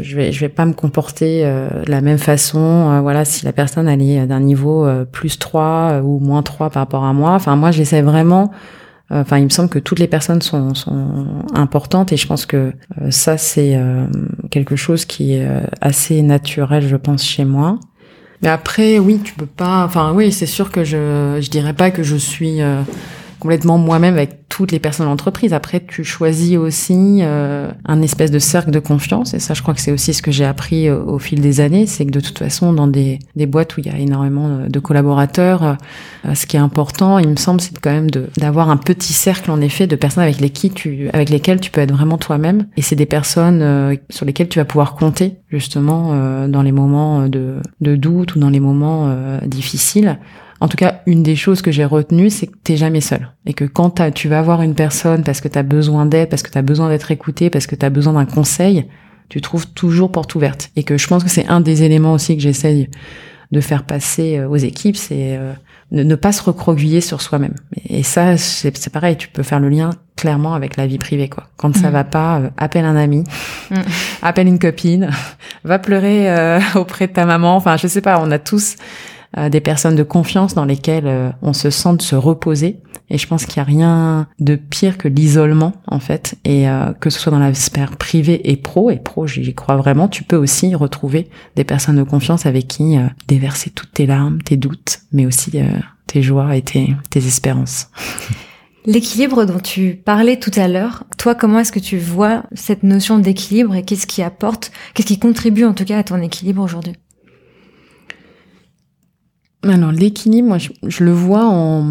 je 0.00 0.16
vais 0.16 0.32
je 0.32 0.40
vais 0.40 0.48
pas 0.48 0.64
me 0.64 0.72
comporter 0.72 1.42
euh, 1.44 1.68
de 1.84 1.90
la 1.90 2.00
même 2.00 2.18
façon 2.18 2.58
euh, 2.58 3.00
voilà 3.00 3.24
si 3.24 3.44
la 3.44 3.52
personne 3.52 3.88
elle 3.88 4.02
est 4.02 4.26
d'un 4.26 4.40
niveau 4.40 4.86
euh, 4.86 5.04
plus 5.04 5.38
3 5.38 6.00
ou 6.02 6.18
moins 6.18 6.42
3 6.42 6.70
par 6.70 6.82
rapport 6.82 7.04
à 7.04 7.12
moi. 7.12 7.32
Enfin 7.32 7.56
moi 7.56 7.70
j'essaie 7.70 8.02
vraiment 8.02 8.50
enfin 9.10 9.36
il 9.36 9.44
me 9.44 9.50
semble 9.50 9.68
que 9.68 9.78
toutes 9.78 9.98
les 9.98 10.06
personnes 10.06 10.40
sont, 10.40 10.74
sont 10.74 11.26
importantes 11.54 12.12
et 12.12 12.16
je 12.16 12.26
pense 12.26 12.46
que 12.46 12.72
ça 13.10 13.36
c'est 13.36 13.78
quelque 14.50 14.74
chose 14.74 15.04
qui 15.04 15.34
est 15.34 15.46
assez 15.82 16.22
naturel 16.22 16.88
je 16.88 16.96
pense 16.96 17.22
chez 17.22 17.44
moi. 17.44 17.78
Mais 18.40 18.48
après 18.48 18.98
oui 18.98 19.20
tu 19.22 19.34
peux 19.34 19.44
pas 19.44 19.84
enfin 19.84 20.14
oui 20.14 20.32
c'est 20.32 20.46
sûr 20.46 20.70
que 20.70 20.82
je 20.82 21.38
je 21.42 21.50
dirais 21.50 21.74
pas 21.74 21.90
que 21.90 22.02
je 22.02 22.16
suis 22.16 22.60
complètement 23.42 23.76
moi-même 23.76 24.14
avec 24.14 24.48
toutes 24.48 24.70
les 24.70 24.78
personnes 24.78 25.06
de 25.06 25.10
l'entreprise. 25.10 25.52
Après, 25.52 25.80
tu 25.80 26.04
choisis 26.04 26.56
aussi 26.56 27.18
euh, 27.22 27.72
un 27.84 28.00
espèce 28.00 28.30
de 28.30 28.38
cercle 28.38 28.70
de 28.70 28.78
confiance. 28.78 29.34
Et 29.34 29.40
ça, 29.40 29.52
je 29.52 29.62
crois 29.62 29.74
que 29.74 29.80
c'est 29.80 29.90
aussi 29.90 30.14
ce 30.14 30.22
que 30.22 30.30
j'ai 30.30 30.44
appris 30.44 30.86
euh, 30.86 31.02
au, 31.02 31.18
fil 31.18 31.40
des 31.40 31.60
années. 31.60 31.86
C'est 31.86 32.06
que 32.06 32.12
de 32.12 32.20
toute 32.20 32.38
façon, 32.38 32.72
dans 32.72 32.86
des, 32.86 33.18
des 33.34 33.46
boîtes 33.46 33.76
où 33.76 33.80
il 33.80 33.86
y 33.86 33.90
a 33.90 33.98
énormément 33.98 34.46
euh, 34.46 34.68
de 34.68 34.78
collaborateurs, 34.78 35.76
euh, 36.24 36.34
ce 36.34 36.46
qui 36.46 36.56
est 36.56 36.60
important, 36.60 37.18
il 37.18 37.30
me 37.30 37.34
semble, 37.34 37.60
c'est 37.60 37.76
quand 37.80 37.90
même 37.90 38.10
d'avoir 38.36 38.70
un 38.70 38.76
petit 38.76 39.12
cercle, 39.12 39.50
en 39.50 39.60
effet, 39.60 39.88
de 39.88 39.96
personnes 39.96 40.22
avec, 40.22 40.38
lesquelles 40.38 40.72
tu, 40.72 41.10
avec 41.12 41.28
lesquelles 41.28 41.58
tu 41.58 41.72
peux 41.72 41.80
être 41.80 41.92
vraiment 41.92 42.18
toi-même. 42.18 42.68
Et 42.76 42.82
c'est 42.82 42.94
des 42.94 43.06
personnes 43.06 43.98
sur 44.08 44.24
lesquelles 44.24 44.48
tu 44.48 44.60
vas 44.60 44.64
pouvoir 44.64 44.94
compter, 44.94 45.38
justement, 45.48 46.46
dans 46.46 46.62
les 46.62 46.72
moments 46.72 47.26
de, 47.26 47.56
de 47.80 47.96
doute 47.96 48.36
ou 48.36 48.38
dans 48.38 48.50
les 48.50 48.60
moments 48.60 49.12
difficiles. 49.44 50.18
En 50.62 50.68
tout 50.68 50.76
cas, 50.76 51.00
une 51.06 51.24
des 51.24 51.34
choses 51.34 51.60
que 51.60 51.72
j'ai 51.72 51.84
retenues, 51.84 52.30
c'est 52.30 52.46
que 52.46 52.56
t'es 52.62 52.76
jamais 52.76 53.00
seul. 53.00 53.32
Et 53.46 53.52
que 53.52 53.64
quand 53.64 54.12
tu 54.12 54.28
vas 54.28 54.42
voir 54.42 54.62
une 54.62 54.76
personne 54.76 55.24
parce 55.24 55.40
que 55.40 55.48
tu 55.48 55.58
as 55.58 55.64
besoin 55.64 56.06
d'aide, 56.06 56.28
parce 56.28 56.44
que 56.44 56.52
tu 56.52 56.56
as 56.56 56.62
besoin 56.62 56.88
d'être 56.88 57.10
écouté, 57.10 57.50
parce 57.50 57.66
que 57.66 57.74
tu 57.74 57.84
as 57.84 57.90
besoin 57.90 58.12
d'un 58.12 58.26
conseil, 58.26 58.86
tu 59.28 59.40
trouves 59.40 59.66
toujours 59.66 60.12
porte 60.12 60.36
ouverte. 60.36 60.70
Et 60.76 60.84
que 60.84 60.96
je 60.96 61.08
pense 61.08 61.24
que 61.24 61.30
c'est 61.30 61.48
un 61.48 61.60
des 61.60 61.82
éléments 61.82 62.12
aussi 62.12 62.36
que 62.36 62.42
j'essaye 62.44 62.88
de 63.50 63.60
faire 63.60 63.82
passer 63.82 64.38
euh, 64.38 64.48
aux 64.48 64.56
équipes, 64.56 64.96
c'est 64.96 65.36
euh, 65.36 65.52
ne, 65.90 66.14
pas 66.14 66.30
se 66.30 66.44
recroqueviller 66.44 67.00
sur 67.00 67.20
soi-même. 67.20 67.54
Et 67.88 68.04
ça, 68.04 68.36
c'est 68.36 68.92
pareil, 68.92 69.16
tu 69.16 69.26
peux 69.26 69.42
faire 69.42 69.58
le 69.58 69.68
lien 69.68 69.90
clairement 70.14 70.54
avec 70.54 70.76
la 70.76 70.86
vie 70.86 70.98
privée, 70.98 71.28
quoi. 71.28 71.48
Quand 71.56 71.76
ça 71.76 71.88
mm. 71.88 71.92
va 71.92 72.04
pas, 72.04 72.38
euh, 72.38 72.50
appelle 72.56 72.84
un 72.84 72.94
ami, 72.94 73.24
mm. 73.72 73.80
appelle 74.22 74.46
une 74.46 74.60
copine, 74.60 75.10
va 75.64 75.80
pleurer 75.80 76.60
auprès 76.76 77.08
de 77.08 77.14
ta 77.14 77.26
maman. 77.26 77.56
Enfin, 77.56 77.76
je 77.76 77.88
sais 77.88 78.00
pas, 78.00 78.20
on 78.22 78.30
a 78.30 78.38
tous 78.38 78.76
des 79.48 79.60
personnes 79.60 79.96
de 79.96 80.02
confiance 80.02 80.54
dans 80.54 80.64
lesquelles 80.64 81.06
euh, 81.06 81.30
on 81.42 81.52
se 81.52 81.70
sent 81.70 81.96
de 81.96 82.02
se 82.02 82.14
reposer. 82.14 82.80
Et 83.10 83.18
je 83.18 83.26
pense 83.26 83.44
qu'il 83.44 83.60
n'y 83.60 83.62
a 83.62 83.70
rien 83.70 84.26
de 84.38 84.56
pire 84.56 84.96
que 84.96 85.08
l'isolement, 85.08 85.72
en 85.86 86.00
fait. 86.00 86.36
Et 86.44 86.68
euh, 86.68 86.92
que 86.92 87.10
ce 87.10 87.18
soit 87.18 87.32
dans 87.32 87.38
la 87.38 87.54
sphère 87.54 87.96
privée 87.96 88.50
et 88.50 88.56
pro, 88.56 88.90
et 88.90 88.98
pro, 88.98 89.26
j'y 89.26 89.54
crois 89.54 89.76
vraiment, 89.76 90.08
tu 90.08 90.22
peux 90.22 90.36
aussi 90.36 90.74
retrouver 90.74 91.28
des 91.56 91.64
personnes 91.64 91.96
de 91.96 92.02
confiance 92.02 92.46
avec 92.46 92.68
qui 92.68 92.96
déverser 93.28 93.70
toutes 93.70 93.92
tes 93.92 94.06
larmes, 94.06 94.40
tes 94.42 94.56
doutes, 94.56 95.00
mais 95.12 95.26
aussi 95.26 95.58
tes 96.06 96.22
joies 96.22 96.56
et 96.56 96.62
tes, 96.62 96.96
tes 97.10 97.26
espérances. 97.26 97.88
L'équilibre 98.84 99.44
dont 99.44 99.60
tu 99.60 100.00
parlais 100.04 100.38
tout 100.38 100.50
à 100.56 100.66
l'heure, 100.66 101.04
toi, 101.16 101.36
comment 101.36 101.60
est-ce 101.60 101.70
que 101.70 101.78
tu 101.78 101.98
vois 101.98 102.42
cette 102.52 102.82
notion 102.82 103.18
d'équilibre 103.18 103.76
et 103.76 103.84
qu'est-ce 103.84 104.08
qui 104.08 104.22
apporte, 104.22 104.72
qu'est-ce 104.94 105.06
qui 105.06 105.20
contribue 105.20 105.64
en 105.64 105.72
tout 105.72 105.84
cas 105.84 105.98
à 105.98 106.02
ton 106.02 106.20
équilibre 106.20 106.62
aujourd'hui? 106.62 106.94
Alors 109.62 109.92
l'équilibre, 109.92 110.48
moi 110.48 110.58
je, 110.58 111.04
le 111.04 111.12
vois 111.12 111.46
en 111.46 111.86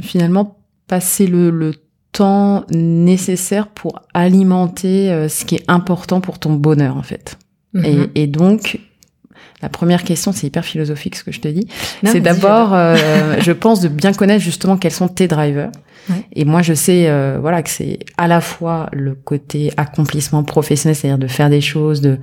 finalement 0.00 0.58
passer 0.86 1.26
le, 1.26 1.72
temps 2.10 2.64
nécessaire 2.70 3.68
pour 3.68 4.00
alimenter 4.14 5.12
euh, 5.12 5.28
ce 5.28 5.44
qui 5.44 5.56
est 5.56 5.64
important 5.68 6.22
pour 6.22 6.38
ton 6.38 6.54
bonheur 6.54 6.96
en 6.96 7.02
fait. 7.02 7.36
Mm-hmm. 7.74 8.08
et, 8.14 8.26
donc 8.26 8.80
la 9.60 9.68
première 9.68 10.04
question, 10.04 10.32
c'est 10.32 10.46
hyper 10.46 10.64
philosophique 10.64 11.16
ce 11.16 11.24
que 11.24 11.32
je 11.32 11.40
te 11.40 11.48
dis. 11.48 11.66
C'est 12.04 12.20
d'abord, 12.20 12.74
euh, 12.74 12.96
je 13.40 13.52
pense, 13.52 13.80
de 13.80 13.88
bien 13.88 14.12
connaître 14.12 14.42
justement 14.42 14.76
quels 14.76 14.92
sont 14.92 15.08
tes 15.08 15.26
drivers. 15.26 15.72
Et 16.32 16.44
moi, 16.44 16.62
je 16.62 16.74
sais, 16.74 17.08
euh, 17.08 17.38
voilà, 17.40 17.62
que 17.62 17.70
c'est 17.70 17.98
à 18.16 18.28
la 18.28 18.40
fois 18.40 18.88
le 18.92 19.14
côté 19.14 19.72
accomplissement 19.76 20.42
professionnel, 20.42 20.96
c'est-à-dire 20.96 21.18
de 21.18 21.26
faire 21.26 21.50
des 21.50 21.60
choses, 21.60 22.00
de, 22.00 22.18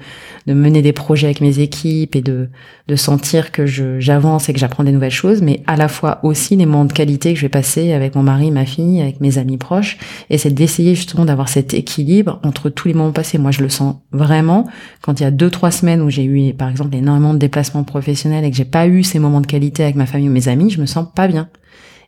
de 0.48 0.54
mener 0.54 0.82
des 0.82 0.94
projets 0.94 1.28
avec 1.28 1.42
mes 1.42 1.60
équipes 1.60 2.16
et 2.16 2.22
de, 2.22 2.50
de 2.88 2.96
sentir 2.96 3.52
que 3.52 3.66
j'avance 3.66 4.50
et 4.50 4.54
que 4.54 4.60
j'apprends 4.60 4.84
des 4.84 4.92
nouvelles 4.92 5.12
choses, 5.12 5.42
mais 5.42 5.62
à 5.68 5.76
la 5.76 5.88
fois 5.88 6.20
aussi 6.24 6.56
les 6.56 6.66
moments 6.66 6.86
de 6.86 6.94
qualité 6.94 7.34
que 7.34 7.40
je 7.40 7.46
vais 7.46 7.50
passer 7.50 7.94
avec 7.94 8.16
mon 8.16 8.24
mari, 8.24 8.52
ma 8.52 8.66
fille, 8.66 9.02
avec 9.02 9.22
mes 9.22 9.38
amis 9.38 9.58
proches. 9.58 9.98
Et 10.30 10.38
c'est 10.38 10.54
d'essayer 10.54 10.96
justement 10.96 11.26
d'avoir 11.26 11.50
cet 11.50 11.74
équilibre 11.74 12.40
entre 12.44 12.70
tous 12.70 12.88
les 12.88 12.94
moments 12.94 13.12
passés. 13.12 13.38
Moi, 13.38 13.52
je 13.52 13.62
le 13.62 13.70
sens 13.70 13.96
vraiment 14.12 14.66
quand 15.02 15.20
il 15.20 15.24
y 15.24 15.26
a 15.26 15.32
deux, 15.32 15.50
trois 15.50 15.72
semaines 15.72 16.02
où 16.02 16.10
j'ai 16.10 16.24
eu, 16.24 16.54
par 16.54 16.70
exemple, 16.70 16.96
énormément 16.96 17.34
de 17.34 17.40
déplacements 17.40 17.84
professionnels 17.84 18.46
et 18.46 18.52
que 18.52 18.58
j'ai 18.58 18.66
pas 18.66 18.88
eu 18.88 19.04
ces 19.04 19.20
moments 19.20 19.42
de 19.42 19.48
qualité 19.48 19.84
avec 19.84 19.96
ma 19.96 20.06
famille 20.06 20.30
ou 20.30 20.32
mes 20.32 20.48
amis, 20.48 20.70
je 20.70 20.80
me 20.80 20.86
sens 20.86 21.08
pas 21.16 21.28
bien. 21.28 21.50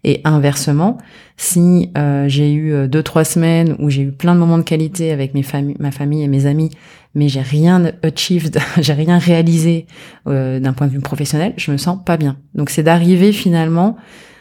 Et 0.03 0.21
inversement, 0.23 0.97
si 1.37 1.89
euh, 1.97 2.27
j'ai 2.27 2.51
eu 2.51 2.73
euh, 2.73 2.87
deux 2.87 3.03
trois 3.03 3.23
semaines 3.23 3.75
où 3.79 3.89
j'ai 3.89 4.03
eu 4.03 4.11
plein 4.11 4.33
de 4.35 4.39
moments 4.39 4.57
de 4.57 4.63
qualité 4.63 5.11
avec 5.11 5.33
mes 5.33 5.43
familles, 5.43 5.75
ma 5.79 5.91
famille 5.91 6.23
et 6.23 6.27
mes 6.27 6.45
amis, 6.45 6.69
mais 7.15 7.29
j'ai 7.29 7.41
rien 7.41 7.91
achieved, 8.03 8.59
j'ai 8.79 8.93
rien 8.93 9.17
réalisé 9.17 9.87
euh, 10.27 10.59
d'un 10.59 10.73
point 10.73 10.87
de 10.87 10.93
vue 10.93 10.99
professionnel, 10.99 11.53
je 11.57 11.71
me 11.71 11.77
sens 11.77 11.97
pas 12.03 12.17
bien. 12.17 12.37
Donc 12.55 12.69
c'est 12.69 12.83
d'arriver 12.83 13.31
finalement 13.31 13.97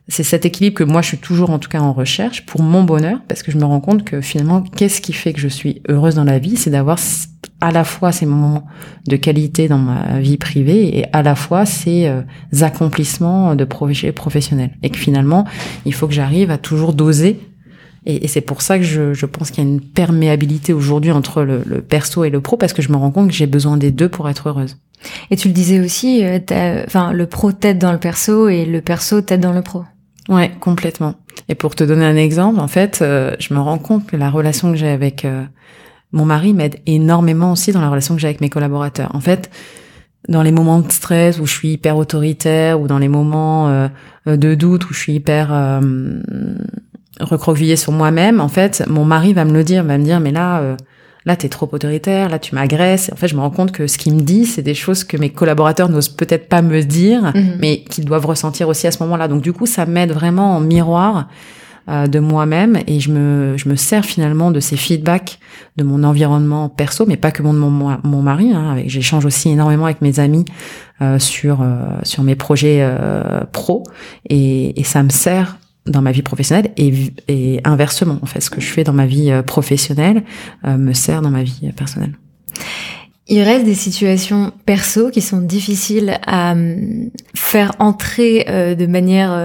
c'est 0.09 0.23
cet 0.23 0.47
équilibre 0.47 0.77
que 0.77 0.85
moi 0.85 1.03
je 1.03 1.09
suis 1.09 1.19
toujours 1.19 1.51
en 1.51 1.59
tout 1.59 1.69
cas 1.69 1.81
en 1.81 1.93
recherche 1.93 2.47
pour 2.47 2.63
mon 2.63 2.85
bonheur 2.85 3.19
parce 3.27 3.43
que 3.43 3.51
je 3.51 3.59
me 3.59 3.65
rends 3.65 3.81
compte 3.81 4.05
que 4.05 4.21
finalement 4.21 4.63
qu'est-ce 4.63 5.01
qui 5.01 5.13
fait 5.13 5.33
que 5.33 5.41
je 5.41 5.49
suis 5.49 5.83
heureuse 5.89 6.15
dans 6.15 6.25
la 6.25 6.39
vie 6.39 6.57
c'est 6.57 6.71
d'avoir 6.71 7.01
à 7.61 7.71
la 7.71 7.85
fois 7.85 8.13
ces 8.13 8.27
moments 8.27 8.67
de 9.07 9.17
qualité 9.17 9.69
dans 9.69 9.79
ma 9.79 10.21
vie 10.21 10.37
privée 10.37 10.99
et 10.99 11.07
à 11.13 11.23
la 11.23 11.35
fois 11.35 11.65
ces 11.67 12.07
euh, 12.07 12.23
accomplissements 12.61 13.55
de 13.55 13.65
projets 13.65 14.13
professionnels 14.13 14.73
et 14.83 14.91
que 14.91 14.99
finalement 14.99 15.47
il 15.85 15.95
faut 15.95 16.07
que 16.07 16.15
j'arrive 16.15 16.51
à 16.51 16.59
toujours 16.59 16.93
doser 16.93 17.41
et, 18.07 18.29
c'est 18.29 18.41
pour 18.41 18.63
ça 18.63 18.79
que 18.79 18.85
je, 18.85 19.15
je 19.15 19.27
pense 19.27 19.51
qu'il 19.51 19.65
y 19.65 19.67
a 19.67 19.71
une 19.71 19.81
perméabilité 19.81 20.73
aujourd'hui 20.73 21.11
entre 21.11 21.43
le, 21.43 21.63
le 21.67 21.83
perso 21.83 22.25
et 22.25 22.31
le 22.31 22.41
pro 22.41 22.57
parce 22.57 22.73
que 22.73 22.81
je 22.81 22.93
me 22.93 22.97
rends 22.97 23.11
compte 23.11 23.29
que 23.29 23.35
j'ai 23.35 23.47
besoin 23.47 23.77
des 23.77 23.91
deux 23.91 24.09
pour 24.09 24.29
être 24.29 24.49
heureuse. 24.49 24.77
Et 25.31 25.37
tu 25.37 25.49
le 25.49 25.55
disais 25.55 25.81
aussi, 25.81 26.25
euh, 26.25 26.39
enfin 26.87 27.13
le 27.13 27.27
pro 27.27 27.53
t'aide 27.53 27.79
dans 27.79 27.93
le 27.93 27.99
perso 27.99 28.49
et 28.49 28.65
le 28.65 28.81
perso 28.81 29.21
t'aide 29.21 29.41
dans 29.41 29.53
le 29.53 29.63
pro. 29.63 29.85
Ouais, 30.29 30.51
complètement. 30.61 31.15
Et 31.49 31.55
pour 31.55 31.75
te 31.75 31.85
donner 31.85 32.05
un 32.05 32.17
exemple, 32.17 32.61
en 32.61 32.69
fait, 32.69 33.01
euh, 33.03 33.37
je 33.39 33.55
me 33.55 33.61
rends 33.61 33.79
compte 33.79 34.07
que 34.07 34.17
la 34.17 34.31
relation 34.31 34.73
que 34.73 34.79
j'ai 34.79 34.89
avec 34.89 35.25
euh, 35.25 35.45
mon 36.13 36.25
mari 36.25 36.55
m'aide 36.55 36.77
énormément 36.87 37.53
aussi 37.53 37.73
dans 37.73 37.81
la 37.81 37.89
relation 37.89 38.15
que 38.15 38.21
j'ai 38.21 38.29
avec 38.29 38.41
mes 38.41 38.51
collaborateurs. 38.51 39.15
En 39.15 39.21
fait, 39.21 39.51
dans 40.29 40.43
les 40.43 40.53
moments 40.53 40.81
de 40.81 40.91
stress 40.91 41.39
où 41.39 41.47
je 41.47 41.53
suis 41.53 41.73
hyper 41.73 41.97
autoritaire 41.97 42.81
ou 42.81 42.87
dans 42.87 42.99
les 42.99 43.09
moments 43.09 43.69
euh, 43.69 43.89
de 44.27 44.55
doute 44.55 44.89
où 44.89 44.95
je 44.95 44.99
suis 44.99 45.15
hyper 45.15 45.81
recroquevillée 47.21 47.77
sur 47.77 47.93
moi-même, 47.93 48.41
en 48.41 48.49
fait, 48.49 48.85
mon 48.89 49.05
mari 49.05 49.33
va 49.33 49.45
me 49.45 49.53
le 49.53 49.63
dire, 49.65 49.85
va 49.85 49.99
me 49.99 50.05
dire 50.05 50.21
mais 50.21 50.33
là 50.33 50.77
là 51.27 51.35
t'es 51.37 51.49
trop 51.49 51.69
autoritaire, 51.71 52.29
là 52.29 52.39
tu 52.39 52.55
m'agresses. 52.55 53.11
En 53.13 53.17
fait, 53.17 53.29
je 53.29 53.35
me 53.35 53.41
rends 53.41 53.51
compte 53.51 53.73
que 53.73 53.87
ce 53.87 53.99
qu'il 53.99 54.15
me 54.15 54.21
dit, 54.21 54.47
c'est 54.47 54.63
des 54.63 54.75
choses 54.75 55.05
que 55.05 55.17
mes 55.17 55.31
collaborateurs 55.31 55.89
n'osent 55.89 56.09
peut-être 56.09 56.49
pas 56.49 56.63
me 56.63 56.81
dire, 56.83 57.33
mhm. 57.35 57.57
mais 57.59 57.81
qu'ils 57.83 58.05
doivent 58.05 58.27
ressentir 58.27 58.69
aussi 58.69 58.87
à 58.87 58.93
ce 58.93 59.03
moment-là. 59.03 59.29
Donc 59.29 59.43
du 59.43 59.53
coup, 59.53 59.67
ça 59.67 59.85
m'aide 59.85 60.13
vraiment 60.13 60.57
en 60.57 60.61
miroir 60.61 61.29
euh, 61.89 62.07
de 62.07 62.19
moi-même 62.19 62.79
et 62.87 63.01
je 63.01 63.11
me 63.11 63.57
je 63.57 63.69
me 63.69 63.77
sers 63.77 64.05
finalement 64.05 64.51
de 64.51 64.61
ces 64.61 64.77
feedbacks 64.77 65.39
de 65.77 65.85
mon 65.85 66.05
environnement 66.05 66.69
perso, 66.69 67.05
mais 67.07 67.17
pas 67.17 67.31
que 67.31 67.43
mon 67.43 67.53
mon, 67.53 67.99
mon 68.03 68.23
mari. 68.23 68.53
Hein, 68.53 68.77
J'échange 68.87 69.25
aussi 69.25 69.51
énormément 69.51 69.85
avec 69.85 70.03
mes 70.03 70.21
amis 70.21 70.45
euh, 71.01 71.19
sur 71.19 71.63
euh, 71.63 71.87
sur 72.03 72.23
mes 72.23 72.37
projets 72.37 72.79
euh, 72.81 73.45
pro 73.53 73.85
et, 74.29 74.79
et 74.81 74.85
ça 74.85 75.03
me 75.03 75.11
sert 75.11 75.59
dans 75.87 76.03
ma 76.03 76.13
vie 76.13 76.23
professionnelle 76.23 76.73
et, 76.77 76.93
et, 77.29 77.61
inversement 77.65 78.19
en 78.23 78.27
fait 78.27 78.41
ce 78.41 78.51
que 78.51 78.61
je 78.61 78.67
fais 78.67 78.85
dans 78.85 78.93
ma 78.93 79.07
vie 79.07 79.31
euh, 79.31 79.43
professionnelle 79.43 80.25
euh, 80.65 80.77
me 80.77 80.93
sert 80.93 81.23
dans 81.23 81.31
ma 81.31 81.43
vie 81.43 81.73
personnelle. 81.77 82.17
Il 83.29 83.43
reste 83.43 83.65
des 83.65 83.75
situations 83.75 84.53
perso 84.67 85.11
qui 85.11 85.21
sont 85.21 85.41
difficiles 85.41 86.19
à 86.27 86.55
faire 87.35 87.73
entrer 87.81 88.45
de 88.47 88.87
manière 88.87 89.37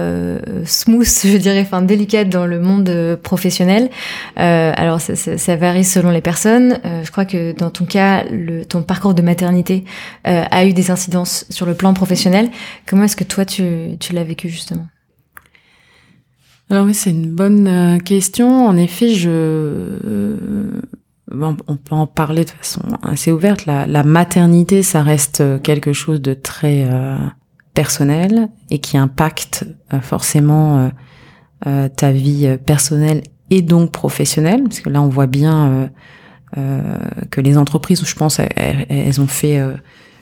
smooth, 0.64 1.04
je 1.24 1.36
dirais, 1.36 1.62
enfin 1.62 1.82
délicate 1.82 2.28
dans 2.28 2.46
le 2.46 2.60
monde 2.60 3.18
professionnel. 3.24 3.90
alors 4.36 5.00
ça, 5.00 5.16
ça, 5.16 5.36
ça, 5.36 5.56
varie 5.56 5.82
selon 5.82 6.10
les 6.10 6.20
personnes. 6.20 6.78
je 6.84 7.10
crois 7.10 7.24
que 7.24 7.50
dans 7.58 7.70
ton 7.70 7.84
cas, 7.84 8.22
le, 8.30 8.64
ton 8.64 8.82
parcours 8.82 9.14
de 9.14 9.22
maternité 9.22 9.82
a 10.22 10.64
eu 10.64 10.72
des 10.72 10.92
incidences 10.92 11.44
sur 11.50 11.66
le 11.66 11.74
plan 11.74 11.92
professionnel. 11.92 12.50
Comment 12.86 13.02
est-ce 13.02 13.16
que 13.16 13.24
toi 13.24 13.44
tu, 13.44 13.96
tu 13.98 14.12
l'as 14.12 14.24
vécu 14.24 14.48
justement? 14.48 14.86
Alors 16.72 16.86
oui, 16.86 16.94
c'est 16.94 17.10
une 17.10 17.30
bonne 17.30 17.68
euh, 17.68 17.98
question. 17.98 18.66
En 18.66 18.78
effet, 18.78 19.10
je 19.10 19.28
euh, 19.28 20.80
on 21.40 21.76
peut 21.76 21.94
en 21.94 22.06
parler 22.06 22.44
de 22.44 22.50
façon 22.50 22.82
assez 23.02 23.32
ouverte. 23.32 23.66
La, 23.66 24.02
maternité, 24.04 24.82
ça 24.82 25.02
reste 25.02 25.42
quelque 25.62 25.92
chose 25.92 26.20
de 26.20 26.34
très 26.34 26.86
euh, 26.90 27.16
personnel 27.74 28.48
et 28.70 28.78
qui 28.78 28.96
impacte 28.96 29.64
forcément 30.02 30.90
ta 31.96 32.12
vie 32.12 32.58
personnelle 32.66 33.22
et 33.50 33.62
donc 33.62 33.92
professionnelle, 33.92 34.64
parce 34.64 34.80
que 34.80 34.90
là, 34.90 35.00
on 35.00 35.08
voit 35.08 35.26
bien 35.26 35.90
que 36.54 37.40
les 37.40 37.56
entreprises, 37.56 38.04
je 38.04 38.14
pense, 38.14 38.40
elles, 38.56 39.20
ont 39.20 39.26
fait 39.26 39.58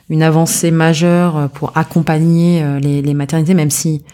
une 0.09 0.23
avancée 0.23 0.71
majeure 0.71 1.49
pour 1.49 1.75
accompagner 1.75 2.63
les, 2.79 3.13
maternités, 3.13 3.53
même 3.53 3.71
si 3.71 4.03
euh, 4.05 4.09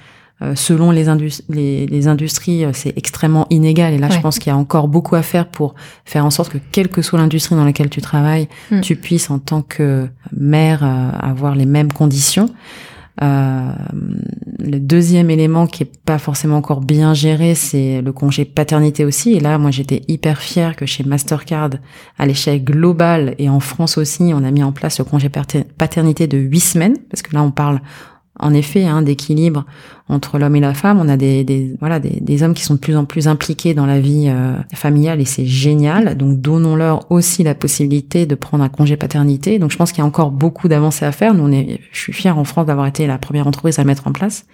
selon 0.56 0.92
les, 0.92 1.06
les, 1.50 2.08
industries, 2.08 2.64
euh, 2.64 2.72
c'est 2.74 2.96
extrêmement 2.96 3.48
inégal. 3.50 3.94
Et 3.94 3.98
là, 3.98 4.10
je 4.10 4.20
pense 4.20 4.38
qu'il 4.38 4.52
y 4.52 4.54
a 4.54 4.58
encore 4.58 4.88
beaucoup 4.88 5.16
à 5.16 5.24
faire 5.24 5.48
pour 5.48 5.74
faire 6.06 6.26
en 6.26 6.30
sorte 6.30 6.52
que, 6.52 6.60
quelle 6.72 6.90
que 6.90 7.02
soit 7.02 7.18
l'industrie 7.18 7.56
dans 7.56 7.66
laquelle 7.66 7.90
tu 7.90 8.02
travailles, 8.02 8.48
mm. 8.70 8.82
tu 8.82 8.96
puisses, 8.96 9.32
en 9.32 9.40
tant 9.40 9.64
que 9.64 10.08
mère, 10.36 10.84
euh, 10.84 11.10
avoir 11.20 11.56
les 11.56 11.66
mêmes 11.66 11.92
conditions. 11.92 12.50
Euh, 13.24 13.72
le 14.60 14.80
deuxième 14.80 15.32
élément 15.32 15.66
qui 15.66 15.82
est 15.82 15.92
pas 16.06 16.20
forcément 16.20 16.58
encore 16.58 16.82
bien 16.82 17.16
géré, 17.16 17.56
c'est 17.56 18.04
le 18.04 18.12
congé 18.12 18.46
paternité 18.46 19.06
aussi. 19.06 19.34
Et 19.34 19.40
là, 19.40 19.58
moi, 19.58 19.72
j'étais 19.72 20.04
hyper 20.08 20.40
fière 20.40 20.76
que 20.76 20.86
chez 20.86 21.04
Mastercard, 21.04 21.72
à 22.20 22.26
l'échelle 22.28 22.64
globale 22.64 23.34
et 23.40 23.50
en 23.50 23.60
France 23.60 23.98
aussi, 23.98 24.32
on 24.36 24.44
a 24.44 24.52
mis 24.52 24.62
en 24.62 24.72
place 24.72 25.00
le 25.00 25.06
congé 25.06 25.30
paternité 25.30 26.28
de 26.28 26.38
huit 26.38 26.60
semaines, 26.60 26.98
parce 27.10 27.24
que 27.24 27.34
là, 27.34 27.42
on 27.42 27.50
parle 27.50 27.82
en 28.40 28.54
effet 28.54 28.86
hein, 28.86 29.02
d'équilibre 29.02 29.66
entre 30.10 30.38
l'homme 30.38 30.56
et 30.56 30.60
la 30.60 30.74
femme. 30.74 31.00
On 31.00 31.10
a 31.10 31.18
des, 31.18 31.44
des 31.44 31.76
voilà 31.80 32.00
des, 32.00 32.20
des, 32.22 32.44
hommes 32.44 32.54
qui 32.54 32.64
sont 32.64 32.76
de 32.76 32.80
plus 32.80 32.96
en 32.96 33.06
plus 33.06 33.28
impliqués 33.28 33.74
dans 33.74 33.86
la 33.86 34.00
vie 34.00 34.28
euh, 34.28 34.54
familiale 34.74 35.20
et 35.20 35.26
c'est 35.26 35.46
génial. 35.46 36.16
Donc 36.18 36.40
donnons-leur 36.40 37.12
aussi 37.12 37.44
la 37.44 37.56
possibilité 37.56 38.26
de 38.26 38.36
prendre 38.36 38.64
un 38.64 38.70
congé 38.70 38.98
paternité. 38.98 39.60
Donc 39.60 39.72
je 39.72 39.78
pense 39.78 39.92
qu'il 39.92 40.00
y 40.00 40.04
a 40.04 40.08
encore 40.08 40.32
beaucoup 40.32 40.68
d'avancées 40.68 41.06
à 41.06 41.12
faire. 41.12 41.34
Nous 41.34 41.44
on 41.44 41.52
est, 41.52 41.80
je 41.92 42.00
suis 42.00 42.14
fière 42.14 42.38
en 42.38 42.44
France 42.44 42.66
d'avoir 42.66 42.88
été 42.88 43.08
la 43.08 43.18
première 43.18 43.48
entreprise 43.48 43.80
à 43.80 43.84
le 43.84 43.88
mettre 43.88 44.08
en 44.08 44.12
place. 44.12 44.46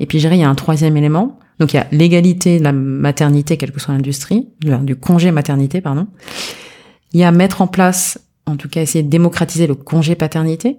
Et 0.00 0.06
puis 0.06 0.18
je 0.20 0.26
il 0.28 0.40
y 0.40 0.44
a 0.44 0.50
un 0.50 0.54
troisième 0.54 0.96
élément. 0.96 1.38
Donc 1.60 1.72
il 1.72 1.76
y 1.76 1.78
a 1.78 1.86
l'égalité 1.92 2.58
de 2.58 2.64
la 2.64 2.72
maternité, 2.72 3.56
quelle 3.56 3.72
que 3.72 3.80
soit 3.80 3.94
l'industrie, 3.94 4.48
du 4.60 4.96
congé 4.96 5.30
maternité 5.30 5.80
pardon. 5.80 6.06
Il 7.12 7.20
y 7.20 7.24
a 7.24 7.30
mettre 7.30 7.62
en 7.62 7.66
place 7.66 8.18
en 8.46 8.56
tout 8.56 8.68
cas 8.68 8.80
essayer 8.80 9.02
de 9.02 9.10
démocratiser 9.10 9.66
le 9.66 9.74
congé 9.74 10.14
paternité. 10.14 10.78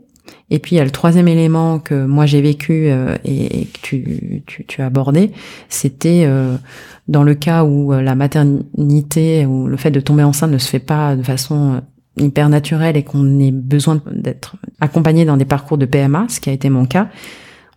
Et 0.50 0.60
puis 0.60 0.76
il 0.76 0.78
y 0.78 0.82
a 0.82 0.86
le 0.86 0.92
troisième 0.92 1.28
élément 1.28 1.80
que 1.80 2.06
moi 2.06 2.26
j'ai 2.26 2.42
vécu 2.42 2.88
euh, 2.88 3.18
et, 3.26 3.66
que 3.66 3.80
tu, 3.82 4.44
tu, 4.46 4.82
as 4.82 4.86
abordé, 4.86 5.32
c'était 5.70 6.24
euh, 6.26 6.56
dans 7.08 7.24
le 7.24 7.36
cas 7.36 7.64
où 7.64 7.94
euh, 7.94 8.02
la 8.02 8.16
maternité 8.16 9.46
ou 9.46 9.68
le 9.68 9.78
fait 9.78 9.92
de 9.92 10.00
tomber 10.00 10.24
enceinte 10.24 10.52
ne 10.52 10.58
se 10.58 10.70
fait 10.70 10.80
pas 10.80 11.16
de 11.16 11.24
façon 11.24 11.82
hyper 12.18 12.50
naturelle 12.50 12.98
et 12.98 13.04
qu'on 13.04 13.40
ait 13.40 13.52
besoin 13.52 14.02
d'être 14.12 14.56
accompagné 14.80 15.26
dans 15.26 15.38
des 15.38 15.46
parcours 15.46 15.78
de 15.78 15.86
PMA, 15.86 16.26
ce 16.30 16.40
qui 16.40 16.50
a 16.50 16.54
été 16.54 16.70
mon 16.70 16.86
cas, 16.86 17.10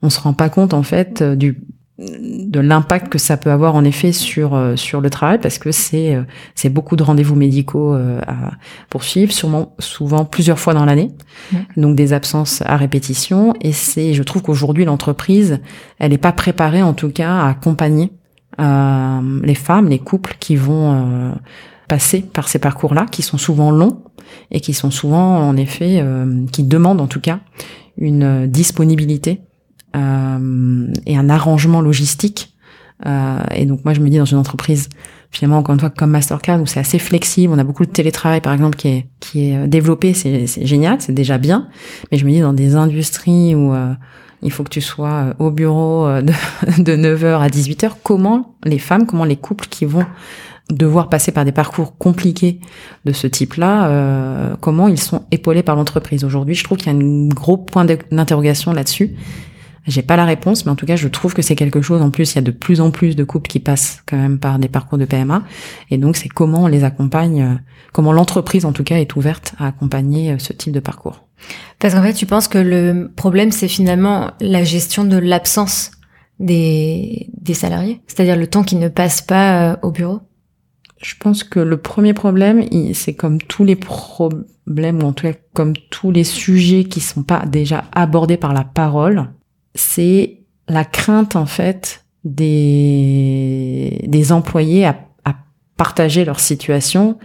on 0.02 0.08
se 0.08 0.20
rend 0.20 0.32
pas 0.32 0.48
compte 0.48 0.72
en 0.72 0.82
fait 0.82 1.22
du 1.22 1.60
de 2.00 2.60
l'impact 2.60 3.10
que 3.10 3.18
ça 3.18 3.36
peut 3.36 3.50
avoir 3.50 3.74
en 3.74 3.84
effet 3.84 4.12
sur 4.12 4.54
euh, 4.54 4.74
sur 4.74 5.00
le 5.00 5.10
travail 5.10 5.38
parce 5.38 5.58
que 5.58 5.70
c'est 5.70 6.14
euh, 6.14 6.22
c'est 6.54 6.70
beaucoup 6.70 6.96
de 6.96 7.02
rendez-vous 7.02 7.34
médicaux 7.34 7.94
euh, 7.94 8.20
à 8.26 8.52
poursuivre 8.88 9.32
sûrement 9.32 9.74
souvent 9.78 10.24
plusieurs 10.24 10.58
fois 10.58 10.72
dans 10.72 10.84
l'année. 10.84 11.10
Donc 11.76 11.96
des 11.96 12.12
absences 12.12 12.62
à 12.62 12.76
répétition. 12.76 13.54
Et 13.60 13.72
c'est 13.72 14.14
je 14.14 14.22
trouve 14.22 14.42
qu'aujourd'hui 14.42 14.84
l'entreprise 14.84 15.60
elle 15.98 16.12
n'est 16.12 16.18
pas 16.18 16.32
préparée 16.32 16.82
en 16.82 16.94
tout 16.94 17.10
cas 17.10 17.30
à 17.30 17.48
accompagner 17.48 18.12
les 18.58 19.54
femmes 19.54 19.88
les 19.88 19.98
couples 19.98 20.36
qui 20.38 20.54
vont 20.54 21.34
passer 21.88 22.20
par 22.20 22.46
ces 22.48 22.58
parcours 22.58 22.92
là 22.92 23.06
qui 23.10 23.22
sont 23.22 23.38
souvent 23.38 23.70
longs 23.70 24.02
et 24.50 24.60
qui 24.60 24.74
sont 24.74 24.90
souvent 24.90 25.38
en 25.38 25.56
effet 25.56 26.04
qui 26.52 26.64
demandent 26.64 27.00
en 27.00 27.06
tout 27.06 27.20
cas 27.20 27.40
une 27.96 28.46
disponibilité 28.46 29.40
euh, 29.40 29.49
et 29.94 31.16
un 31.16 31.28
arrangement 31.28 31.80
logistique. 31.80 32.54
Euh, 33.06 33.42
et 33.54 33.64
donc 33.64 33.84
moi 33.84 33.94
je 33.94 34.00
me 34.00 34.10
dis 34.10 34.18
dans 34.18 34.26
une 34.26 34.36
entreprise 34.36 34.90
finalement 35.30 35.58
encore 35.58 35.72
une 35.72 35.80
fois 35.80 35.88
comme 35.88 36.10
Mastercard 36.10 36.60
où 36.60 36.66
c'est 36.66 36.80
assez 36.80 36.98
flexible, 36.98 37.50
on 37.54 37.58
a 37.58 37.64
beaucoup 37.64 37.86
de 37.86 37.90
télétravail 37.90 38.42
par 38.42 38.52
exemple 38.52 38.76
qui 38.76 38.88
est 38.88 39.06
qui 39.20 39.48
est 39.48 39.56
euh, 39.56 39.66
développé, 39.66 40.12
c'est 40.12 40.46
génial, 40.66 41.00
c'est 41.00 41.14
déjà 41.14 41.38
bien. 41.38 41.68
Mais 42.12 42.18
je 42.18 42.26
me 42.26 42.30
dis 42.30 42.40
dans 42.40 42.52
des 42.52 42.76
industries 42.76 43.54
où 43.54 43.72
il 44.42 44.50
faut 44.50 44.64
que 44.64 44.70
tu 44.70 44.80
sois 44.80 45.34
au 45.38 45.50
bureau 45.50 46.06
de, 46.20 46.32
de 46.82 46.92
9h 46.96 47.40
à 47.40 47.48
18h, 47.48 47.92
comment 48.02 48.54
les 48.64 48.78
femmes, 48.78 49.06
comment 49.06 49.24
les 49.24 49.36
couples 49.36 49.66
qui 49.68 49.86
vont 49.86 50.04
devoir 50.72 51.08
passer 51.08 51.32
par 51.32 51.44
des 51.44 51.52
parcours 51.52 51.96
compliqués 51.98 52.60
de 53.04 53.12
ce 53.12 53.26
type-là, 53.26 53.88
euh, 53.88 54.56
comment 54.60 54.88
ils 54.88 55.00
sont 55.00 55.24
épaulés 55.30 55.62
par 55.62 55.76
l'entreprise? 55.76 56.24
Aujourd'hui, 56.24 56.54
je 56.54 56.64
trouve 56.64 56.78
qu'il 56.78 56.92
y 56.92 56.94
a 56.94 56.98
un 56.98 57.28
gros 57.28 57.56
point 57.56 57.84
d'interrogation 57.84 58.72
là-dessus 58.72 59.16
j'ai 59.86 60.02
pas 60.02 60.16
la 60.16 60.24
réponse, 60.24 60.64
mais 60.64 60.72
en 60.72 60.76
tout 60.76 60.86
cas, 60.86 60.96
je 60.96 61.08
trouve 61.08 61.34
que 61.34 61.42
c'est 61.42 61.56
quelque 61.56 61.80
chose. 61.80 62.02
En 62.02 62.10
plus, 62.10 62.32
il 62.32 62.36
y 62.36 62.38
a 62.38 62.42
de 62.42 62.50
plus 62.50 62.80
en 62.80 62.90
plus 62.90 63.16
de 63.16 63.24
couples 63.24 63.48
qui 63.48 63.60
passent 63.60 64.02
quand 64.06 64.16
même 64.16 64.38
par 64.38 64.58
des 64.58 64.68
parcours 64.68 64.98
de 64.98 65.04
PMA, 65.04 65.42
et 65.90 65.98
donc 65.98 66.16
c'est 66.16 66.28
comment 66.28 66.64
on 66.64 66.66
les 66.66 66.84
accompagne, 66.84 67.42
euh, 67.42 67.54
comment 67.92 68.12
l'entreprise 68.12 68.64
en 68.64 68.72
tout 68.72 68.84
cas 68.84 68.96
est 68.96 69.16
ouverte 69.16 69.54
à 69.58 69.66
accompagner 69.66 70.32
euh, 70.32 70.38
ce 70.38 70.52
type 70.52 70.72
de 70.72 70.80
parcours. 70.80 71.26
Parce 71.78 71.94
qu'en 71.94 72.02
fait, 72.02 72.12
tu 72.12 72.26
penses 72.26 72.48
que 72.48 72.58
le 72.58 73.10
problème, 73.14 73.50
c'est 73.50 73.68
finalement 73.68 74.32
la 74.40 74.62
gestion 74.62 75.04
de 75.04 75.16
l'absence 75.16 75.92
des, 76.38 77.30
des 77.38 77.54
salariés? 77.54 78.00
C'est-à-dire 78.06 78.36
le 78.36 78.46
temps 78.46 78.62
qui 78.62 78.76
ne 78.76 78.88
passe 78.88 79.22
pas 79.22 79.78
au 79.82 79.90
bureau? 79.90 80.20
Je 81.02 81.14
pense 81.18 81.44
que 81.44 81.60
le 81.60 81.78
premier 81.78 82.12
problème, 82.12 82.64
c'est 82.92 83.14
comme 83.14 83.40
tous 83.40 83.64
les 83.64 83.76
problèmes, 83.76 85.02
ou 85.02 85.06
en 85.06 85.12
tout 85.12 85.26
cas 85.26 85.32
comme 85.54 85.72
tous 85.90 86.10
les 86.10 86.24
sujets 86.24 86.84
qui 86.84 87.00
sont 87.00 87.22
pas 87.22 87.46
déjà 87.46 87.84
abordés 87.92 88.36
par 88.36 88.52
la 88.52 88.64
parole, 88.64 89.30
c'est 89.74 90.40
la 90.68 90.84
crainte 90.84 91.36
en 91.36 91.46
fait 91.46 92.04
des, 92.24 94.04
des 94.06 94.32
employés 94.32 94.86
à, 94.86 95.00
à 95.24 95.36
partager 95.76 96.24
leur 96.24 96.40
situation 96.40 97.18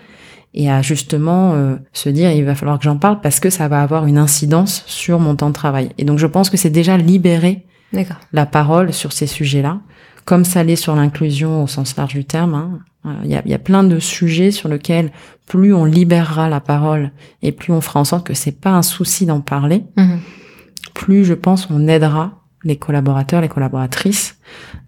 et 0.54 0.72
à 0.72 0.82
justement 0.82 1.54
euh, 1.54 1.76
se 1.94 2.10
dire 2.10 2.32
il 2.32 2.46
va 2.46 2.56
falloir 2.56 2.80
que 2.80 2.86
j'en 2.86 2.98
parle 2.98 3.20
parce 3.22 3.40
que 3.40 3.50
ça 3.50 3.68
va 3.68 3.82
avoir 3.82 4.08
une 4.08 4.18
incidence 4.18 4.84
sur 4.88 5.20
mon 5.20 5.36
temps 5.36 5.50
de 5.50 5.54
travail. 5.54 5.90
Et 5.98 6.06
donc 6.06 6.18
je 6.18 6.28
pense 6.28 6.50
que 6.50 6.58
c'est 6.58 6.70
déjà 6.70 6.98
libérer 6.98 7.66
la 8.34 8.46
parole 8.46 8.92
sur 8.92 9.14
ces 9.14 9.28
sujets-là, 9.28 9.80
comme 10.26 10.44
ça 10.44 10.64
l'est 10.64 10.76
sur 10.76 10.96
l'inclusion 10.96 11.64
au 11.64 11.68
sens 11.68 11.96
large 11.96 12.14
du 12.14 12.26
terme. 12.26 12.54
Hein. 12.54 12.80
Il, 13.24 13.30
y 13.30 13.36
a, 13.36 13.42
il 13.46 13.52
y, 13.52 13.54
a, 13.54 13.60
plein 13.60 13.84
de 13.84 14.00
sujets 14.00 14.50
sur 14.50 14.68
lesquels 14.68 15.12
plus 15.46 15.74
on 15.74 15.86
libérera 15.86 16.50
la 16.50 16.60
parole 16.60 17.12
et 17.44 17.52
plus 17.52 17.72
on 17.72 17.80
fera 17.80 18.00
en 18.00 18.04
sorte 18.04 18.26
que 18.26 18.34
c'est 18.34 18.60
pas 18.60 18.72
un 18.72 18.82
souci 18.82 19.28
d'en 19.28 19.42
parler, 19.42 19.84
mhm. 19.96 20.20
Plus 20.96 21.26
je 21.26 21.36
pense 21.36 21.70
on 21.70 21.88
aidera 21.88 22.42
les 22.64 22.78
collaborateurs, 22.78 23.42
les 23.42 23.50
collaboratrices 23.50 24.38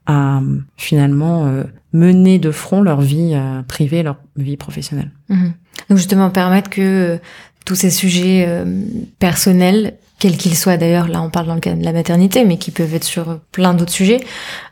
à 0.08 0.42
finalement 0.78 1.46
euh, 1.46 1.64
mener 1.94 2.40
de 2.40 2.50
front 2.50 2.82
leur 2.82 3.02
vie 3.02 3.34
euh, 3.36 3.62
privée, 3.62 4.02
leur 4.02 4.18
vie 4.36 4.58
professionnelle. 4.58 5.12
Mhm. 5.30 5.54
Donc 5.90 5.98
justement 5.98 6.32
permettre 6.32 6.72
que 6.72 6.82
euh, 6.82 7.18
tous 7.66 7.76
ces 7.76 7.92
sujets 7.92 8.64
personnels 9.20 9.96
quels 10.20 10.38
qu'ils 10.38 10.56
soient 10.56 10.78
d'ailleurs, 10.78 11.08
là 11.08 11.22
on 11.22 11.30
parle 11.30 11.48
dans 11.48 11.54
le 11.54 11.60
cas 11.60 11.74
de 11.74 11.84
la 11.84 11.94
maternité, 11.94 12.44
mais 12.44 12.58
qui 12.58 12.72
peuvent 12.72 12.94
être 12.94 13.04
sur 13.04 13.40
plein 13.52 13.74
d'autres 13.74 13.92
sujets, 13.92 14.20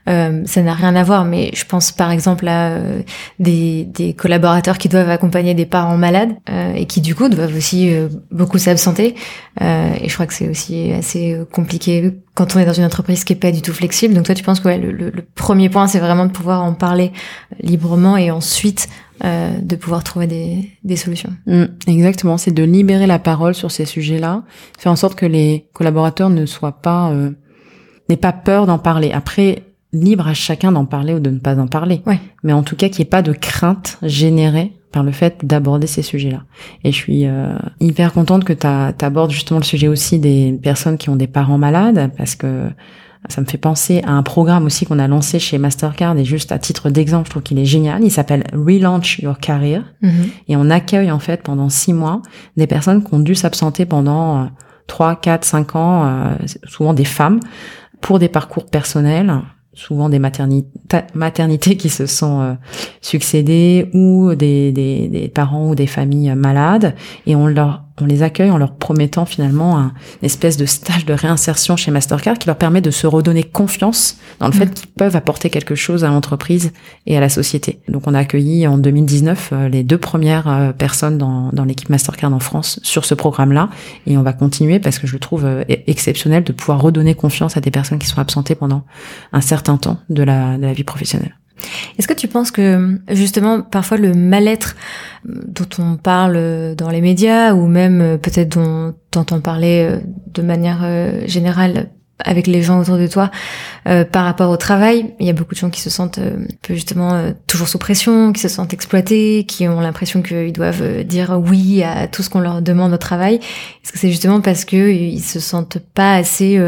euh, 0.07 0.41
ça 0.45 0.61
n'a 0.61 0.73
rien 0.73 0.95
à 0.95 1.03
voir, 1.03 1.25
mais 1.25 1.51
je 1.53 1.65
pense 1.65 1.91
par 1.91 2.11
exemple 2.11 2.47
à 2.47 2.69
euh, 2.69 3.01
des, 3.39 3.85
des, 3.85 4.13
collaborateurs 4.13 4.77
qui 4.77 4.89
doivent 4.89 5.09
accompagner 5.09 5.53
des 5.53 5.65
parents 5.65 5.97
malades 5.97 6.31
euh, 6.49 6.73
et 6.73 6.85
qui 6.85 7.01
du 7.01 7.15
coup 7.15 7.29
doivent 7.29 7.55
aussi 7.55 7.91
euh, 7.91 8.07
beaucoup 8.31 8.57
s'absenter. 8.57 9.15
et 9.61 10.09
je 10.09 10.13
crois 10.13 10.25
que 10.25 10.33
c'est 10.33 10.49
aussi 10.49 10.91
assez 10.91 11.39
compliqué 11.51 12.11
quand 12.33 12.55
on 12.55 12.59
est 12.59 12.65
dans 12.65 12.73
une 12.73 12.83
entreprise 12.83 13.23
qui 13.23 13.33
est 13.33 13.37
pas 13.37 13.51
du 13.51 13.61
tout 13.61 13.73
flexible. 13.73 14.13
Donc 14.13 14.25
toi 14.25 14.35
tu 14.35 14.43
penses 14.43 14.59
que 14.59 14.67
ouais, 14.67 14.77
le, 14.77 14.91
le 14.91 15.25
premier 15.35 15.69
point 15.69 15.87
c'est 15.87 15.99
vraiment 15.99 16.25
de 16.25 16.31
pouvoir 16.31 16.63
en 16.63 16.73
parler 16.73 17.11
librement 17.61 18.17
et 18.17 18.31
ensuite 18.31 18.89
euh, 19.23 19.59
de 19.61 19.75
pouvoir 19.75 20.03
trouver 20.03 20.27
des, 20.27 20.69
des 20.83 20.97
solutions. 20.97 21.31
Mm, 21.47 21.65
exactement, 21.87 22.37
c'est 22.37 22.51
de 22.51 22.63
libérer 22.63 23.07
la 23.07 23.19
parole 23.19 23.55
sur 23.55 23.71
ces 23.71 23.85
sujets-là, 23.85 24.43
faire 24.77 24.91
en 24.91 24.97
sorte 24.97 25.15
que 25.15 25.25
les 25.25 25.67
collaborateurs 25.73 26.29
ne 26.29 26.45
soient 26.45 26.81
pas, 26.81 27.11
euh, 27.11 27.31
n'aient 28.09 28.17
pas 28.17 28.33
peur 28.33 28.65
d'en 28.65 28.77
parler. 28.77 29.11
Après, 29.11 29.63
libre 29.93 30.27
à 30.27 30.33
chacun 30.33 30.71
d'en 30.71 30.85
parler 30.85 31.13
ou 31.13 31.19
de 31.19 31.29
ne 31.29 31.39
pas 31.39 31.57
en 31.57 31.67
parler. 31.67 32.01
Ouais. 32.05 32.19
Mais 32.43 32.53
en 32.53 32.63
tout 32.63 32.75
cas, 32.75 32.89
qu'il 32.89 32.99
n'y 32.99 33.07
ait 33.07 33.09
pas 33.09 33.21
de 33.21 33.31
crainte 33.31 33.97
générée 34.01 34.73
par 34.91 35.03
le 35.03 35.11
fait 35.11 35.45
d'aborder 35.45 35.87
ces 35.87 36.01
sujets-là. 36.01 36.43
Et 36.83 36.91
je 36.91 36.97
suis 36.97 37.25
euh, 37.25 37.57
hyper 37.79 38.13
contente 38.13 38.43
que 38.43 38.53
tu 38.53 38.65
abordes 39.05 39.31
justement 39.31 39.59
le 39.59 39.65
sujet 39.65 39.87
aussi 39.87 40.19
des 40.19 40.57
personnes 40.61 40.97
qui 40.97 41.09
ont 41.09 41.15
des 41.15 41.27
parents 41.27 41.57
malades, 41.57 42.11
parce 42.17 42.35
que 42.35 42.69
ça 43.29 43.41
me 43.41 43.45
fait 43.45 43.57
penser 43.57 44.01
à 44.05 44.11
un 44.11 44.23
programme 44.23 44.65
aussi 44.65 44.85
qu'on 44.85 44.99
a 44.99 45.07
lancé 45.07 45.39
chez 45.39 45.57
Mastercard 45.57 46.17
et 46.17 46.25
juste 46.25 46.51
à 46.51 46.59
titre 46.59 46.89
d'exemple, 46.89 47.25
je 47.25 47.31
trouve 47.31 47.43
qu'il 47.43 47.59
est 47.59 47.65
génial. 47.65 48.03
Il 48.03 48.11
s'appelle 48.11 48.43
Relaunch 48.53 49.19
Your 49.19 49.37
Career 49.39 49.83
mhm. 50.01 50.29
et 50.47 50.55
on 50.55 50.69
accueille 50.69 51.11
en 51.11 51.19
fait 51.19 51.41
pendant 51.43 51.69
six 51.69 51.93
mois 51.93 52.21
des 52.57 52.67
personnes 52.67 53.03
qui 53.03 53.13
ont 53.13 53.19
dû 53.19 53.35
s'absenter 53.35 53.85
pendant 53.85 54.43
euh, 54.43 54.45
trois, 54.87 55.15
quatre, 55.15 55.45
cinq 55.45 55.75
ans, 55.75 56.05
euh, 56.05 56.35
souvent 56.65 56.93
des 56.93 57.05
femmes, 57.05 57.39
pour 58.01 58.19
des 58.19 58.29
parcours 58.29 58.65
personnels, 58.65 59.33
souvent 59.73 60.09
des 60.09 60.19
maternités, 60.19 61.77
qui 61.77 61.89
se 61.89 62.05
sont 62.05 62.41
euh, 62.41 62.53
succédées 63.01 63.89
ou 63.93 64.35
des, 64.35 64.71
des, 64.71 65.07
des, 65.07 65.27
parents 65.27 65.69
ou 65.69 65.75
des 65.75 65.87
familles 65.87 66.33
malades 66.35 66.95
et 67.25 67.35
on 67.35 67.47
leur 67.47 67.84
on 68.01 68.05
les 68.05 68.23
accueille 68.23 68.51
en 68.51 68.57
leur 68.57 68.75
promettant 68.75 69.25
finalement 69.25 69.77
un 69.77 69.93
une 70.21 70.25
espèce 70.25 70.57
de 70.57 70.65
stage 70.65 71.05
de 71.05 71.13
réinsertion 71.13 71.75
chez 71.77 71.91
Mastercard 71.91 72.37
qui 72.37 72.47
leur 72.47 72.57
permet 72.57 72.81
de 72.81 72.91
se 72.91 73.07
redonner 73.07 73.43
confiance 73.43 74.17
dans 74.39 74.47
le 74.47 74.53
fait 74.53 74.65
mm. 74.65 74.73
qu'ils 74.73 74.87
peuvent 74.87 75.15
apporter 75.15 75.49
quelque 75.49 75.75
chose 75.75 76.03
à 76.03 76.09
l'entreprise 76.09 76.71
et 77.05 77.17
à 77.17 77.19
la 77.19 77.29
société. 77.29 77.79
Donc 77.87 78.03
on 78.07 78.13
a 78.13 78.19
accueilli 78.19 78.67
en 78.67 78.77
2019 78.77 79.49
euh, 79.51 79.69
les 79.69 79.83
deux 79.83 79.97
premières 79.97 80.47
euh, 80.47 80.71
personnes 80.73 81.17
dans, 81.17 81.49
dans 81.51 81.63
l'équipe 81.63 81.89
Mastercard 81.89 82.33
en 82.33 82.39
France 82.39 82.79
sur 82.83 83.05
ce 83.05 83.13
programme-là 83.13 83.69
et 84.07 84.17
on 84.17 84.23
va 84.23 84.33
continuer 84.33 84.79
parce 84.79 84.99
que 84.99 85.07
je 85.07 85.13
le 85.13 85.19
trouve 85.19 85.45
euh, 85.45 85.63
e-, 85.69 85.77
exceptionnel 85.87 86.43
de 86.43 86.51
pouvoir 86.51 86.81
redonner 86.81 87.15
confiance 87.15 87.57
à 87.57 87.61
des 87.61 87.71
personnes 87.71 87.99
qui 87.99 88.07
sont 88.07 88.19
absentées 88.19 88.55
pendant 88.55 88.83
un 89.33 89.41
certain 89.41 89.77
temps 89.77 89.99
de 90.09 90.23
la, 90.23 90.57
de 90.57 90.63
la 90.63 90.73
vie 90.73 90.83
professionnelle. 90.83 91.35
Est-ce 91.97 92.07
que 92.07 92.13
tu 92.13 92.27
penses 92.27 92.51
que 92.51 92.99
justement 93.09 93.61
parfois 93.61 93.97
le 93.97 94.13
mal-être 94.13 94.75
dont 95.25 95.69
on 95.79 95.97
parle 95.97 96.75
dans 96.75 96.89
les 96.89 97.01
médias 97.01 97.53
ou 97.53 97.67
même 97.67 98.17
peut-être 98.21 98.57
dont 98.57 98.93
t'entends 99.15 99.41
parler 99.41 99.87
euh, 99.89 99.99
de 100.33 100.41
manière 100.41 100.81
euh, 100.83 101.21
générale 101.25 101.89
avec 102.23 102.47
les 102.47 102.61
gens 102.61 102.79
autour 102.79 102.97
de 102.97 103.07
toi 103.07 103.29
euh, 103.87 104.05
par 104.05 104.23
rapport 104.23 104.49
au 104.49 104.57
travail. 104.57 105.13
Il 105.19 105.27
y 105.27 105.29
a 105.29 105.33
beaucoup 105.33 105.53
de 105.53 105.59
gens 105.59 105.69
qui 105.69 105.81
se 105.81 105.89
sentent 105.89 106.19
euh, 106.19 106.45
justement 106.69 107.13
euh, 107.13 107.31
toujours 107.47 107.67
sous 107.67 107.77
pression, 107.77 108.31
qui 108.31 108.41
se 108.41 108.47
sentent 108.47 108.73
exploités, 108.73 109.45
qui 109.45 109.67
ont 109.67 109.81
l'impression 109.81 110.21
qu'ils 110.21 110.53
doivent 110.53 111.03
dire 111.03 111.39
oui 111.43 111.83
à 111.83 112.07
tout 112.07 112.23
ce 112.23 112.29
qu'on 112.29 112.39
leur 112.39 112.61
demande 112.61 112.93
au 112.93 112.97
travail. 112.97 113.35
Est-ce 113.35 113.91
que 113.91 113.99
c'est 113.99 114.11
justement 114.11 114.39
parce 114.39 114.65
que 114.65 114.91
ils 114.91 115.21
se 115.21 115.39
sentent 115.39 115.79
pas 115.93 116.15
assez 116.15 116.59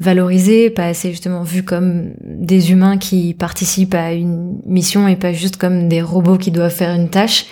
valorisés, 0.00 0.68
pas 0.68 0.86
assez 0.86 1.10
justement 1.10 1.42
vus 1.44 1.62
comme 1.62 2.10
des 2.24 2.72
humains 2.72 2.98
qui 2.98 3.34
participent 3.34 3.94
à 3.94 4.12
une 4.12 4.58
mission 4.66 5.06
et 5.06 5.16
pas 5.16 5.32
juste 5.32 5.56
comme 5.56 5.88
des 5.88 6.02
robots 6.02 6.38
qui 6.38 6.50
doivent 6.50 6.74
faire 6.74 6.94
une 6.94 7.08
tâche? 7.08 7.46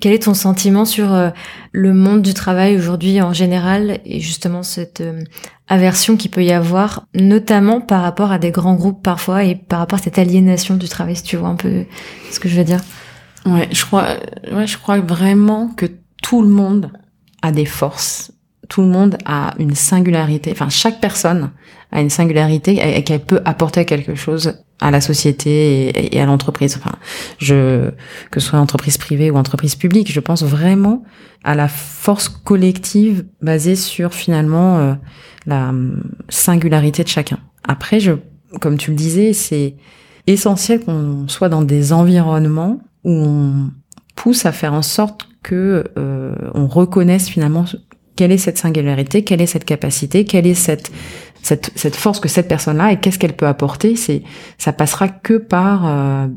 Quel 0.00 0.14
est 0.14 0.22
ton 0.22 0.34
sentiment 0.34 0.86
sur 0.86 1.12
euh, 1.12 1.28
le 1.72 1.92
monde 1.92 2.22
du 2.22 2.32
travail 2.32 2.76
aujourd'hui 2.76 3.20
en 3.20 3.34
général 3.34 4.00
et 4.06 4.18
justement 4.18 4.62
cette 4.62 5.02
euh, 5.02 5.22
aversion 5.70 6.16
qu'il 6.16 6.30
peut 6.30 6.44
y 6.44 6.52
avoir, 6.52 7.06
notamment 7.14 7.80
par 7.80 8.02
rapport 8.02 8.32
à 8.32 8.38
des 8.38 8.50
grands 8.50 8.74
groupes 8.74 9.02
parfois 9.02 9.44
et 9.44 9.54
par 9.54 9.78
rapport 9.78 10.00
à 10.00 10.02
cette 10.02 10.18
aliénation 10.18 10.76
du 10.76 10.88
travail, 10.88 11.16
si 11.16 11.22
tu 11.22 11.36
vois 11.36 11.48
un 11.48 11.56
peu 11.56 11.86
ce 12.30 12.38
que 12.38 12.48
je 12.48 12.56
veux 12.56 12.64
dire 12.64 12.80
Ouais, 13.46 13.68
je 13.72 13.86
crois, 13.86 14.16
ouais, 14.52 14.66
je 14.66 14.76
crois 14.76 15.00
vraiment 15.00 15.68
que 15.68 15.86
tout 16.22 16.42
le 16.42 16.48
monde 16.48 16.90
a 17.40 17.52
des 17.52 17.64
forces. 17.64 18.32
Tout 18.68 18.82
le 18.82 18.88
monde 18.88 19.16
a 19.24 19.54
une 19.58 19.74
singularité. 19.74 20.50
Enfin, 20.52 20.68
chaque 20.68 21.00
personne 21.00 21.50
a 21.92 22.00
une 22.00 22.10
singularité 22.10 22.96
et 22.96 23.02
qu'elle 23.04 23.20
peut 23.20 23.40
apporter 23.44 23.84
quelque 23.84 24.14
chose 24.14 24.54
à 24.80 24.90
la 24.90 25.00
société 25.00 26.14
et, 26.14 26.20
à 26.20 26.26
l'entreprise. 26.26 26.76
Enfin, 26.78 26.96
je 27.38 27.90
que 28.30 28.40
ce 28.40 28.48
soit 28.48 28.58
entreprise 28.58 28.98
privée 28.98 29.30
ou 29.30 29.36
entreprise 29.36 29.74
publique, 29.74 30.10
je 30.10 30.20
pense 30.20 30.42
vraiment 30.42 31.02
à 31.44 31.54
la 31.54 31.68
force 31.68 32.28
collective 32.28 33.24
basée 33.42 33.76
sur 33.76 34.14
finalement 34.14 34.78
euh, 34.78 34.94
la 35.46 35.70
hum, 35.70 36.02
singularité 36.28 37.02
de 37.02 37.08
chacun. 37.08 37.38
Après, 37.66 38.00
je, 38.00 38.12
comme 38.60 38.78
tu 38.78 38.90
le 38.90 38.96
disais, 38.96 39.32
c'est 39.32 39.76
essentiel 40.26 40.80
qu'on 40.80 41.28
soit 41.28 41.48
dans 41.48 41.62
des 41.62 41.92
environnements 41.92 42.80
où 43.04 43.12
on 43.12 43.70
pousse 44.16 44.46
à 44.46 44.52
faire 44.52 44.74
en 44.74 44.82
sorte 44.82 45.28
que 45.42 45.84
euh, 45.98 46.34
on 46.54 46.66
reconnaisse 46.66 47.28
finalement 47.28 47.64
quelle 48.16 48.32
est 48.32 48.38
cette 48.38 48.58
singularité, 48.58 49.24
quelle 49.24 49.40
est 49.40 49.46
cette 49.46 49.64
capacité, 49.64 50.24
quelle 50.24 50.46
est 50.46 50.54
cette 50.54 50.92
cette, 51.50 51.72
cette 51.74 51.96
force 51.96 52.20
que 52.20 52.28
cette 52.28 52.46
personne-là 52.46 52.92
et 52.92 52.96
qu'est-ce 52.98 53.18
qu'elle 53.18 53.32
peut 53.32 53.48
apporter, 53.48 53.96
c'est 53.96 54.22
ça 54.56 54.72
passera 54.72 55.08
que 55.08 55.34
par 55.34 55.84
euh, 55.84 56.28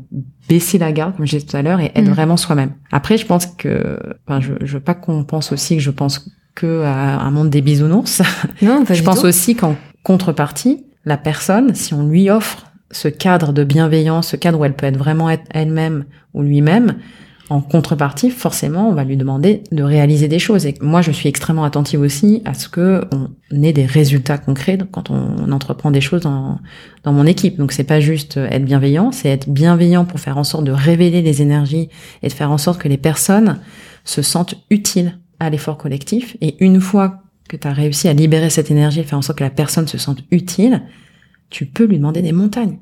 baisser 0.48 0.76
la 0.76 0.90
garde, 0.90 1.16
comme 1.16 1.24
je 1.24 1.36
disais 1.36 1.46
tout 1.46 1.56
à 1.56 1.62
l'heure, 1.62 1.78
et 1.78 1.92
être 1.94 2.08
mm. 2.08 2.12
vraiment 2.12 2.36
soi-même. 2.36 2.72
Après, 2.90 3.16
je 3.16 3.24
pense 3.24 3.46
que, 3.46 4.00
enfin, 4.26 4.40
je, 4.40 4.54
je 4.60 4.74
veux 4.74 4.82
pas 4.82 4.94
qu'on 4.94 5.22
pense 5.22 5.52
aussi 5.52 5.76
que 5.76 5.82
je 5.82 5.92
pense 5.92 6.28
que 6.56 6.82
à 6.82 7.20
un 7.20 7.30
monde 7.30 7.48
des 7.48 7.62
bisounours. 7.62 8.22
Non, 8.60 8.84
je 8.90 9.02
pense 9.04 9.22
aussi 9.22 9.54
qu'en 9.54 9.76
contrepartie, 10.02 10.84
la 11.04 11.16
personne, 11.16 11.74
si 11.76 11.94
on 11.94 12.06
lui 12.06 12.28
offre 12.28 12.72
ce 12.90 13.06
cadre 13.06 13.52
de 13.52 13.62
bienveillance, 13.62 14.28
ce 14.28 14.36
cadre 14.36 14.58
où 14.58 14.64
elle 14.64 14.74
peut 14.74 14.86
être 14.86 14.98
vraiment 14.98 15.30
elle-même 15.50 16.06
ou 16.32 16.42
lui-même, 16.42 16.96
en 17.50 17.60
contrepartie, 17.60 18.30
forcément, 18.30 18.88
on 18.88 18.94
va 18.94 19.04
lui 19.04 19.18
demander 19.18 19.62
de 19.70 19.82
réaliser 19.82 20.28
des 20.28 20.38
choses. 20.38 20.64
Et 20.64 20.74
moi, 20.80 21.02
je 21.02 21.10
suis 21.10 21.28
extrêmement 21.28 21.64
attentive 21.64 22.00
aussi 22.00 22.40
à 22.46 22.54
ce 22.54 22.68
que 22.68 23.02
on 23.12 23.62
ait 23.62 23.74
des 23.74 23.84
résultats 23.84 24.38
concrets 24.38 24.78
quand 24.90 25.10
on, 25.10 25.52
entreprend 25.52 25.90
des 25.90 26.00
choses 26.00 26.22
dans, 26.22 26.58
mon 27.04 27.26
équipe. 27.26 27.58
Donc, 27.58 27.72
c'est 27.72 27.84
pas 27.84 28.00
juste 28.00 28.38
être 28.38 28.64
bienveillant, 28.64 29.12
c'est 29.12 29.28
être 29.28 29.48
bienveillant 29.48 30.06
pour 30.06 30.20
faire 30.20 30.38
en 30.38 30.44
sorte 30.44 30.64
de 30.64 30.72
révéler 30.72 31.20
les 31.20 31.42
énergies 31.42 31.90
et 32.22 32.28
de 32.28 32.32
faire 32.32 32.50
en 32.50 32.58
sorte 32.58 32.80
que 32.80 32.88
les 32.88 32.96
personnes 32.96 33.60
se 34.04 34.22
sentent 34.22 34.54
utiles 34.70 35.18
à 35.38 35.50
l'effort 35.50 35.76
collectif. 35.76 36.36
Et 36.40 36.56
une 36.64 36.80
fois 36.80 37.22
que 37.48 37.56
tu 37.56 37.68
as 37.68 37.72
réussi 37.72 38.08
à 38.08 38.14
libérer 38.14 38.48
cette 38.48 38.70
énergie 38.70 39.00
et 39.00 39.04
faire 39.04 39.18
en 39.18 39.22
sorte 39.22 39.38
que 39.38 39.44
la 39.44 39.50
personne 39.50 39.86
se 39.86 39.98
sente 39.98 40.20
utile, 40.30 40.82
tu 41.50 41.66
peux 41.66 41.84
lui 41.84 41.98
demander 41.98 42.22
des 42.22 42.32
montagnes. 42.32 42.78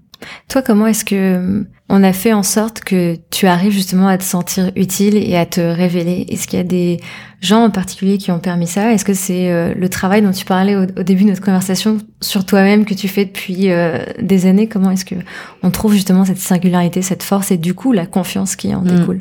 Toi, 0.48 0.62
comment 0.62 0.86
est-ce 0.86 1.04
que 1.04 1.64
on 1.88 2.02
a 2.02 2.12
fait 2.12 2.32
en 2.32 2.42
sorte 2.42 2.80
que 2.80 3.16
tu 3.30 3.46
arrives 3.46 3.72
justement 3.72 4.08
à 4.08 4.16
te 4.16 4.22
sentir 4.22 4.72
utile 4.76 5.16
et 5.16 5.36
à 5.36 5.46
te 5.46 5.60
révéler? 5.60 6.26
Est-ce 6.28 6.46
qu'il 6.46 6.58
y 6.58 6.60
a 6.60 6.64
des 6.64 6.98
gens 7.40 7.64
en 7.64 7.70
particulier 7.70 8.18
qui 8.18 8.30
ont 8.30 8.38
permis 8.38 8.66
ça? 8.66 8.92
Est-ce 8.92 9.04
que 9.04 9.14
c'est 9.14 9.50
euh, 9.52 9.74
le 9.74 9.88
travail 9.88 10.22
dont 10.22 10.30
tu 10.30 10.44
parlais 10.44 10.74
au, 10.74 10.86
début 10.86 11.24
de 11.24 11.30
notre 11.30 11.42
conversation 11.42 11.98
sur 12.20 12.46
toi-même 12.46 12.84
que 12.84 12.94
tu 12.94 13.08
fais 13.08 13.26
depuis 13.26 13.70
euh, 13.70 13.98
des 14.20 14.46
années? 14.46 14.68
Comment 14.68 14.90
est-ce 14.90 15.04
que 15.04 15.16
on 15.62 15.70
trouve 15.70 15.92
justement 15.92 16.24
cette 16.24 16.38
singularité, 16.38 17.02
cette 17.02 17.22
force 17.22 17.50
et 17.50 17.58
du 17.58 17.74
coup 17.74 17.92
la 17.92 18.06
confiance 18.06 18.56
qui 18.56 18.74
en 18.74 18.82
hmm. 18.82 18.96
découle? 18.96 19.20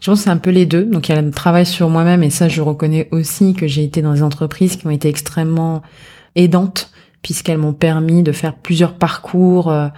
Je 0.00 0.10
pense 0.10 0.20
que 0.20 0.24
c'est 0.24 0.30
un 0.30 0.36
peu 0.36 0.50
les 0.50 0.66
deux. 0.66 0.84
Donc 0.84 1.08
il 1.08 1.14
y 1.14 1.18
a 1.18 1.22
le 1.22 1.30
travail 1.30 1.66
sur 1.66 1.88
moi-même 1.88 2.22
et 2.22 2.30
ça 2.30 2.48
je 2.48 2.62
reconnais 2.62 3.08
aussi 3.10 3.54
que 3.54 3.66
j'ai 3.66 3.84
été 3.84 4.02
dans 4.02 4.14
des 4.14 4.22
entreprises 4.22 4.76
qui 4.76 4.86
ont 4.86 4.90
été 4.90 5.08
extrêmement 5.08 5.82
aidantes 6.36 6.90
puisqu'elles 7.22 7.58
m'ont 7.58 7.72
permis 7.72 8.22
de 8.22 8.32
faire 8.32 8.54
plusieurs 8.54 8.94
parcours. 8.94 9.70
Euh, 9.70 9.86
euh, 9.86 9.88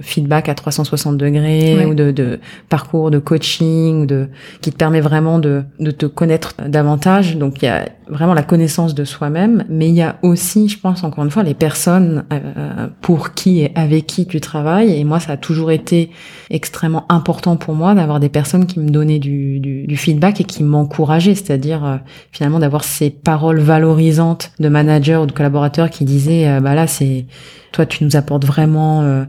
feedback 0.00 0.48
à 0.48 0.54
360 0.54 1.16
degrés 1.16 1.86
ou 1.86 1.94
de, 1.94 2.10
de, 2.10 2.40
parcours 2.68 3.10
de 3.10 3.18
coaching 3.18 4.02
ou 4.02 4.06
de 4.06 4.28
qui 4.60 4.70
te 4.72 4.76
permet 4.76 5.00
vraiment 5.00 5.38
de, 5.38 5.64
de 5.80 5.90
te 5.90 6.06
connaître 6.06 6.54
davantage. 6.66 7.36
Donc 7.36 7.62
il 7.62 7.66
y 7.66 7.68
a 7.68 7.88
vraiment 8.08 8.34
la 8.34 8.42
connaissance 8.42 8.94
de 8.94 9.04
soi-même, 9.04 9.64
mais 9.68 9.88
il 9.88 9.94
y 9.94 10.02
a 10.02 10.16
aussi, 10.22 10.68
je 10.68 10.78
pense 10.78 11.04
encore 11.04 11.24
une 11.24 11.30
fois, 11.30 11.42
les 11.42 11.54
personnes 11.54 12.24
euh, 12.32 12.88
pour 13.00 13.34
qui 13.34 13.60
et 13.60 13.72
avec 13.74 14.06
qui 14.06 14.26
tu 14.26 14.40
travailles. 14.40 14.98
Et 14.98 15.04
moi, 15.04 15.20
ça 15.20 15.32
a 15.32 15.36
toujours 15.36 15.70
été 15.70 16.10
extrêmement 16.50 17.04
important 17.10 17.56
pour 17.56 17.74
moi 17.74 17.94
d'avoir 17.94 18.20
des 18.20 18.28
personnes 18.28 18.66
qui 18.66 18.80
me 18.80 18.90
donnaient 18.90 19.18
du, 19.18 19.60
du, 19.60 19.86
du 19.86 19.96
feedback 19.96 20.40
et 20.40 20.44
qui 20.44 20.62
m'encourageaient, 20.62 21.34
c'est-à-dire 21.34 21.84
euh, 21.84 21.96
finalement 22.32 22.58
d'avoir 22.58 22.84
ces 22.84 23.10
paroles 23.10 23.60
valorisantes 23.60 24.52
de 24.58 24.68
manager 24.68 25.22
ou 25.22 25.26
de 25.26 25.32
collaborateurs 25.32 25.90
qui 25.90 26.04
disaient, 26.04 26.60
bah 26.60 26.74
là 26.74 26.86
c'est 26.86 27.26
toi, 27.72 27.86
tu 27.86 28.04
nous 28.04 28.16
apportes 28.16 28.44
vraiment, 28.44 29.02
euh, 29.02 29.24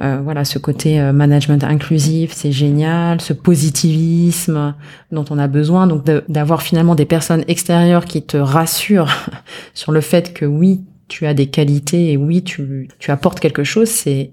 euh, 0.00 0.20
voilà, 0.22 0.44
ce 0.44 0.58
côté 0.58 1.00
euh, 1.00 1.12
management 1.12 1.62
inclusif, 1.64 2.32
c'est 2.34 2.52
génial, 2.52 3.20
ce 3.20 3.32
positivisme 3.32 4.74
dont 5.12 5.24
on 5.30 5.38
a 5.38 5.48
besoin. 5.48 5.86
Donc, 5.86 6.04
d'avoir 6.28 6.62
finalement 6.62 6.94
des 6.94 7.04
personnes 7.04 7.44
extérieures 7.48 8.04
qui 8.04 8.22
te 8.22 8.36
rassurent 8.36 9.14
sur 9.74 9.92
le 9.92 10.00
fait 10.00 10.32
que 10.32 10.44
oui, 10.44 10.82
tu 11.08 11.26
as 11.26 11.34
des 11.34 11.46
qualités 11.46 12.12
et 12.12 12.16
oui, 12.16 12.42
tu, 12.42 12.88
tu 12.98 13.10
apportes 13.10 13.40
quelque 13.40 13.64
chose, 13.64 13.88
c'est 13.88 14.32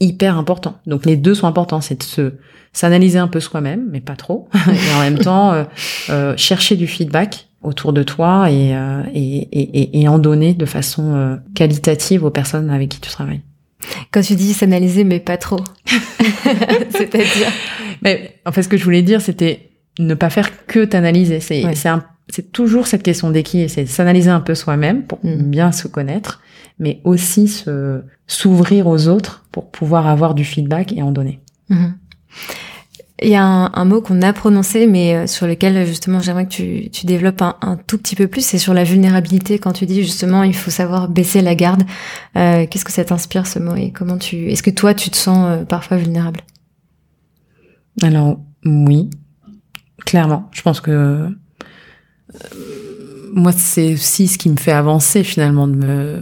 hyper 0.00 0.36
important. 0.38 0.78
Donc, 0.86 1.06
les 1.06 1.16
deux 1.16 1.34
sont 1.34 1.46
importants, 1.46 1.80
c'est 1.80 1.98
de 1.98 2.04
se 2.04 2.32
s'analyser 2.74 3.18
un 3.18 3.28
peu 3.28 3.38
soi-même, 3.38 3.86
mais 3.90 4.00
pas 4.00 4.16
trop, 4.16 4.48
et 4.54 4.96
en 4.96 5.00
même 5.00 5.18
temps 5.18 5.66
chercher 6.36 6.74
du 6.76 6.86
feedback 6.86 7.48
autour 7.62 7.92
de 7.92 8.02
toi 8.02 8.50
et, 8.50 8.74
euh, 8.74 9.02
et, 9.14 9.48
et, 9.52 10.00
et, 10.00 10.08
en 10.08 10.18
donner 10.18 10.54
de 10.54 10.66
façon 10.66 11.14
euh, 11.14 11.36
qualitative 11.54 12.24
aux 12.24 12.30
personnes 12.30 12.70
avec 12.70 12.90
qui 12.90 13.00
tu 13.00 13.10
travailles. 13.10 13.42
Quand 14.10 14.20
tu 14.20 14.34
dis 14.34 14.52
s'analyser, 14.52 15.04
mais 15.04 15.20
pas 15.20 15.36
trop. 15.36 15.60
C'est-à-dire 16.90 17.52
Mais 18.02 18.40
en 18.46 18.52
fait, 18.52 18.62
ce 18.62 18.68
que 18.68 18.76
je 18.76 18.84
voulais 18.84 19.02
dire, 19.02 19.20
c'était 19.20 19.70
ne 19.98 20.14
pas 20.14 20.30
faire 20.30 20.66
que 20.66 20.84
t'analyser. 20.84 21.40
C'est 21.40 21.64
c'est 22.28 22.52
toujours 22.52 22.86
cette 22.86 23.02
question 23.02 23.30
d'équilibre, 23.30 23.70
c'est 23.70 23.84
s'analyser 23.84 24.30
un 24.30 24.40
peu 24.40 24.54
soi-même 24.54 25.02
pour 25.02 25.18
mm. 25.22 25.42
bien 25.50 25.72
se 25.72 25.88
connaître, 25.88 26.40
mais 26.78 27.00
aussi 27.04 27.48
se 27.48 28.02
s'ouvrir 28.26 28.86
aux 28.86 29.08
autres 29.08 29.44
pour 29.52 29.70
pouvoir 29.70 30.06
avoir 30.06 30.34
du 30.34 30.44
feedback 30.44 30.92
et 30.92 31.02
en 31.02 31.10
donner. 31.10 31.40
Mm-hmm. 31.70 31.92
Il 33.22 33.30
y 33.30 33.36
a 33.36 33.44
un, 33.44 33.84
mot 33.84 34.00
qu'on 34.00 34.20
a 34.22 34.32
prononcé, 34.32 34.86
mais 34.86 35.14
euh, 35.14 35.26
sur 35.26 35.46
lequel 35.46 35.86
justement 35.86 36.20
j'aimerais 36.20 36.46
que 36.46 36.52
tu, 36.52 36.90
tu 36.90 37.06
développes 37.06 37.42
un, 37.42 37.56
un, 37.60 37.76
tout 37.76 37.98
petit 37.98 38.16
peu 38.16 38.26
plus, 38.26 38.44
c'est 38.44 38.58
sur 38.58 38.74
la 38.74 38.84
vulnérabilité. 38.84 39.58
Quand 39.58 39.72
tu 39.72 39.86
dis 39.86 40.02
justement 40.02 40.42
il 40.42 40.54
faut 40.54 40.70
savoir 40.70 41.08
baisser 41.08 41.42
la 41.42 41.54
garde, 41.54 41.82
euh, 42.36 42.66
qu'est-ce 42.68 42.84
que 42.84 42.92
ça 42.92 43.04
t'inspire 43.04 43.46
ce 43.46 43.58
mot 43.58 43.76
et 43.76 43.92
comment 43.92 44.18
tu, 44.18 44.50
est-ce 44.50 44.62
que 44.62 44.70
toi 44.70 44.94
tu 44.94 45.10
te 45.10 45.16
sens 45.16 45.46
euh, 45.48 45.64
parfois 45.64 45.96
vulnérable? 45.96 46.40
Alors 48.02 48.40
oui, 48.64 49.10
clairement. 50.04 50.48
Je 50.52 50.62
pense 50.62 50.80
que 50.80 51.28
moi, 53.34 53.52
c'est 53.52 53.94
aussi 53.94 54.28
ce 54.28 54.36
qui 54.36 54.50
me 54.50 54.56
fait 54.56 54.72
avancer 54.72 55.24
finalement 55.24 55.66
de 55.66 55.74
me. 55.74 56.20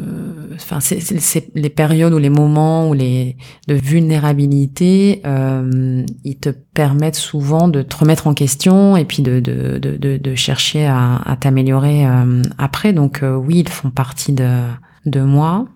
Enfin, 0.54 0.78
c'est 0.80 1.50
les 1.56 1.68
périodes 1.68 2.12
ou 2.12 2.18
les 2.18 2.30
moments 2.30 2.88
ou 2.88 2.94
les 2.94 3.36
de 3.66 3.74
vulnérabilité, 3.74 5.20
euh, 5.26 6.04
ils 6.24 6.38
te 6.38 6.50
permettent 6.50 7.16
souvent 7.16 7.68
de 7.68 7.82
te 7.82 7.96
remettre 7.96 8.28
en 8.28 8.34
question 8.34 8.96
et 8.96 9.04
puis 9.04 9.22
de 9.22 9.40
de 9.40 9.78
de, 9.78 10.16
de, 10.18 10.34
chercher 10.36 10.86
à, 10.86 11.16
à 11.24 11.36
t'améliorer 11.36 12.06
euh, 12.06 12.42
après. 12.58 12.92
Donc 12.92 13.22
euh, 13.22 13.34
oui, 13.34 13.58
ils 13.58 13.68
font 13.68 13.90
partie 13.90 14.32
de 14.32 14.60
de 15.06 15.20
moi. 15.20 15.66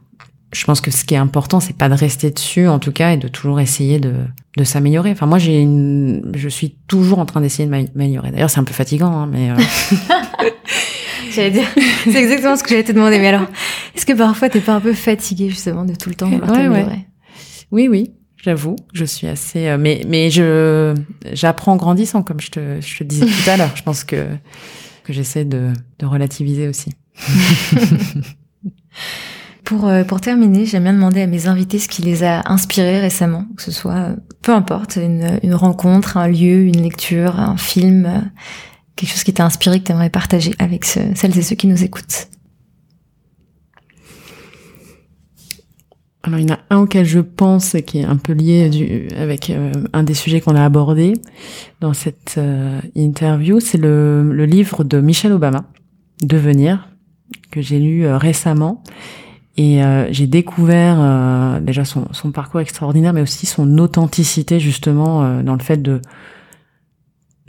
Je 0.53 0.65
pense 0.65 0.81
que 0.81 0.93
ce 0.93 1.05
qui 1.05 1.15
est 1.15 1.19
important, 1.19 1.59
c'est 1.59 1.77
pas 1.77 1.89
de 1.89 1.95
rester 1.95 2.31
dessus, 2.31 2.69
en 2.69 2.79
tout 2.79 2.93
cas, 2.93 3.11
et 3.11 3.17
de 3.17 3.27
toujours 3.27 3.59
essayer 3.59 3.99
de, 3.99 4.13
de 4.57 4.63
s'améliorer. 4.63 5.11
Enfin, 5.11 5.27
moi, 5.27 5.39
j'ai 5.39 5.61
une, 5.61 6.31
je 6.37 6.49
suis 6.49 6.77
toujours 6.87 7.19
en 7.19 7.27
train 7.27 7.41
d'essayer 7.41 7.67
de 7.67 7.73
m'améliorer. 7.73 8.31
D'ailleurs, 8.31 8.51
c'est 8.51 8.61
un 8.61 8.65
peu 8.65 8.73
fatigant, 8.73 9.11
hein, 9.11 9.29
mais. 9.29 9.51
J'allais 11.35 11.51
dire, 11.51 11.67
c'est 12.05 12.15
exactement 12.15 12.57
ce 12.57 12.63
que 12.63 12.71
j'allais 12.71 12.85
te 12.85 12.93
demander. 12.93 13.19
Mais 13.19 13.29
alors, 13.29 13.47
est-ce 13.95 14.07
que 14.07 14.13
parfois 14.13 14.49
t'es 14.49 14.61
pas 14.61 14.75
un 14.75 14.81
peu 14.81 14.93
fatigué 14.93 15.49
justement 15.49 15.85
de 15.85 15.95
tout 15.95 16.09
le 16.09 16.15
temps 16.15 16.31
ouais, 16.31 16.69
ouais. 16.69 17.07
Oui, 17.71 17.89
oui, 17.89 18.13
j'avoue. 18.43 18.77
Je 18.93 19.05
suis 19.05 19.27
assez, 19.27 19.67
euh, 19.69 19.79
mais 19.79 20.03
mais 20.07 20.31
je 20.31 20.95
j'apprends 21.33 21.73
en 21.73 21.77
grandissant, 21.77 22.23
comme 22.23 22.41
je 22.41 22.51
te 22.51 22.81
je 22.81 22.99
te 22.99 23.05
disais 23.05 23.27
tout 23.27 23.51
à 23.51 23.57
l'heure. 23.57 23.73
Je 23.75 23.83
pense 23.83 24.05
que 24.05 24.27
que 25.05 25.13
j'essaie 25.13 25.45
de 25.45 25.73
de 25.99 26.07
relativiser 26.07 26.69
aussi. 26.69 26.91
Pour, 29.65 29.89
euh, 29.89 30.05
pour 30.05 30.21
terminer, 30.21 30.67
j'aime 30.67 30.83
bien 30.83 30.93
demander 30.93 31.23
à 31.23 31.27
mes 31.27 31.47
invités 31.47 31.79
ce 31.79 31.89
qui 31.89 32.03
les 32.03 32.23
a 32.23 32.43
inspirés 32.53 33.01
récemment, 33.01 33.47
que 33.57 33.63
ce 33.63 33.71
soit, 33.71 33.95
euh, 33.95 34.17
peu 34.43 34.53
importe, 34.53 34.97
une, 34.97 35.41
une 35.43 35.55
rencontre, 35.55 36.19
un 36.19 36.29
lieu, 36.29 36.65
une 36.67 36.83
lecture, 36.83 37.41
un 37.41 37.57
film, 37.57 38.31
quelque 38.97 39.11
chose 39.11 39.25
qui 39.25 39.35
t'a 39.35 39.45
inspiré, 39.45 39.81
que 39.81 39.85
tu 39.85 39.93
aimerais 39.93 40.11
partager 40.11 40.55
avec 40.59 40.85
celles 40.85 41.37
et 41.37 41.43
ceux 41.43 41.57
qui 41.57 41.67
nous 41.67 41.83
écoutent 41.83 42.29
Alors 46.27 46.41
il 46.41 46.49
y 46.49 46.51
en 46.51 46.55
a 46.55 46.59
un 46.71 46.79
auquel 46.79 47.05
je 47.05 47.21
pense 47.21 47.77
qui 47.87 47.99
est 47.99 48.05
un 48.05 48.17
peu 48.17 48.33
lié 48.33 48.71
du, 48.71 49.09
avec 49.15 49.51
euh, 49.51 49.73
un 49.93 50.03
des 50.03 50.15
sujets 50.15 50.41
qu'on 50.41 50.57
a 50.57 50.65
abordé 50.65 51.13
dans 51.81 51.93
cette 51.93 52.37
euh, 52.39 52.81
interview, 52.95 53.61
c'est 53.61 53.77
le, 53.77 54.33
le, 54.33 54.47
livre 54.47 54.85
de 54.85 55.01
Michelle 55.01 55.33
Obama, 55.33 55.67
Devenir, 56.23 56.89
que 57.51 57.61
j'ai 57.61 57.79
lu 57.79 58.07
euh, 58.07 58.17
récemment. 58.17 58.83
Et 59.57 59.83
j'ai 60.11 60.27
découvert 60.27 61.61
déjà 61.61 61.85
son, 61.85 62.09
son, 62.11 62.33
parcours 62.33 62.59
extraordinaire, 62.59 63.13
mais 63.13 63.21
aussi 63.21 63.47
son 63.47 63.79
authenticité 63.79 64.59
justement 64.59 65.41
dans 65.45 65.53
le 65.53 65.63
fait 65.63 65.81
de 65.81 66.03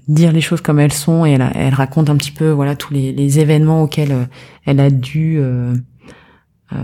dire 0.08 0.32
les 0.32 0.41
choses 0.41 0.62
comme 0.62 0.80
elles 0.80 0.93
sont 0.93 1.26
et 1.26 1.32
elle, 1.32 1.49
elle 1.56 1.74
raconte 1.74 2.10
un 2.10 2.16
petit 2.16 2.32
peu 2.32 2.49
voilà 2.49 2.76
tous 2.76 2.93
les, 2.93 3.12
les 3.12 3.39
événements 3.39 3.84
auxquels 3.84 4.12
euh, 4.12 4.26
elle 4.66 4.80
a 4.80 4.89
dû 4.89 5.38
euh, 5.39 5.74
euh, 6.74 6.78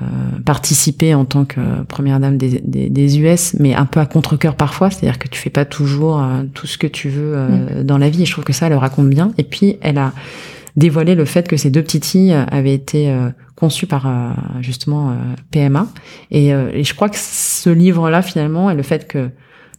participer 0.46 1.16
en 1.16 1.26
tant 1.26 1.46
que 1.46 1.84
première 1.84 2.20
dame 2.20 2.38
des, 2.38 2.62
des, 2.64 2.90
des 2.90 3.20
US, 3.20 3.56
mais 3.60 3.74
un 3.74 3.86
peu 3.86 4.00
à 4.00 4.06
contre-cœur 4.06 4.56
parfois, 4.56 4.92
c'est-à-dire 4.92 5.18
que 5.18 5.28
tu 5.28 5.40
fais 5.40 5.50
pas 5.50 5.66
toujours 5.66 6.22
euh, 6.22 6.44
tout 6.54 6.68
ce 6.68 6.78
que 6.78 6.88
tu 6.88 7.10
veux 7.10 7.36
mm. 7.36 7.84
dans 7.84 7.98
la 7.98 8.10
vie. 8.10 8.22
Et 8.22 8.26
je 8.26 8.32
trouve 8.32 8.44
que 8.44 8.54
ça, 8.54 8.68
elle 8.68 8.74
le 8.74 8.78
raconte 8.78 9.10
bien. 9.10 9.34
Et 9.40 9.44
puis, 9.44 9.78
elle 9.82 9.98
a 9.98 10.14
dévoilé 10.76 11.16
le 11.16 11.26
fait 11.26 11.48
que 11.48 11.58
ces 11.58 11.72
deux 11.72 11.82
petites 11.82 12.06
filles 12.06 12.32
avaient 12.32 12.74
été 12.74 13.14
conçues 13.56 13.88
par 13.88 14.10
justement 14.62 15.18
PMA. 15.50 15.88
Et, 16.30 16.50
et, 16.50 16.84
je 16.84 16.94
crois 16.94 17.10
que 17.10 17.18
ce 17.18 17.70
livre-là, 17.70 18.22
finalement, 18.22 18.70
et 18.70 18.76
le 18.76 18.84
fait 18.84 19.06
que 19.08 19.32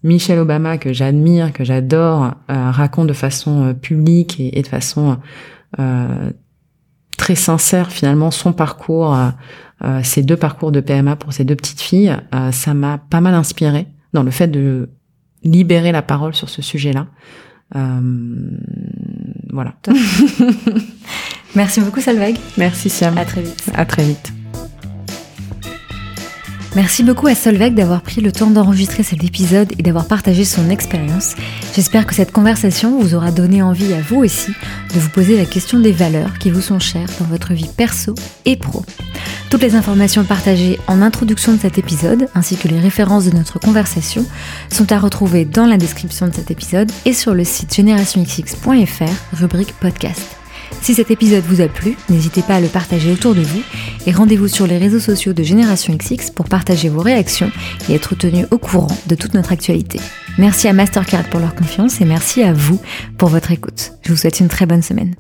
Michelle 0.03 0.39
Obama, 0.39 0.79
que 0.79 0.93
j'admire, 0.93 1.53
que 1.53 1.65
j'adore, 1.65 2.35
euh, 2.51 2.71
raconte 2.71 3.07
de 3.07 3.13
façon 3.13 3.67
euh, 3.67 3.73
publique 3.73 4.41
et, 4.41 4.63
de 4.63 4.67
façon 4.67 5.19
euh, 5.79 6.31
très 7.17 7.37
sincère 7.37 7.93
finalement 7.93 8.31
son 8.31 8.53
parcours, 8.53 9.17
ces 10.03 10.23
deux 10.23 10.37
parcours 10.37 10.73
de 10.73 10.81
PMA 10.81 11.17
pour 11.17 11.33
ces 11.33 11.45
deux 11.45 11.57
petites 11.57 11.81
filles, 11.81 12.17
ça 12.51 12.75
m'a 12.75 12.99
pas 12.99 13.21
mal 13.21 13.35
inspiré 13.35 13.87
dans 14.13 14.23
le 14.23 14.31
fait 14.31 14.49
de 14.49 14.91
libérer 15.45 15.93
la 15.93 16.03
parole 16.03 16.35
sur 16.35 16.49
ce 16.49 16.63
sujet-là. 16.63 17.07
voilà. 19.53 19.75
Merci 21.55 21.81
beaucoup 21.81 22.01
Salveg. 22.01 22.37
Merci 22.59 22.91
Siam. 22.91 23.17
À 23.19 23.25
très 23.25 23.43
vite. 23.43 23.71
À 23.75 23.85
très 23.85 24.05
vite. 24.05 24.33
Merci 26.75 27.03
beaucoup 27.03 27.27
à 27.27 27.35
Solveig 27.35 27.75
d'avoir 27.75 28.01
pris 28.01 28.23
le 28.23 28.33
temps 28.33 28.49
d'enregistrer 28.49 29.03
cet 29.03 29.23
épisode 29.23 29.71
et 29.79 29.83
d'avoir 29.83 30.07
partagé 30.07 30.47
son 30.47 30.71
expérience. 30.71 31.35
J'espère 31.75 32.07
que 32.07 32.15
cette 32.15 32.33
conversation 32.33 32.99
vous 32.99 33.15
aura 33.15 33.31
donné 33.31 33.61
envie 33.61 33.93
à 33.93 34.01
vous 34.01 34.17
aussi 34.17 34.53
de 34.95 34.99
vous 34.99 35.11
poser 35.11 35.37
la 35.37 35.45
question 35.45 35.81
des 35.81 35.93
valeurs 35.93 36.39
qui 36.39 36.51
vous 36.51 36.63
sont 36.63 36.79
chères 36.79 37.11
dans 37.21 37.27
votre 37.27 37.53
vie 37.53 37.69
perso 37.77 38.15
et 38.47 38.57
pro. 38.57 38.87
Toutes 39.51 39.61
les 39.61 39.75
informations 39.75 40.25
partagées 40.25 40.81
en 40.87 41.03
introduction 41.03 41.53
de 41.53 41.61
cet 41.61 41.77
épisode, 41.77 42.29
ainsi 42.35 42.57
que 42.57 42.69
les 42.69 42.81
références 42.81 43.27
de 43.27 43.37
notre 43.37 43.59
conversation, 43.59 44.25
sont 44.71 44.91
à 44.93 44.99
retrouver 44.99 45.45
dans 45.45 45.67
la 45.67 45.77
description 45.77 46.27
de 46.27 46.35
cet 46.35 46.51
épisode 46.51 46.91
et 47.05 47.13
sur 47.13 47.35
le 47.35 47.45
site 47.45 47.75
generationxx.fr, 47.75 49.37
rubrique 49.39 49.75
podcast. 49.75 50.42
Si 50.81 50.95
cet 50.95 51.11
épisode 51.11 51.45
vous 51.45 51.61
a 51.61 51.69
plu, 51.69 51.97
n'hésitez 52.09 52.43
pas 52.43 52.57
à 52.57 52.61
le 52.61 52.69
partager 52.69 53.13
autour 53.13 53.35
de 53.35 53.43
vous 53.43 53.63
et 54.07 54.13
rendez-vous 54.13 54.49
sur 54.49 54.67
les 54.67 54.79
réseaux 54.79 55.01
sociaux 55.01 55.33
de 55.33 55.43
Génération 55.43 55.95
XX 55.95 56.31
pour 56.31 56.49
partager 56.49 56.89
vos 56.89 57.03
réactions 57.03 57.51
et 57.89 57.95
être 57.95 58.15
tenu 58.15 58.47
au 58.51 58.59
courant 58.59 58.97
de 59.07 59.15
toute 59.15 59.35
notre 59.35 59.53
actualité. 59.53 60.01
Merci 60.39 60.69
à 60.69 60.73
Mastercard 60.73 61.29
pour 61.31 61.41
leur 61.41 61.55
confiance 61.55 62.01
et 62.01 62.05
merci 62.05 62.43
à 62.43 62.53
vous 62.53 62.81
pour 63.19 63.29
votre 63.29 63.53
écoute. 63.53 63.93
Je 64.03 64.11
vous 64.11 64.17
souhaite 64.17 64.41
une 64.41 64.49
très 64.49 64.67
bonne 64.67 64.83
semaine. 64.83 65.15